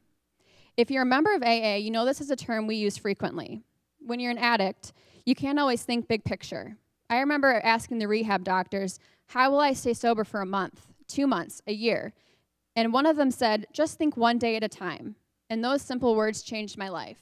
If 0.76 0.90
you're 0.90 1.02
a 1.02 1.06
member 1.06 1.34
of 1.34 1.42
AA, 1.42 1.76
you 1.76 1.90
know 1.90 2.06
this 2.06 2.20
is 2.20 2.30
a 2.30 2.36
term 2.36 2.66
we 2.66 2.76
use 2.76 2.96
frequently. 2.96 3.62
When 4.00 4.20
you're 4.20 4.30
an 4.30 4.38
addict, 4.38 4.94
you 5.26 5.34
can't 5.34 5.58
always 5.58 5.82
think 5.82 6.08
big 6.08 6.24
picture. 6.24 6.76
I 7.10 7.18
remember 7.20 7.60
asking 7.62 7.98
the 7.98 8.08
rehab 8.08 8.42
doctors, 8.42 8.98
How 9.26 9.50
will 9.50 9.60
I 9.60 9.74
stay 9.74 9.92
sober 9.92 10.24
for 10.24 10.40
a 10.40 10.46
month, 10.46 10.86
two 11.06 11.26
months, 11.26 11.60
a 11.66 11.72
year? 11.72 12.14
And 12.74 12.92
one 12.92 13.04
of 13.04 13.16
them 13.16 13.30
said, 13.30 13.66
Just 13.74 13.98
think 13.98 14.16
one 14.16 14.38
day 14.38 14.56
at 14.56 14.64
a 14.64 14.68
time. 14.68 15.16
And 15.50 15.62
those 15.62 15.82
simple 15.82 16.16
words 16.16 16.42
changed 16.42 16.78
my 16.78 16.88
life. 16.88 17.20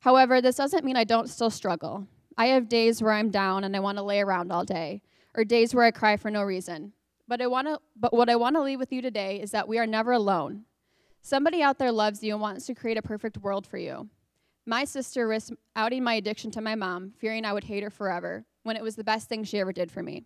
However, 0.00 0.42
this 0.42 0.56
doesn't 0.56 0.84
mean 0.84 0.98
I 0.98 1.04
don't 1.04 1.30
still 1.30 1.48
struggle. 1.48 2.06
I 2.36 2.46
have 2.48 2.68
days 2.68 3.02
where 3.02 3.12
I'm 3.12 3.30
down 3.30 3.64
and 3.64 3.74
I 3.74 3.80
want 3.80 3.96
to 3.96 4.04
lay 4.04 4.20
around 4.20 4.52
all 4.52 4.64
day, 4.64 5.00
or 5.34 5.44
days 5.44 5.74
where 5.74 5.86
I 5.86 5.90
cry 5.90 6.18
for 6.18 6.30
no 6.30 6.42
reason. 6.42 6.92
But 7.26 7.40
I 7.40 7.46
want 7.46 7.68
to 7.68 7.80
but 7.96 8.12
what 8.12 8.28
I 8.28 8.36
want 8.36 8.56
to 8.56 8.62
leave 8.62 8.80
with 8.80 8.92
you 8.92 9.00
today 9.00 9.40
is 9.40 9.52
that 9.52 9.66
we 9.66 9.78
are 9.78 9.86
never 9.86 10.12
alone. 10.12 10.66
Somebody 11.26 11.62
out 11.62 11.78
there 11.78 11.90
loves 11.90 12.22
you 12.22 12.34
and 12.34 12.42
wants 12.42 12.66
to 12.66 12.74
create 12.74 12.98
a 12.98 13.02
perfect 13.02 13.38
world 13.38 13.66
for 13.66 13.78
you. 13.78 14.10
My 14.66 14.84
sister 14.84 15.26
risked 15.26 15.54
outing 15.74 16.04
my 16.04 16.12
addiction 16.12 16.50
to 16.50 16.60
my 16.60 16.74
mom, 16.74 17.14
fearing 17.16 17.46
I 17.46 17.54
would 17.54 17.64
hate 17.64 17.82
her 17.82 17.88
forever, 17.88 18.44
when 18.62 18.76
it 18.76 18.82
was 18.82 18.94
the 18.94 19.04
best 19.04 19.26
thing 19.26 19.42
she 19.42 19.58
ever 19.58 19.72
did 19.72 19.90
for 19.90 20.02
me. 20.02 20.24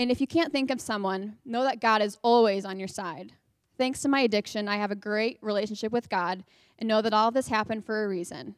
And 0.00 0.10
if 0.10 0.20
you 0.20 0.26
can't 0.26 0.50
think 0.50 0.72
of 0.72 0.80
someone, 0.80 1.36
know 1.44 1.62
that 1.62 1.80
God 1.80 2.02
is 2.02 2.18
always 2.22 2.64
on 2.64 2.80
your 2.80 2.88
side. 2.88 3.34
Thanks 3.78 4.02
to 4.02 4.08
my 4.08 4.18
addiction, 4.18 4.66
I 4.66 4.78
have 4.78 4.90
a 4.90 4.96
great 4.96 5.38
relationship 5.42 5.92
with 5.92 6.08
God 6.08 6.42
and 6.76 6.88
know 6.88 7.00
that 7.02 7.14
all 7.14 7.30
this 7.30 7.46
happened 7.46 7.84
for 7.84 8.04
a 8.04 8.08
reason. 8.08 8.56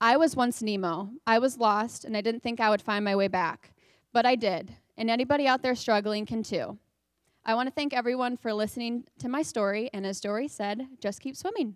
I 0.00 0.16
was 0.16 0.36
once 0.36 0.62
Nemo. 0.62 1.10
I 1.26 1.40
was 1.40 1.58
lost, 1.58 2.04
and 2.04 2.16
I 2.16 2.20
didn't 2.20 2.44
think 2.44 2.60
I 2.60 2.70
would 2.70 2.80
find 2.80 3.04
my 3.04 3.16
way 3.16 3.26
back. 3.26 3.72
But 4.12 4.24
I 4.24 4.36
did, 4.36 4.76
and 4.96 5.10
anybody 5.10 5.48
out 5.48 5.62
there 5.62 5.74
struggling 5.74 6.26
can 6.26 6.44
too. 6.44 6.78
I 7.44 7.56
want 7.56 7.66
to 7.66 7.74
thank 7.74 7.92
everyone 7.92 8.36
for 8.36 8.52
listening 8.54 9.04
to 9.18 9.28
my 9.28 9.42
story, 9.42 9.90
and 9.92 10.06
as 10.06 10.20
Dory 10.20 10.46
said, 10.46 10.86
just 11.00 11.20
keep 11.20 11.36
swimming. 11.36 11.74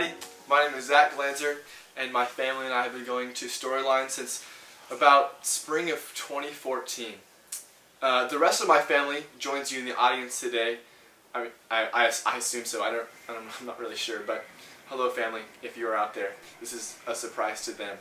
Everybody, 0.00 0.26
my 0.48 0.66
name 0.66 0.78
is 0.78 0.86
Zach 0.86 1.12
Glanzer 1.12 1.58
and 1.94 2.10
my 2.10 2.24
family 2.24 2.64
and 2.64 2.72
I 2.72 2.84
have 2.84 2.92
been 2.92 3.04
going 3.04 3.34
to 3.34 3.46
Storyline 3.46 4.08
since 4.08 4.44
about 4.90 5.44
spring 5.44 5.90
of 5.90 5.98
2014. 6.14 7.14
Uh, 8.00 8.26
the 8.28 8.38
rest 8.38 8.62
of 8.62 8.68
my 8.68 8.80
family 8.80 9.24
joins 9.38 9.70
you 9.70 9.80
in 9.80 9.84
the 9.84 9.96
audience 9.96 10.40
today. 10.40 10.78
I 11.34 11.48
I, 11.70 12.10
I 12.24 12.36
assume 12.38 12.64
so. 12.64 12.82
I 12.82 12.90
don't, 12.90 13.06
I 13.28 13.34
don't, 13.34 13.44
I'm 13.60 13.66
not 13.66 13.78
really 13.78 13.96
sure, 13.96 14.20
but 14.26 14.44
hello 14.86 15.10
family, 15.10 15.42
if 15.62 15.76
you 15.76 15.86
are 15.88 15.96
out 15.96 16.14
there. 16.14 16.32
This 16.60 16.72
is 16.72 16.96
a 17.06 17.14
surprise 17.14 17.62
to 17.66 17.72
them. 17.72 17.98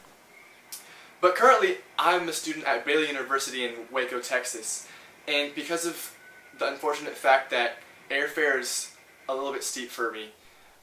But 1.20 1.36
currently, 1.36 1.80
I'm 1.98 2.30
a 2.30 2.34
student 2.34 2.66
at 2.66 2.86
Baylor 2.86 3.04
University 3.04 3.66
in 3.66 3.74
Waco, 3.92 4.22
Texas, 4.22 4.88
and 5.28 5.54
because 5.54 5.86
of 5.86 6.16
the 6.60 6.70
unfortunate 6.70 7.16
fact 7.16 7.52
that 7.52 7.78
airfare 8.10 8.58
is 8.58 8.96
a 9.28 9.36
little 9.36 9.52
bit 9.52 9.66
steep 9.66 9.90
for 9.90 10.12
me, 10.12 10.30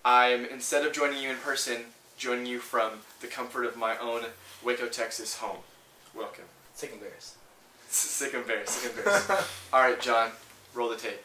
I'm, 0.06 0.44
instead 0.44 0.86
of 0.86 0.92
joining 0.92 1.20
you 1.20 1.30
in 1.30 1.36
person, 1.38 1.78
joining 2.16 2.46
you 2.46 2.60
from 2.60 2.92
the 3.20 3.26
comfort 3.26 3.64
of 3.64 3.76
my 3.76 3.98
own 3.98 4.22
Waco, 4.64 4.86
Texas 4.86 5.38
home. 5.38 5.56
Welcome. 6.14 6.44
Sic 6.76 6.92
'em 6.92 7.00
Bears. 7.00 7.34
Sic 7.88 8.32
'em 8.32 8.44
Bears, 8.46 8.70
sic 8.70 8.96
'em 8.96 9.04
Bears. 9.04 9.28
Alright, 9.74 10.00
John, 10.00 10.30
roll 10.74 10.90
the 10.90 10.96
tape. 10.96 11.20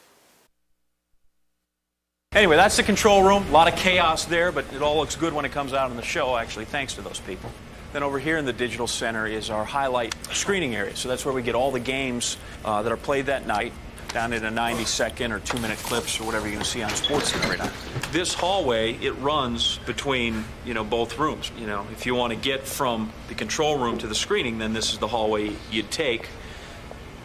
Anyway, 2.34 2.55
that's 2.55 2.75
the 2.75 2.82
control 2.82 3.21
room. 3.21 3.45
A 3.49 3.51
lot 3.51 3.71
of 3.71 3.75
chaos 3.75 4.25
there, 4.25 4.51
but 4.51 4.65
it 4.73 4.82
all 4.82 4.97
looks 4.97 5.15
good 5.15 5.34
when 5.34 5.45
it 5.45 5.51
comes 5.51 5.73
out 5.73 5.91
in 5.91 5.95
the 5.95 6.01
show, 6.01 6.36
actually, 6.36 6.65
thanks 6.65 6.95
to 6.95 7.03
those 7.03 7.19
people. 7.19 7.51
Then 7.93 8.01
over 8.01 8.17
here 8.17 8.39
in 8.39 8.45
the 8.45 8.53
digital 8.53 8.88
center 8.88 9.27
is 9.27 9.51
our 9.51 9.63
highlight 9.63 10.15
screening 10.34 10.75
area. 10.75 10.95
So 10.95 11.07
that's 11.07 11.23
where 11.23 11.36
we 11.36 11.43
get 11.43 11.53
all 11.53 11.69
the 11.69 11.79
games 11.79 12.38
uh, 12.65 12.82
that 12.82 12.91
are 12.91 12.97
played 12.97 13.27
that 13.27 13.45
night 13.45 13.73
down 14.14 14.34
in 14.34 14.43
a 14.43 14.51
90 14.51 14.86
second 14.86 15.32
or 15.32 15.39
two 15.39 15.57
minute 15.59 15.78
clips 15.80 16.20
or 16.20 16.26
whatever 16.26 16.45
you're 16.45 16.55
going 16.55 16.64
to 16.64 16.70
see 16.70 16.84
on 16.84 16.89
sports 16.91 17.34
every 17.36 17.57
night. 17.57 17.72
This 18.12 18.34
hallway, 18.34 18.93
it 18.95 19.12
runs 19.14 19.80
between, 19.86 20.43
you 20.66 20.74
know, 20.74 20.84
both 20.84 21.18
rooms. 21.18 21.51
You 21.57 21.68
know, 21.68 21.88
if 21.91 22.05
you 22.05 22.16
want 22.16 22.34
to 22.34 22.39
get 22.39 22.68
from 22.68 23.12
the 23.28 23.36
control 23.36 23.78
room 23.78 23.97
to 23.99 24.07
the 24.07 24.16
screening, 24.16 24.57
then 24.57 24.74
this 24.74 24.91
is 24.91 24.99
the 24.99 25.07
hallway 25.07 25.51
you'd 25.72 25.91
take. 25.91 26.30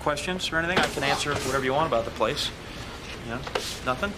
Questions 0.00 0.52
or 0.52 0.58
anything? 0.58 0.78
I 0.78 0.86
can 0.86 1.02
answer 1.02 1.34
whatever 1.34 1.64
you 1.64 1.72
want 1.72 1.88
about 1.88 2.04
the 2.04 2.12
place. 2.12 2.50
Yeah, 3.26 3.38
nothing? 3.84 4.12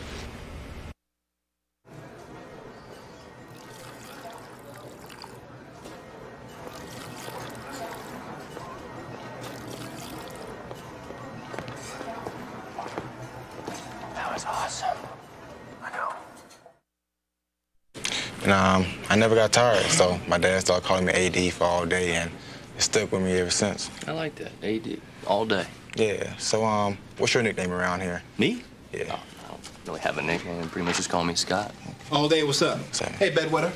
Never 19.19 19.35
got 19.35 19.53
tired, 19.53 19.85
so 19.87 20.19
my 20.27 20.39
dad 20.39 20.61
started 20.61 20.87
calling 20.87 21.05
me 21.05 21.13
AD 21.13 21.53
for 21.53 21.65
all 21.65 21.85
day, 21.85 22.15
and 22.15 22.31
it 22.77 22.83
stuck 22.83 23.11
with 23.13 23.23
me 23.23 23.33
ever 23.39 23.51
since. 23.51 23.91
I 24.07 24.13
like 24.13 24.35
that. 24.37 24.53
AD. 24.63 25.01
All 25.27 25.45
day. 25.45 25.67
Yeah. 25.97 26.37
So 26.37 26.65
um, 26.65 26.97
what's 27.19 27.35
your 27.35 27.43
nickname 27.43 27.73
around 27.73 28.01
here? 28.01 28.23
Me? 28.39 28.63
Yeah. 28.93 29.19
I 29.45 29.49
don't 29.49 29.71
really 29.87 30.01
have 30.01 30.19
a 30.19 30.23
nickname. 30.23 30.69
Pretty 30.69 30.87
much 30.87 30.97
just 30.97 31.11
call 31.11 31.25
me 31.25 31.35
Scott. 31.35 31.75
All 32.13 32.29
day, 32.29 32.45
what's 32.45 32.63
up? 32.63 32.79
Hey, 33.19 33.31
bedwetter. 33.31 33.73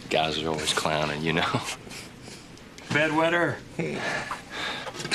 Guys 0.10 0.40
are 0.42 0.48
always 0.48 0.72
clowning, 0.72 1.22
you 1.22 1.32
know. 1.32 1.60
Bedwetter. 2.88 3.56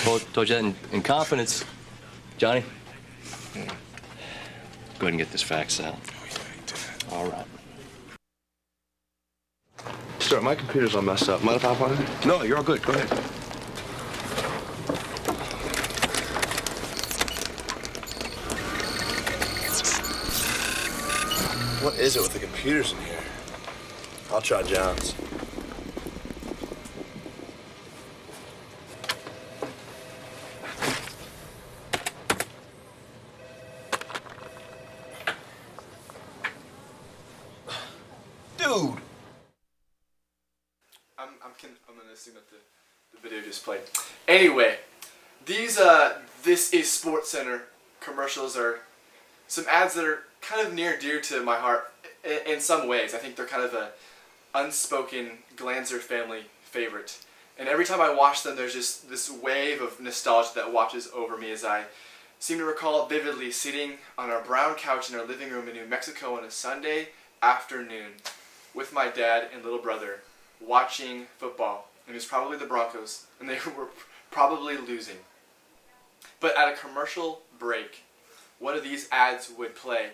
Told, 0.04 0.22
told 0.34 0.50
you 0.50 0.56
that 0.56 0.64
in, 0.64 0.76
in 0.92 1.02
confidence. 1.02 1.64
Johnny? 2.38 2.64
Go 3.56 3.62
ahead 3.62 5.10
and 5.10 5.18
get 5.18 5.32
this 5.32 5.42
fax 5.42 5.80
out. 5.80 5.98
All 7.12 7.28
right. 7.28 7.46
Sir, 10.28 10.42
my 10.42 10.56
computer's 10.56 10.94
all 10.94 11.02
messed 11.02 11.30
up. 11.30 11.42
Mind 11.42 11.56
if 11.56 11.64
I 11.64 11.74
hop 11.74 11.90
on 11.90 11.98
it? 11.98 12.26
No, 12.26 12.42
you're 12.42 12.58
all 12.58 12.64
good. 12.64 12.82
Go 12.82 12.92
ahead. 12.92 13.08
What 21.82 21.94
is 21.96 22.18
it 22.18 22.22
with 22.22 22.34
the 22.34 22.40
computers 22.40 22.92
in 22.92 22.98
here? 22.98 23.24
I'll 24.30 24.42
try 24.42 24.64
John's. 24.64 25.16
Dude! 38.58 38.98
I'm, 41.20 41.30
I'm, 41.44 41.52
con- 41.60 41.72
I'm 41.90 41.96
gonna 41.98 42.14
assume 42.14 42.36
that 42.36 42.48
the, 42.50 42.58
the 43.12 43.20
video 43.22 43.42
just 43.42 43.64
played. 43.66 43.82
Anyway, 44.38 44.78
these, 45.48 45.80
uh, 45.80 46.20
this 46.44 46.72
is 46.72 46.86
SportsCenter 46.86 47.62
commercials 48.00 48.56
are 48.56 48.82
some 49.48 49.66
ads 49.68 49.96
that 49.96 50.06
are 50.06 50.26
kind 50.42 50.62
of 50.62 50.76
near 50.76 50.96
dear 50.96 51.20
to 51.20 51.42
my 51.42 51.56
heart 51.56 51.92
in, 52.46 52.60
some 52.60 52.88
ways. 52.88 53.16
I 53.16 53.18
think 53.18 53.36
they're 53.36 53.48
kind 53.48 53.64
of 53.64 53.74
a 53.74 53.90
unspoken 54.54 55.40
Glanzer 55.56 55.98
family 55.98 56.44
favorite. 56.62 57.18
And 57.58 57.68
every 57.68 57.84
time 57.84 58.00
I 58.00 58.14
watch 58.14 58.44
them, 58.44 58.56
there's 58.56 58.76
just 58.76 59.10
this 59.10 59.28
wave 59.28 59.82
of 59.82 60.00
nostalgia 60.00 60.52
that 60.54 60.72
watches 60.72 61.10
over 61.16 61.36
me 61.36 61.52
as 61.52 61.66
I 61.66 61.86
seem 62.38 62.60
to 62.60 62.64
recall 62.64 63.08
vividly 63.08 63.50
sitting 63.50 63.94
on 64.20 64.30
our 64.30 64.44
brown 64.44 64.76
couch 64.76 65.10
in 65.10 65.20
our 65.20 65.26
living 65.26 65.50
room 65.50 65.68
in 65.68 65.74
New 65.74 65.88
Mexico 65.88 66.38
on 66.38 66.44
a 66.44 66.52
Sunday 66.52 67.08
afternoon 67.42 68.12
with 68.76 68.94
my 68.94 69.08
dad 69.08 69.48
and 69.52 69.64
little 69.64 69.80
brother 69.82 70.20
watching 70.62 71.26
football. 71.40 71.90
And 72.06 72.14
it 72.14 72.20
was 72.20 72.26
probably 72.26 72.58
the 72.58 72.66
Broncos, 72.66 73.26
and 73.40 73.50
they 73.50 73.56
were 73.78 73.88
probably 74.38 74.78
losing. 74.78 75.18
But 76.40 76.56
at 76.56 76.72
a 76.72 76.78
commercial 76.78 77.42
break, 77.58 78.04
one 78.60 78.76
of 78.76 78.84
these 78.84 79.08
ads 79.12 79.52
would 79.58 79.74
play. 79.74 80.10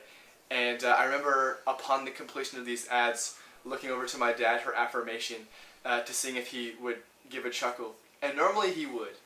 And 0.50 0.82
uh, 0.82 0.96
I 0.98 1.04
remember 1.04 1.60
upon 1.68 2.06
the 2.06 2.12
completion 2.12 2.58
of 2.58 2.66
these 2.66 2.88
ads, 2.88 3.36
looking 3.66 3.90
over 3.90 4.06
to 4.06 4.18
my 4.18 4.32
dad 4.32 4.62
for 4.62 4.74
affirmation 4.74 5.48
uh, 5.84 6.04
to 6.04 6.14
seeing 6.14 6.38
if 6.38 6.48
he 6.48 6.72
would 6.82 7.00
give 7.30 7.44
a 7.44 7.50
chuckle. 7.50 7.96
And 8.22 8.38
normally 8.38 8.72
he 8.72 8.86
would. 8.86 9.18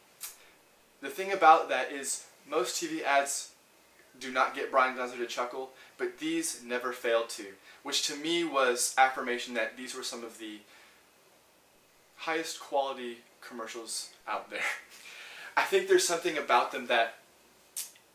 The 1.03 1.09
thing 1.09 1.31
about 1.31 1.69
that 1.69 1.91
is 1.91 2.25
most 2.49 2.81
TV 2.81 3.03
ads 3.03 3.51
do 4.19 4.31
not 4.31 4.55
get 4.55 4.71
Brian 4.71 4.97
Glanzer 4.97 5.17
to 5.17 5.27
chuckle, 5.27 5.69
but 5.99 6.17
these 6.17 6.63
never 6.65 6.91
failed 6.91 7.29
to, 7.29 7.45
which 7.83 8.07
to 8.07 8.15
me 8.15 8.43
was 8.43 8.95
affirmation 8.97 9.53
that 9.53 9.77
these 9.77 9.93
were 9.93 10.01
some 10.01 10.23
of 10.23 10.39
the 10.39 10.57
highest 12.15 12.59
quality 12.59 13.17
commercials 13.41 14.09
out 14.27 14.49
there. 14.49 14.59
I 15.57 15.63
think 15.63 15.87
there's 15.87 16.07
something 16.07 16.37
about 16.37 16.71
them 16.71 16.87
that 16.87 17.15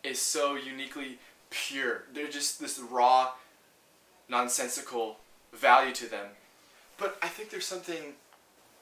is 0.05 0.21
so 0.21 0.55
uniquely 0.55 1.19
pure. 1.51 2.05
They're 2.13 2.29
just 2.29 2.61
this 2.61 2.79
raw, 2.79 3.33
nonsensical 4.29 5.19
value 5.53 5.93
to 5.95 6.07
them. 6.07 6.27
But 6.99 7.19
I 7.23 7.29
think 7.29 7.51
there's 7.51 7.67
something 7.67 8.15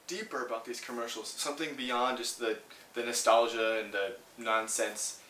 deeper 0.07 0.45
about 0.45 0.65
these 0.65 0.81
commercials, 0.81 1.29
something 1.29 1.75
beyond 1.77 2.19
just 2.19 2.39
the, 2.39 2.59
the 2.95 3.03
nostalgia 3.03 3.81
and 3.83 3.93
the 3.93 4.17
nonsense. 4.39 5.21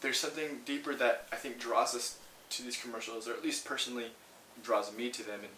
There's 0.00 0.18
something 0.18 0.60
deeper 0.64 0.94
that 0.94 1.26
I 1.32 1.36
think 1.36 1.58
draws 1.58 1.94
us 1.94 2.18
to 2.50 2.62
these 2.62 2.80
commercials, 2.80 3.28
or 3.28 3.32
at 3.32 3.42
least 3.42 3.64
personally 3.64 4.06
draws 4.62 4.96
me 4.96 5.10
to 5.10 5.26
them. 5.26 5.40
And, 5.40 5.52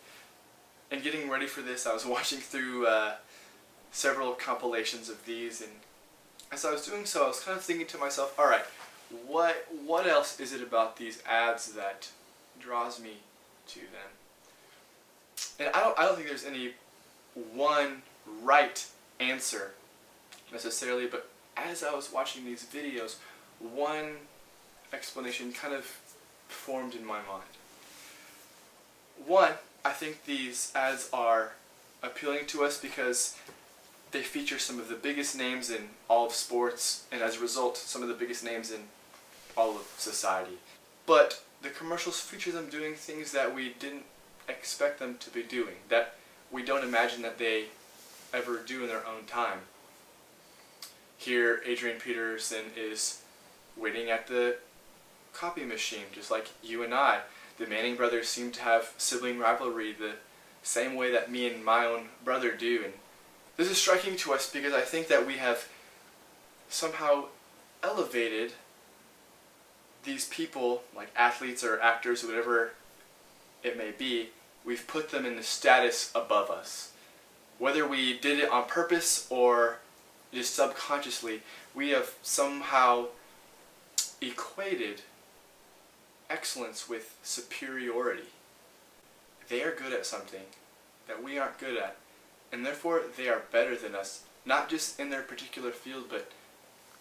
and 0.90 1.02
getting 1.02 1.28
ready 1.28 1.46
for 1.46 1.60
this, 1.62 1.86
I 1.86 1.92
was 1.92 2.06
watching 2.16 2.38
through 2.38 2.86
uh, 2.86 3.14
several 3.90 4.32
compilations 4.32 5.08
of 5.08 5.24
these, 5.26 5.60
and 5.60 5.70
as 6.52 6.64
I 6.64 6.72
was 6.72 6.86
doing 6.86 7.04
so, 7.04 7.24
I 7.24 7.28
was 7.28 7.40
kind 7.40 7.56
of 7.56 7.64
thinking 7.64 7.86
to 7.88 7.98
myself, 7.98 8.38
all 8.38 8.46
right, 8.46 8.64
what 9.26 9.66
what 9.84 10.06
else 10.06 10.38
is 10.40 10.52
it 10.52 10.62
about 10.62 10.96
these 10.96 11.22
ads 11.28 11.72
that 11.72 12.08
draws 12.60 13.00
me 13.00 13.18
to 13.68 13.80
them? 13.80 14.10
And 15.58 15.68
I 15.74 15.80
don't 15.80 15.98
I 15.98 16.04
don't 16.04 16.16
think 16.16 16.28
there's 16.28 16.44
any 16.44 16.72
one 17.54 18.02
right 18.42 18.86
answer 19.18 19.72
necessarily, 20.52 21.06
but 21.06 21.28
as 21.56 21.82
I 21.84 21.94
was 21.94 22.12
watching 22.12 22.44
these 22.44 22.64
videos, 22.64 23.16
one 23.60 24.16
explanation 24.92 25.52
kind 25.52 25.74
of 25.74 25.84
formed 26.48 26.94
in 26.94 27.04
my 27.04 27.18
mind. 27.28 27.44
One, 29.26 29.52
I 29.84 29.90
think 29.90 30.24
these 30.24 30.72
ads 30.74 31.08
are 31.12 31.52
appealing 32.02 32.46
to 32.46 32.64
us 32.64 32.78
because 32.80 33.36
they 34.12 34.22
feature 34.22 34.58
some 34.58 34.78
of 34.78 34.88
the 34.88 34.94
biggest 34.94 35.36
names 35.36 35.70
in 35.70 35.90
all 36.08 36.26
of 36.26 36.32
sports, 36.32 37.04
and 37.12 37.22
as 37.22 37.36
a 37.36 37.40
result, 37.40 37.76
some 37.76 38.02
of 38.02 38.08
the 38.08 38.14
biggest 38.14 38.44
names 38.44 38.70
in 38.70 38.80
all 39.56 39.76
of 39.76 39.94
society. 39.98 40.58
But 41.06 41.42
the 41.62 41.70
commercials 41.70 42.20
feature 42.20 42.52
them 42.52 42.68
doing 42.68 42.94
things 42.94 43.32
that 43.32 43.54
we 43.54 43.74
didn't 43.78 44.04
expect 44.48 44.98
them 44.98 45.16
to 45.20 45.30
be 45.30 45.42
doing, 45.42 45.76
that 45.88 46.14
we 46.50 46.62
don't 46.62 46.84
imagine 46.84 47.22
that 47.22 47.38
they 47.38 47.66
ever 48.32 48.58
do 48.58 48.82
in 48.82 48.88
their 48.88 49.06
own 49.06 49.24
time. 49.26 49.60
Here, 51.16 51.62
Adrian 51.66 52.00
Peterson 52.00 52.66
is 52.76 53.22
waiting 53.76 54.10
at 54.10 54.26
the 54.26 54.56
copy 55.32 55.64
machine, 55.64 56.04
just 56.12 56.30
like 56.30 56.48
you 56.62 56.82
and 56.82 56.94
I. 56.94 57.20
The 57.58 57.66
Manning 57.66 57.96
brothers 57.96 58.28
seem 58.28 58.50
to 58.52 58.62
have 58.62 58.94
sibling 58.96 59.38
rivalry 59.38 59.92
the 59.92 60.12
same 60.62 60.94
way 60.94 61.12
that 61.12 61.30
me 61.30 61.46
and 61.46 61.64
my 61.64 61.84
own 61.84 62.08
brother 62.24 62.52
do. 62.52 62.82
And 62.84 62.94
this 63.60 63.70
is 63.70 63.76
striking 63.76 64.16
to 64.16 64.32
us 64.32 64.50
because 64.50 64.72
I 64.72 64.80
think 64.80 65.08
that 65.08 65.26
we 65.26 65.34
have 65.34 65.68
somehow 66.70 67.24
elevated 67.82 68.54
these 70.02 70.26
people, 70.26 70.82
like 70.96 71.10
athletes 71.14 71.62
or 71.62 71.78
actors, 71.78 72.24
or 72.24 72.28
whatever 72.28 72.70
it 73.62 73.76
may 73.76 73.90
be, 73.90 74.30
we've 74.64 74.86
put 74.86 75.10
them 75.10 75.26
in 75.26 75.36
the 75.36 75.42
status 75.42 76.10
above 76.14 76.50
us. 76.50 76.92
Whether 77.58 77.86
we 77.86 78.18
did 78.18 78.38
it 78.38 78.48
on 78.48 78.64
purpose 78.64 79.26
or 79.28 79.80
just 80.32 80.54
subconsciously, 80.54 81.42
we 81.74 81.90
have 81.90 82.14
somehow 82.22 83.08
equated 84.22 85.02
excellence 86.30 86.88
with 86.88 87.14
superiority. 87.22 88.30
They 89.50 89.62
are 89.62 89.74
good 89.74 89.92
at 89.92 90.06
something 90.06 90.44
that 91.06 91.22
we 91.22 91.38
aren't 91.38 91.58
good 91.58 91.76
at, 91.76 91.96
and 92.52 92.64
therefore 92.64 93.02
they 93.16 93.28
are 93.28 93.42
better 93.52 93.76
than 93.76 93.94
us, 93.94 94.24
not 94.44 94.68
just 94.68 94.98
in 94.98 95.10
their 95.10 95.22
particular 95.22 95.70
field, 95.70 96.04
but 96.08 96.30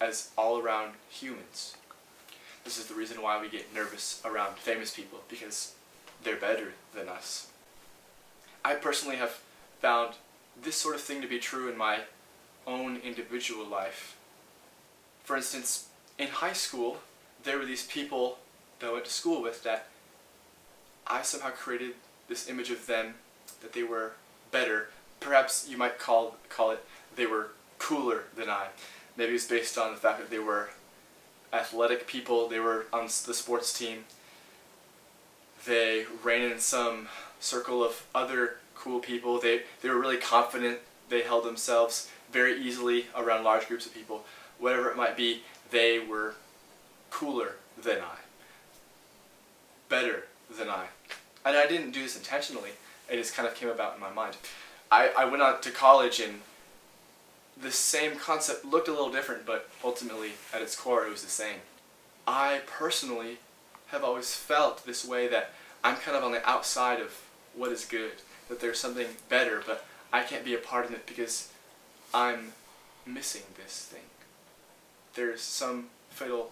as 0.01 0.31
all 0.37 0.59
around 0.59 0.93
humans. 1.09 1.75
This 2.63 2.77
is 2.77 2.85
the 2.85 2.95
reason 2.95 3.21
why 3.21 3.41
we 3.41 3.49
get 3.49 3.73
nervous 3.73 4.21
around 4.25 4.57
famous 4.57 4.93
people, 4.93 5.19
because 5.29 5.73
they're 6.23 6.35
better 6.35 6.73
than 6.93 7.09
us. 7.09 7.47
I 8.63 8.75
personally 8.75 9.15
have 9.15 9.39
found 9.79 10.15
this 10.61 10.75
sort 10.75 10.95
of 10.95 11.01
thing 11.01 11.21
to 11.21 11.27
be 11.27 11.39
true 11.39 11.69
in 11.69 11.77
my 11.77 12.01
own 12.67 12.97
individual 12.97 13.65
life. 13.65 14.17
For 15.23 15.37
instance, 15.37 15.87
in 16.17 16.27
high 16.27 16.53
school, 16.53 16.97
there 17.43 17.57
were 17.57 17.65
these 17.65 17.85
people 17.85 18.37
that 18.79 18.87
I 18.87 18.93
went 18.93 19.05
to 19.05 19.11
school 19.11 19.41
with 19.41 19.63
that 19.63 19.87
I 21.07 21.21
somehow 21.21 21.49
created 21.49 21.93
this 22.27 22.49
image 22.49 22.69
of 22.69 22.85
them 22.85 23.15
that 23.61 23.73
they 23.73 23.83
were 23.83 24.13
better. 24.51 24.89
Perhaps 25.19 25.67
you 25.69 25.77
might 25.77 25.99
call 25.99 26.35
call 26.49 26.71
it 26.71 26.83
they 27.15 27.25
were 27.25 27.51
cooler 27.77 28.23
than 28.35 28.49
I. 28.49 28.67
Maybe 29.17 29.33
it's 29.33 29.47
based 29.47 29.77
on 29.77 29.91
the 29.91 29.97
fact 29.97 30.19
that 30.19 30.29
they 30.29 30.39
were 30.39 30.69
athletic 31.51 32.07
people. 32.07 32.47
They 32.47 32.59
were 32.59 32.85
on 32.93 33.05
the 33.05 33.33
sports 33.33 33.77
team. 33.77 34.05
They 35.65 36.05
ran 36.23 36.49
in 36.49 36.59
some 36.59 37.07
circle 37.39 37.83
of 37.83 38.05
other 38.15 38.57
cool 38.75 38.99
people. 38.99 39.39
They 39.39 39.63
they 39.81 39.89
were 39.89 39.99
really 39.99 40.17
confident. 40.17 40.79
They 41.09 41.21
held 41.21 41.43
themselves 41.43 42.09
very 42.31 42.61
easily 42.61 43.07
around 43.15 43.43
large 43.43 43.67
groups 43.67 43.85
of 43.85 43.93
people. 43.93 44.23
Whatever 44.59 44.89
it 44.89 44.97
might 44.97 45.17
be, 45.17 45.43
they 45.71 45.99
were 45.99 46.35
cooler 47.09 47.55
than 47.81 47.99
I. 47.99 48.19
Better 49.89 50.25
than 50.55 50.69
I. 50.69 50.85
And 51.45 51.57
I 51.57 51.65
didn't 51.65 51.91
do 51.91 52.03
this 52.03 52.17
intentionally. 52.17 52.71
It 53.09 53.17
just 53.17 53.33
kind 53.33 53.47
of 53.47 53.55
came 53.55 53.69
about 53.69 53.95
in 53.95 54.01
my 54.01 54.11
mind. 54.11 54.37
I, 54.91 55.11
I 55.17 55.25
went 55.25 55.41
on 55.41 55.61
to 55.61 55.71
college 55.71 56.19
and 56.19 56.41
the 57.61 57.71
same 57.71 58.15
concept 58.15 58.65
looked 58.65 58.87
a 58.87 58.91
little 58.91 59.11
different, 59.11 59.45
but 59.45 59.69
ultimately, 59.83 60.31
at 60.53 60.61
its 60.61 60.75
core, 60.75 61.05
it 61.05 61.11
was 61.11 61.23
the 61.23 61.29
same. 61.29 61.57
I 62.25 62.61
personally 62.65 63.39
have 63.87 64.03
always 64.03 64.33
felt 64.33 64.85
this 64.85 65.05
way 65.05 65.27
that 65.27 65.51
I'm 65.83 65.95
kind 65.97 66.15
of 66.15 66.23
on 66.23 66.31
the 66.31 66.47
outside 66.47 66.99
of 66.99 67.21
what 67.55 67.71
is 67.71 67.85
good, 67.85 68.13
that 68.47 68.61
there's 68.61 68.79
something 68.79 69.07
better, 69.27 69.61
but 69.65 69.85
I 70.13 70.23
can't 70.23 70.45
be 70.45 70.53
a 70.53 70.59
part 70.59 70.85
of 70.85 70.93
it 70.93 71.05
because 71.05 71.51
I'm 72.13 72.53
missing 73.05 73.43
this 73.57 73.85
thing. 73.85 74.03
There's 75.15 75.41
some 75.41 75.87
fatal 76.09 76.51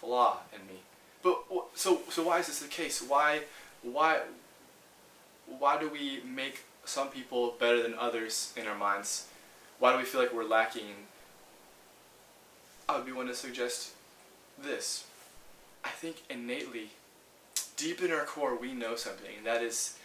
flaw 0.00 0.40
in 0.52 0.66
me. 0.66 0.80
But 1.22 1.44
so 1.74 2.02
so 2.10 2.24
why 2.24 2.40
is 2.40 2.48
this 2.48 2.58
the 2.58 2.68
case? 2.68 3.00
Why 3.00 3.42
why 3.82 4.20
why 5.46 5.78
do 5.78 5.88
we 5.88 6.20
make 6.26 6.64
some 6.84 7.08
people 7.08 7.54
better 7.58 7.82
than 7.82 7.94
others 7.94 8.52
in 8.56 8.66
our 8.66 8.76
minds? 8.76 9.26
Why 9.78 9.92
do 9.92 9.98
we 9.98 10.04
feel 10.04 10.20
like 10.20 10.32
we're 10.32 10.44
lacking? 10.44 11.06
I 12.88 12.96
would 12.96 13.06
be 13.06 13.12
one 13.12 13.26
to 13.26 13.34
suggest 13.34 13.92
this. 14.62 15.04
I 15.84 15.88
think 15.88 16.22
innately, 16.30 16.90
deep 17.76 18.02
in 18.02 18.12
our 18.12 18.24
core, 18.24 18.54
we 18.56 18.72
know 18.72 18.94
something, 18.94 19.30
and 19.36 19.46
that 19.46 19.62
is 19.62 19.98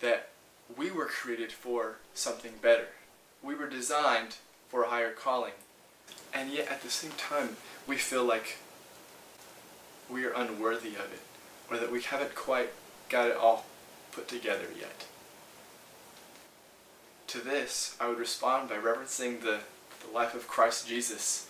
that 0.00 0.28
we 0.76 0.90
were 0.90 1.06
created 1.06 1.50
for 1.50 1.96
something 2.14 2.52
better. 2.60 2.88
We 3.42 3.54
were 3.54 3.68
designed 3.68 4.36
for 4.68 4.84
a 4.84 4.88
higher 4.88 5.12
calling. 5.12 5.54
And 6.32 6.50
yet, 6.50 6.68
at 6.70 6.82
the 6.82 6.90
same 6.90 7.12
time, 7.12 7.56
we 7.86 7.96
feel 7.96 8.24
like 8.24 8.58
we 10.10 10.24
are 10.24 10.32
unworthy 10.32 10.90
of 10.90 11.12
it, 11.12 11.20
or 11.70 11.78
that 11.78 11.90
we 11.90 12.02
haven't 12.02 12.34
quite 12.34 12.70
got 13.08 13.28
it 13.28 13.36
all 13.36 13.66
put 14.12 14.28
together 14.28 14.66
yet. 14.78 15.06
To 17.28 17.38
this, 17.40 17.94
I 18.00 18.08
would 18.08 18.18
respond 18.18 18.70
by 18.70 18.76
referencing 18.76 19.42
the, 19.42 19.60
the 20.00 20.12
life 20.14 20.34
of 20.34 20.48
Christ 20.48 20.88
Jesus, 20.88 21.46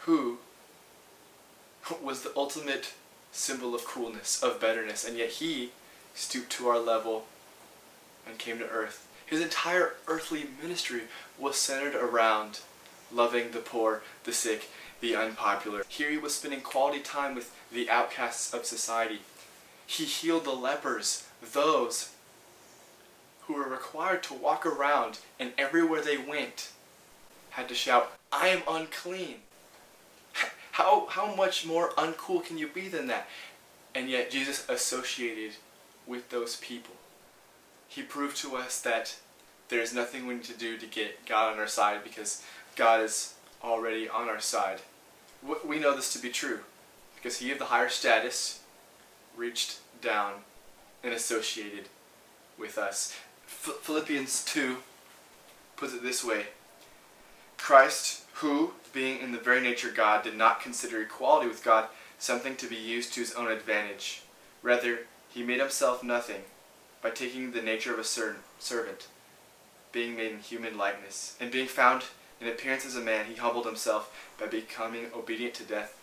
who 0.00 0.38
was 2.00 2.22
the 2.22 2.32
ultimate 2.36 2.94
symbol 3.32 3.74
of 3.74 3.84
coolness, 3.84 4.40
of 4.40 4.60
betterness, 4.60 5.04
and 5.04 5.16
yet 5.18 5.30
he 5.30 5.70
stooped 6.14 6.50
to 6.52 6.68
our 6.68 6.78
level 6.78 7.26
and 8.24 8.38
came 8.38 8.60
to 8.60 8.68
earth. 8.68 9.08
His 9.26 9.40
entire 9.40 9.94
earthly 10.06 10.46
ministry 10.62 11.02
was 11.36 11.56
centered 11.56 11.96
around 11.96 12.60
loving 13.12 13.50
the 13.50 13.58
poor, 13.58 14.02
the 14.22 14.32
sick, 14.32 14.70
the 15.00 15.16
unpopular. 15.16 15.84
Here 15.88 16.10
he 16.10 16.18
was 16.18 16.36
spending 16.36 16.60
quality 16.60 17.00
time 17.00 17.34
with 17.34 17.52
the 17.72 17.90
outcasts 17.90 18.54
of 18.54 18.64
society. 18.64 19.20
He 19.84 20.04
healed 20.04 20.44
the 20.44 20.52
lepers, 20.52 21.26
those 21.40 22.10
who 23.50 23.56
were 23.56 23.68
required 23.68 24.22
to 24.22 24.34
walk 24.34 24.64
around 24.64 25.18
and 25.40 25.52
everywhere 25.58 26.00
they 26.00 26.16
went 26.16 26.70
had 27.50 27.68
to 27.68 27.74
shout, 27.74 28.12
I 28.30 28.48
am 28.48 28.62
unclean. 28.68 29.36
How, 30.72 31.06
how 31.08 31.34
much 31.34 31.66
more 31.66 31.90
uncool 31.90 32.44
can 32.44 32.58
you 32.58 32.68
be 32.68 32.86
than 32.86 33.08
that? 33.08 33.28
And 33.92 34.08
yet 34.08 34.30
Jesus 34.30 34.64
associated 34.68 35.56
with 36.06 36.30
those 36.30 36.56
people. 36.56 36.94
He 37.88 38.02
proved 38.02 38.36
to 38.38 38.54
us 38.56 38.80
that 38.82 39.16
there's 39.68 39.92
nothing 39.92 40.26
we 40.26 40.34
need 40.34 40.44
to 40.44 40.56
do 40.56 40.78
to 40.78 40.86
get 40.86 41.26
God 41.26 41.52
on 41.52 41.58
our 41.58 41.66
side 41.66 42.04
because 42.04 42.44
God 42.76 43.02
is 43.02 43.34
already 43.64 44.08
on 44.08 44.28
our 44.28 44.40
side. 44.40 44.78
We 45.66 45.80
know 45.80 45.96
this 45.96 46.12
to 46.12 46.20
be 46.20 46.28
true 46.28 46.60
because 47.16 47.38
he 47.38 47.50
of 47.50 47.58
the 47.58 47.66
higher 47.66 47.88
status 47.88 48.60
reached 49.36 49.80
down 50.00 50.34
and 51.02 51.12
associated 51.12 51.88
with 52.56 52.78
us. 52.78 53.16
Ph- 53.50 53.76
Philippians 53.82 54.44
2 54.44 54.78
puts 55.76 55.94
it 55.94 56.02
this 56.02 56.24
way 56.24 56.46
Christ, 57.58 58.24
who, 58.34 58.72
being 58.92 59.20
in 59.20 59.32
the 59.32 59.38
very 59.38 59.60
nature 59.60 59.90
God, 59.90 60.24
did 60.24 60.36
not 60.36 60.60
consider 60.60 61.02
equality 61.02 61.48
with 61.48 61.64
God 61.64 61.88
something 62.18 62.56
to 62.56 62.66
be 62.66 62.76
used 62.76 63.12
to 63.14 63.20
his 63.20 63.34
own 63.34 63.50
advantage. 63.50 64.22
Rather, 64.62 65.00
he 65.28 65.42
made 65.42 65.60
himself 65.60 66.02
nothing 66.02 66.42
by 67.02 67.10
taking 67.10 67.52
the 67.52 67.62
nature 67.62 67.92
of 67.92 67.98
a 67.98 68.04
ser- 68.04 68.38
servant, 68.58 69.08
being 69.92 70.16
made 70.16 70.32
in 70.32 70.38
human 70.38 70.76
likeness, 70.76 71.36
and 71.40 71.50
being 71.50 71.66
found 71.66 72.04
in 72.40 72.48
appearance 72.48 72.86
as 72.86 72.96
a 72.96 73.00
man, 73.00 73.26
he 73.26 73.34
humbled 73.34 73.66
himself 73.66 74.14
by 74.38 74.46
becoming 74.46 75.06
obedient 75.14 75.54
to 75.54 75.62
death, 75.62 75.98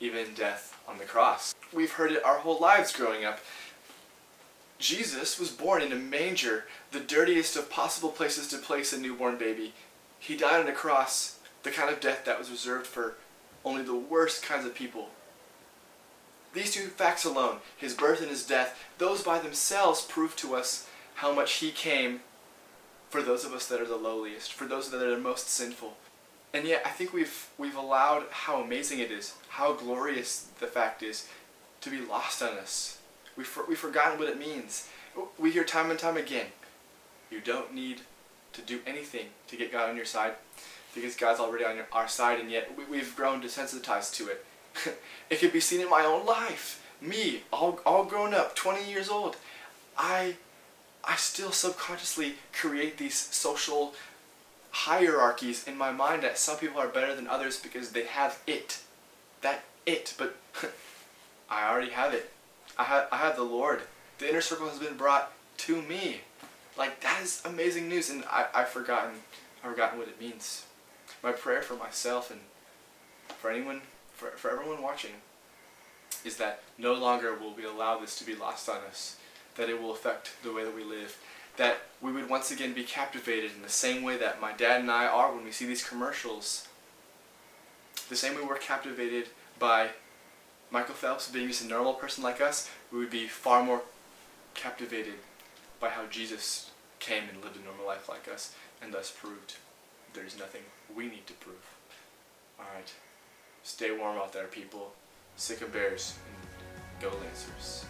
even 0.00 0.34
death 0.34 0.80
on 0.86 0.98
the 0.98 1.04
cross. 1.04 1.54
We've 1.72 1.92
heard 1.92 2.12
it 2.12 2.24
our 2.24 2.38
whole 2.38 2.60
lives 2.60 2.92
growing 2.92 3.24
up. 3.24 3.40
Jesus 4.84 5.40
was 5.40 5.50
born 5.50 5.80
in 5.80 5.92
a 5.92 5.96
manger, 5.96 6.66
the 6.92 7.00
dirtiest 7.00 7.56
of 7.56 7.70
possible 7.70 8.10
places 8.10 8.48
to 8.48 8.58
place 8.58 8.92
a 8.92 9.00
newborn 9.00 9.38
baby. 9.38 9.72
He 10.18 10.36
died 10.36 10.60
on 10.60 10.68
a 10.68 10.72
cross, 10.72 11.38
the 11.62 11.70
kind 11.70 11.88
of 11.88 12.00
death 12.00 12.26
that 12.26 12.38
was 12.38 12.50
reserved 12.50 12.86
for 12.86 13.14
only 13.64 13.82
the 13.82 13.94
worst 13.94 14.42
kinds 14.42 14.66
of 14.66 14.74
people. 14.74 15.08
These 16.52 16.74
two 16.74 16.88
facts 16.88 17.24
alone, 17.24 17.60
his 17.78 17.94
birth 17.94 18.20
and 18.20 18.28
his 18.28 18.46
death, 18.46 18.78
those 18.98 19.22
by 19.22 19.38
themselves 19.38 20.02
prove 20.02 20.36
to 20.36 20.54
us 20.54 20.86
how 21.14 21.32
much 21.32 21.54
he 21.54 21.70
came 21.70 22.20
for 23.08 23.22
those 23.22 23.46
of 23.46 23.54
us 23.54 23.66
that 23.68 23.80
are 23.80 23.88
the 23.88 23.96
lowliest, 23.96 24.52
for 24.52 24.66
those 24.66 24.90
that 24.90 25.02
are 25.02 25.12
the 25.12 25.16
most 25.16 25.48
sinful. 25.48 25.96
And 26.52 26.66
yet, 26.66 26.82
I 26.84 26.90
think 26.90 27.14
we've 27.14 27.48
we've 27.56 27.74
allowed 27.74 28.24
how 28.30 28.60
amazing 28.60 28.98
it 28.98 29.10
is, 29.10 29.32
how 29.48 29.72
glorious 29.72 30.48
the 30.60 30.66
fact 30.66 31.02
is, 31.02 31.26
to 31.80 31.88
be 31.88 32.02
lost 32.02 32.42
on 32.42 32.58
us. 32.58 32.98
We've 33.36 33.46
for, 33.46 33.64
we've 33.66 33.78
forgotten 33.78 34.18
what 34.18 34.28
it 34.28 34.38
means. 34.38 34.88
We 35.38 35.50
hear 35.50 35.64
time 35.64 35.90
and 35.90 35.98
time 35.98 36.16
again, 36.16 36.46
you 37.30 37.40
don't 37.40 37.74
need 37.74 38.00
to 38.52 38.62
do 38.62 38.80
anything 38.86 39.26
to 39.48 39.56
get 39.56 39.72
God 39.72 39.90
on 39.90 39.96
your 39.96 40.04
side, 40.04 40.34
because 40.94 41.16
God's 41.16 41.40
already 41.40 41.64
on 41.64 41.76
your, 41.76 41.86
our 41.92 42.08
side. 42.08 42.40
And 42.40 42.50
yet, 42.50 42.76
we, 42.76 42.84
we've 42.84 43.14
grown 43.14 43.42
desensitized 43.42 44.14
to 44.14 44.28
it. 44.28 44.44
it 45.30 45.38
can 45.38 45.50
be 45.50 45.60
seen 45.60 45.80
in 45.80 45.90
my 45.90 46.04
own 46.04 46.26
life. 46.26 46.80
Me, 47.00 47.42
all 47.52 47.80
all 47.84 48.04
grown 48.04 48.32
up, 48.32 48.56
20 48.56 48.88
years 48.88 49.08
old, 49.08 49.36
I 49.98 50.36
I 51.06 51.16
still 51.16 51.52
subconsciously 51.52 52.34
create 52.52 52.96
these 52.98 53.14
social 53.14 53.94
hierarchies 54.70 55.66
in 55.68 55.76
my 55.76 55.92
mind 55.92 56.22
that 56.22 56.38
some 56.38 56.56
people 56.56 56.80
are 56.80 56.88
better 56.88 57.14
than 57.14 57.28
others 57.28 57.60
because 57.60 57.90
they 57.90 58.04
have 58.04 58.40
it. 58.46 58.80
That 59.42 59.64
it. 59.86 60.14
But 60.16 60.36
I 61.50 61.70
already 61.70 61.90
have 61.90 62.14
it. 62.14 62.32
I 62.78 62.84
have, 62.84 63.08
I 63.12 63.16
have 63.18 63.36
the 63.36 63.42
Lord. 63.42 63.82
The 64.18 64.28
inner 64.28 64.40
circle 64.40 64.68
has 64.68 64.78
been 64.78 64.96
brought 64.96 65.32
to 65.58 65.82
me. 65.82 66.22
Like, 66.76 67.00
that 67.02 67.22
is 67.22 67.42
amazing 67.44 67.88
news, 67.88 68.10
and 68.10 68.24
I, 68.24 68.46
I've 68.54 68.68
forgotten, 68.68 69.12
I've 69.62 69.70
forgotten 69.70 69.98
what 69.98 70.08
it 70.08 70.20
means. 70.20 70.66
My 71.22 71.32
prayer 71.32 71.62
for 71.62 71.74
myself 71.74 72.30
and 72.30 72.40
for 73.28 73.50
anyone, 73.50 73.82
for, 74.12 74.30
for 74.30 74.50
everyone 74.50 74.82
watching, 74.82 75.12
is 76.24 76.36
that 76.38 76.62
no 76.78 76.94
longer 76.94 77.34
will 77.34 77.54
we 77.54 77.64
allow 77.64 77.98
this 77.98 78.18
to 78.18 78.24
be 78.24 78.34
lost 78.34 78.68
on 78.68 78.78
us 78.88 79.16
that 79.56 79.68
it 79.68 79.80
will 79.80 79.92
affect 79.92 80.32
the 80.42 80.52
way 80.52 80.64
that 80.64 80.74
we 80.74 80.84
live. 80.84 81.16
That 81.56 81.82
we 82.00 82.12
would 82.12 82.28
once 82.28 82.50
again 82.50 82.72
be 82.72 82.82
captivated 82.82 83.52
in 83.54 83.62
the 83.62 83.68
same 83.68 84.02
way 84.02 84.16
that 84.16 84.40
my 84.40 84.52
dad 84.52 84.80
and 84.80 84.90
I 84.90 85.06
are 85.06 85.32
when 85.32 85.44
we 85.44 85.52
see 85.52 85.66
these 85.66 85.86
commercials. 85.86 86.66
The 88.08 88.16
same 88.16 88.34
way 88.34 88.42
we're 88.42 88.58
captivated 88.58 89.28
by 89.58 89.90
Michael 90.74 90.96
Phelps 90.96 91.30
being 91.30 91.46
just 91.46 91.64
a 91.64 91.68
normal 91.68 91.94
person 91.94 92.24
like 92.24 92.40
us, 92.40 92.68
we 92.90 92.98
would 92.98 93.08
be 93.08 93.28
far 93.28 93.62
more 93.62 93.82
captivated 94.54 95.14
by 95.78 95.88
how 95.88 96.06
Jesus 96.06 96.72
came 96.98 97.22
and 97.32 97.40
lived 97.40 97.56
a 97.56 97.64
normal 97.64 97.86
life 97.86 98.08
like 98.08 98.26
us 98.26 98.56
and 98.82 98.92
thus 98.92 99.08
proved 99.08 99.54
there's 100.14 100.36
nothing 100.36 100.62
we 100.92 101.04
need 101.04 101.28
to 101.28 101.32
prove. 101.34 101.76
Alright. 102.58 102.92
Stay 103.62 103.96
warm 103.96 104.18
out 104.18 104.32
there, 104.32 104.48
people. 104.48 104.94
Sic 105.36 105.62
'em 105.62 105.70
Bears 105.70 106.14
and 106.26 107.00
go 107.00 107.16
Lancers. 107.18 107.84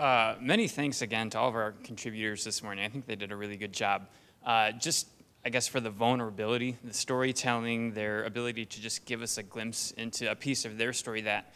Uh, 0.00 0.34
many 0.40 0.66
thanks 0.66 1.02
again 1.02 1.28
to 1.28 1.38
all 1.38 1.50
of 1.50 1.54
our 1.54 1.72
contributors 1.84 2.42
this 2.42 2.62
morning. 2.62 2.82
I 2.82 2.88
think 2.88 3.04
they 3.04 3.16
did 3.16 3.32
a 3.32 3.36
really 3.36 3.58
good 3.58 3.74
job. 3.74 4.08
Uh, 4.42 4.72
just, 4.72 5.06
I 5.44 5.50
guess, 5.50 5.68
for 5.68 5.78
the 5.78 5.90
vulnerability, 5.90 6.78
the 6.82 6.94
storytelling, 6.94 7.92
their 7.92 8.24
ability 8.24 8.64
to 8.64 8.80
just 8.80 9.04
give 9.04 9.20
us 9.20 9.36
a 9.36 9.42
glimpse 9.42 9.90
into 9.90 10.30
a 10.30 10.34
piece 10.34 10.64
of 10.64 10.78
their 10.78 10.94
story 10.94 11.20
that 11.20 11.52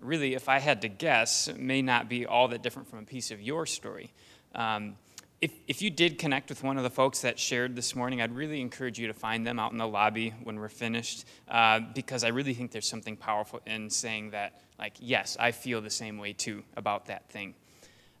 really, 0.00 0.34
if 0.34 0.48
I 0.48 0.60
had 0.60 0.80
to 0.82 0.88
guess, 0.88 1.50
may 1.56 1.82
not 1.82 2.08
be 2.08 2.24
all 2.24 2.46
that 2.46 2.62
different 2.62 2.88
from 2.88 3.00
a 3.00 3.02
piece 3.02 3.32
of 3.32 3.42
your 3.42 3.66
story. 3.66 4.12
Um, 4.54 4.94
if, 5.40 5.50
if 5.66 5.82
you 5.82 5.90
did 5.90 6.20
connect 6.20 6.50
with 6.50 6.62
one 6.62 6.76
of 6.76 6.84
the 6.84 6.90
folks 6.90 7.22
that 7.22 7.36
shared 7.36 7.74
this 7.74 7.96
morning, 7.96 8.22
I'd 8.22 8.32
really 8.32 8.60
encourage 8.60 9.00
you 9.00 9.08
to 9.08 9.12
find 9.12 9.44
them 9.44 9.58
out 9.58 9.72
in 9.72 9.78
the 9.78 9.88
lobby 9.88 10.32
when 10.44 10.60
we're 10.60 10.68
finished, 10.68 11.24
uh, 11.48 11.80
because 11.96 12.22
I 12.22 12.28
really 12.28 12.54
think 12.54 12.70
there's 12.70 12.88
something 12.88 13.16
powerful 13.16 13.60
in 13.66 13.90
saying 13.90 14.30
that, 14.30 14.60
like, 14.78 14.92
yes, 15.00 15.36
I 15.40 15.50
feel 15.50 15.80
the 15.80 15.90
same 15.90 16.16
way 16.16 16.32
too 16.32 16.62
about 16.76 17.06
that 17.06 17.28
thing. 17.28 17.54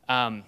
Um, 0.08 0.44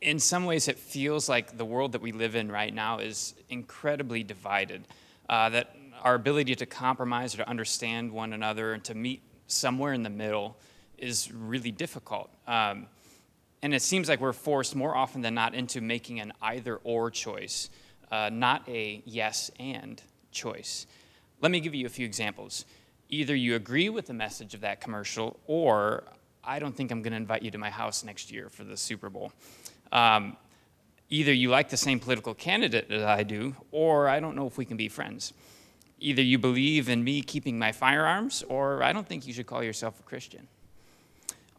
in 0.00 0.18
some 0.18 0.44
ways, 0.44 0.68
it 0.68 0.78
feels 0.78 1.28
like 1.28 1.56
the 1.56 1.64
world 1.64 1.92
that 1.92 2.00
we 2.00 2.12
live 2.12 2.34
in 2.34 2.50
right 2.50 2.74
now 2.74 2.98
is 2.98 3.34
incredibly 3.48 4.22
divided. 4.22 4.86
Uh, 5.28 5.48
that 5.50 5.76
our 6.02 6.14
ability 6.14 6.54
to 6.56 6.66
compromise 6.66 7.34
or 7.34 7.38
to 7.38 7.48
understand 7.48 8.10
one 8.10 8.32
another 8.32 8.72
and 8.72 8.82
to 8.84 8.94
meet 8.94 9.22
somewhere 9.46 9.92
in 9.92 10.02
the 10.02 10.10
middle 10.10 10.56
is 10.98 11.30
really 11.32 11.70
difficult. 11.70 12.30
Um, 12.46 12.86
and 13.62 13.74
it 13.74 13.82
seems 13.82 14.08
like 14.08 14.20
we're 14.20 14.32
forced 14.32 14.74
more 14.74 14.96
often 14.96 15.20
than 15.20 15.34
not 15.34 15.54
into 15.54 15.80
making 15.80 16.20
an 16.20 16.32
either 16.40 16.76
or 16.82 17.10
choice, 17.10 17.68
uh, 18.10 18.30
not 18.32 18.66
a 18.68 19.02
yes 19.04 19.50
and 19.58 20.02
choice. 20.32 20.86
Let 21.42 21.50
me 21.50 21.60
give 21.60 21.74
you 21.74 21.86
a 21.86 21.90
few 21.90 22.06
examples. 22.06 22.64
Either 23.08 23.34
you 23.34 23.54
agree 23.56 23.88
with 23.88 24.06
the 24.06 24.14
message 24.14 24.54
of 24.54 24.60
that 24.62 24.80
commercial, 24.80 25.38
or 25.46 26.04
I 26.42 26.58
don't 26.58 26.74
think 26.74 26.90
I'm 26.90 27.02
going 27.02 27.12
to 27.12 27.16
invite 27.16 27.42
you 27.42 27.50
to 27.50 27.58
my 27.58 27.70
house 27.70 28.02
next 28.04 28.32
year 28.32 28.48
for 28.48 28.64
the 28.64 28.76
Super 28.76 29.10
Bowl. 29.10 29.32
Um, 29.92 30.36
either 31.10 31.32
you 31.32 31.50
like 31.50 31.68
the 31.68 31.76
same 31.76 32.00
political 32.00 32.34
candidate 32.34 32.88
that 32.88 33.04
I 33.04 33.22
do, 33.22 33.54
or 33.72 34.08
I 34.08 34.20
don't 34.20 34.36
know 34.36 34.46
if 34.46 34.56
we 34.56 34.64
can 34.64 34.76
be 34.76 34.88
friends. 34.88 35.32
Either 35.98 36.22
you 36.22 36.38
believe 36.38 36.88
in 36.88 37.04
me 37.04 37.20
keeping 37.20 37.58
my 37.58 37.72
firearms, 37.72 38.42
or 38.48 38.82
I 38.82 38.92
don't 38.92 39.06
think 39.06 39.26
you 39.26 39.32
should 39.32 39.46
call 39.46 39.62
yourself 39.62 40.00
a 40.00 40.02
Christian. 40.02 40.48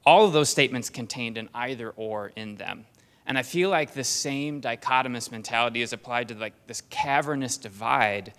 All 0.04 0.26
of 0.26 0.34
those 0.34 0.50
statements 0.50 0.90
contained 0.90 1.38
an 1.38 1.50
either 1.54 1.92
or 1.92 2.32
in 2.36 2.56
them. 2.56 2.86
And 3.28 3.38
I 3.38 3.44
feel 3.44 3.70
like 3.70 3.94
the 3.94 4.04
same 4.04 4.62
dichotomous 4.62 5.32
mentality 5.32 5.84
is 5.84 5.94
applied 5.94 6.28
to 6.30 6.36
like 6.36 6.54
this 6.66 6.82
cavernous 6.90 7.56
divide 7.58 8.34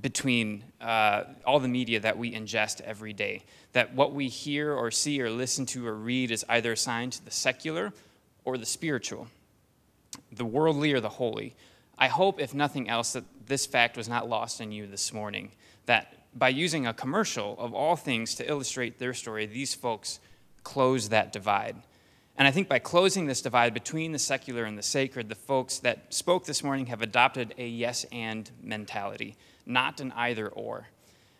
between 0.00 0.64
uh, 0.80 1.24
all 1.44 1.60
the 1.60 1.68
media 1.68 2.00
that 2.00 2.18
we 2.18 2.32
ingest 2.32 2.80
every 2.82 3.12
day. 3.12 3.42
That 3.72 3.94
what 3.94 4.12
we 4.12 4.28
hear 4.28 4.72
or 4.72 4.90
see 4.90 5.20
or 5.20 5.30
listen 5.30 5.66
to 5.66 5.86
or 5.86 5.94
read 5.94 6.30
is 6.30 6.44
either 6.48 6.72
assigned 6.72 7.12
to 7.12 7.24
the 7.24 7.30
secular 7.30 7.92
or 8.44 8.58
the 8.58 8.66
spiritual, 8.66 9.28
the 10.32 10.44
worldly 10.44 10.92
or 10.92 11.00
the 11.00 11.08
holy. 11.08 11.54
I 11.98 12.08
hope, 12.08 12.40
if 12.40 12.52
nothing 12.52 12.88
else, 12.88 13.14
that 13.14 13.24
this 13.46 13.66
fact 13.66 13.96
was 13.96 14.08
not 14.08 14.28
lost 14.28 14.60
on 14.60 14.72
you 14.72 14.86
this 14.86 15.12
morning. 15.12 15.52
That 15.86 16.14
by 16.34 16.50
using 16.50 16.86
a 16.86 16.92
commercial 16.92 17.56
of 17.58 17.72
all 17.72 17.96
things 17.96 18.34
to 18.34 18.48
illustrate 18.48 18.98
their 18.98 19.14
story, 19.14 19.46
these 19.46 19.74
folks 19.74 20.20
close 20.62 21.08
that 21.08 21.32
divide. 21.32 21.76
And 22.36 22.46
I 22.46 22.50
think 22.50 22.68
by 22.68 22.78
closing 22.78 23.26
this 23.26 23.40
divide 23.40 23.72
between 23.72 24.12
the 24.12 24.18
secular 24.18 24.64
and 24.64 24.76
the 24.76 24.82
sacred, 24.82 25.28
the 25.30 25.34
folks 25.34 25.78
that 25.78 26.12
spoke 26.12 26.44
this 26.44 26.62
morning 26.62 26.86
have 26.86 27.00
adopted 27.00 27.54
a 27.56 27.66
yes 27.66 28.04
and 28.12 28.50
mentality. 28.62 29.36
Not 29.66 30.00
an 30.00 30.12
either 30.12 30.48
or. 30.48 30.88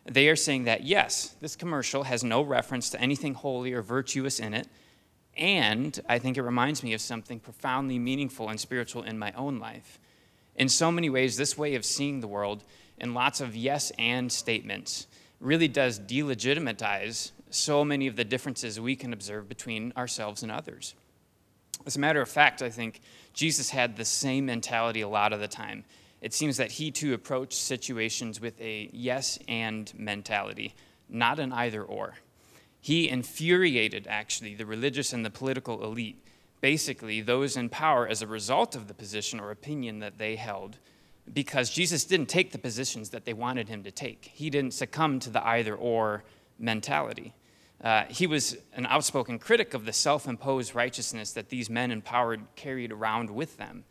They 0.05 0.29
are 0.29 0.37
saying 0.37 0.65
that, 0.65 0.85
yes, 0.85 1.35
this 1.41 1.57
commercial 1.57 2.05
has 2.05 2.23
no 2.23 2.43
reference 2.43 2.91
to 2.91 3.01
anything 3.01 3.35
holy 3.35 3.73
or 3.73 3.83
virtuous 3.83 4.39
in 4.39 4.55
it, 4.55 4.69
and 5.37 5.99
I 6.09 6.19
think 6.19 6.37
it 6.37 6.43
reminds 6.43 6.83
me 6.83 6.93
of 6.93 7.01
something 7.01 7.41
profoundly 7.41 7.99
meaningful 7.99 8.49
and 8.49 8.59
spiritual 8.59 9.03
in 9.03 9.19
my 9.19 9.33
own 9.33 9.59
life. 9.59 9.99
In 10.55 10.69
so 10.69 10.91
many 10.91 11.11
ways, 11.11 11.37
this 11.37 11.59
way 11.59 11.75
of 11.75 11.85
seeing 11.85 12.21
the 12.21 12.29
world, 12.29 12.65
in 12.99 13.15
lots 13.15 13.41
of 13.41 13.55
yes 13.55 13.93
and 13.99 14.31
statements, 14.31 15.07
really 15.41 15.69
does 15.69 16.01
delegitimize 16.01 17.33
so 17.51 17.85
many 17.85 18.07
of 18.07 18.17
the 18.17 18.25
differences 18.25 18.81
we 18.81 18.97
can 18.97 19.13
observe 19.13 19.49
between 19.49 19.93
ourselves 19.97 20.43
and 20.43 20.51
others. 20.51 20.95
As 21.85 21.97
a 21.97 22.01
matter 22.01 22.21
of 22.21 22.29
fact, 22.29 22.63
I 22.63 22.71
think 22.71 23.01
Jesus 23.35 23.71
had 23.71 23.97
the 23.97 24.05
same 24.05 24.47
mentality 24.47 25.03
a 25.03 25.09
lot 25.09 25.33
of 25.33 25.41
the 25.41 25.49
time. 25.49 25.85
It 26.21 26.33
seems 26.33 26.57
that 26.57 26.73
he 26.73 26.91
too 26.91 27.15
approached 27.15 27.59
situations 27.59 28.41
with 28.41 28.61
a 28.61 28.91
yes 28.93 29.39
and 29.49 29.93
mentality, 29.97 30.75
not 31.09 31.39
an 31.39 31.53
either 31.53 31.83
or. 31.83 32.15
He 32.81 33.09
infuriated, 33.09 34.07
actually, 34.09 34.55
the 34.55 34.67
religious 34.67 35.13
and 35.13 35.25
the 35.25 35.31
political 35.31 35.85
elite, 35.85 36.23
basically 36.61 37.21
those 37.21 37.57
in 37.57 37.69
power 37.69 38.07
as 38.07 38.23
a 38.23 38.27
result 38.27 38.75
of 38.75 38.89
the 38.89 38.95
position 38.95 39.41
or 39.41 39.51
opinion 39.51 39.99
that 39.99 40.19
they 40.19 40.37
held, 40.37 40.79
because 41.33 41.71
Jesus 41.71 42.05
didn't 42.05 42.29
take 42.29 42.53
the 42.53 42.59
positions 42.59 43.11
that 43.11 43.25
they 43.25 43.33
wanted 43.33 43.69
him 43.69 43.83
to 43.83 43.91
take. 43.91 44.31
He 44.33 44.51
didn't 44.51 44.73
succumb 44.73 45.19
to 45.21 45.31
the 45.31 45.45
either 45.45 45.75
or 45.75 46.25
mentality. 46.59 47.35
Uh, 47.83 48.05
he 48.09 48.27
was 48.27 48.57
an 48.73 48.87
outspoken 48.87 49.39
critic 49.39 49.75
of 49.75 49.85
the 49.85 49.93
self 49.93 50.27
imposed 50.27 50.75
righteousness 50.75 51.33
that 51.33 51.51
these 51.51 51.69
men 51.69 51.91
in 51.91 52.01
power 52.01 52.37
carried 52.55 52.91
around 52.91 53.31
with 53.31 53.57
them, 53.59 53.85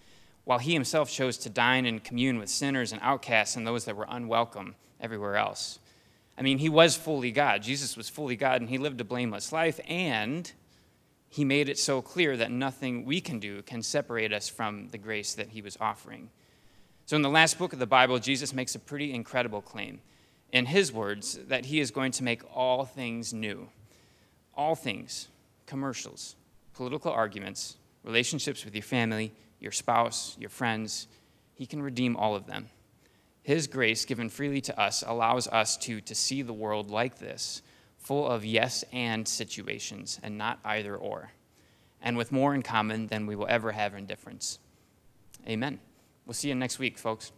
while 0.45 0.59
he 0.59 0.73
himself 0.73 1.11
chose 1.11 1.37
to 1.39 1.49
dine 1.49 1.85
and 1.85 2.03
commune 2.03 2.37
with 2.37 2.49
sinners 2.49 2.91
and 2.91 3.01
outcasts 3.03 3.55
and 3.55 3.67
those 3.67 3.85
that 3.85 3.95
were 3.95 4.07
unwelcome 4.07 4.75
everywhere 5.01 5.35
else. 5.35 5.79
I 6.37 6.41
mean, 6.41 6.59
he 6.59 6.69
was 6.69 6.95
fully 6.95 7.31
God. 7.31 7.63
Jesus 7.63 7.97
was 7.97 8.09
fully 8.09 8.35
God, 8.35 8.61
and 8.61 8.69
he 8.69 8.77
lived 8.77 9.01
a 9.01 9.05
blameless 9.05 9.51
life, 9.51 9.79
and 9.87 10.51
he 11.29 11.43
made 11.43 11.69
it 11.69 11.79
so 11.79 12.01
clear 12.01 12.37
that 12.37 12.51
nothing 12.51 13.05
we 13.05 13.21
can 13.21 13.39
do 13.39 13.61
can 13.63 13.81
separate 13.81 14.31
us 14.31 14.47
from 14.47 14.89
the 14.89 14.97
grace 14.97 15.33
that 15.33 15.49
he 15.49 15.61
was 15.61 15.77
offering. 15.79 16.29
So, 17.05 17.15
in 17.15 17.21
the 17.21 17.29
last 17.29 17.57
book 17.57 17.73
of 17.73 17.79
the 17.79 17.87
Bible, 17.87 18.19
Jesus 18.19 18.53
makes 18.53 18.75
a 18.75 18.79
pretty 18.79 19.13
incredible 19.13 19.61
claim. 19.61 20.01
In 20.51 20.65
his 20.65 20.91
words, 20.91 21.39
that 21.47 21.65
he 21.65 21.79
is 21.79 21.91
going 21.91 22.11
to 22.13 22.23
make 22.23 22.41
all 22.55 22.85
things 22.85 23.33
new. 23.33 23.69
All 24.55 24.75
things, 24.75 25.27
commercials, 25.65 26.35
political 26.73 27.11
arguments, 27.11 27.77
relationships 28.03 28.63
with 28.63 28.73
your 28.73 28.83
family, 28.83 29.33
your 29.59 29.71
spouse, 29.71 30.35
your 30.39 30.49
friends, 30.49 31.07
he 31.53 31.65
can 31.65 31.81
redeem 31.81 32.15
all 32.15 32.35
of 32.35 32.45
them. 32.45 32.69
His 33.41 33.67
grace, 33.67 34.05
given 34.05 34.29
freely 34.29 34.61
to 34.61 34.79
us, 34.79 35.03
allows 35.05 35.47
us 35.47 35.77
to, 35.77 36.01
to 36.01 36.15
see 36.15 36.41
the 36.41 36.53
world 36.53 36.89
like 36.89 37.19
this, 37.19 37.61
full 37.97 38.27
of 38.27 38.43
yes 38.43 38.83
and 38.91 39.27
situations, 39.27 40.19
and 40.23 40.37
not 40.37 40.59
either 40.65 40.95
or, 40.95 41.31
and 42.01 42.17
with 42.17 42.31
more 42.31 42.55
in 42.55 42.61
common 42.61 43.07
than 43.07 43.27
we 43.27 43.35
will 43.35 43.47
ever 43.47 43.71
have 43.71 43.93
in 43.93 44.05
difference. 44.05 44.59
Amen. 45.47 45.79
We'll 46.25 46.33
see 46.33 46.49
you 46.49 46.55
next 46.55 46.79
week, 46.79 46.97
folks. 46.97 47.31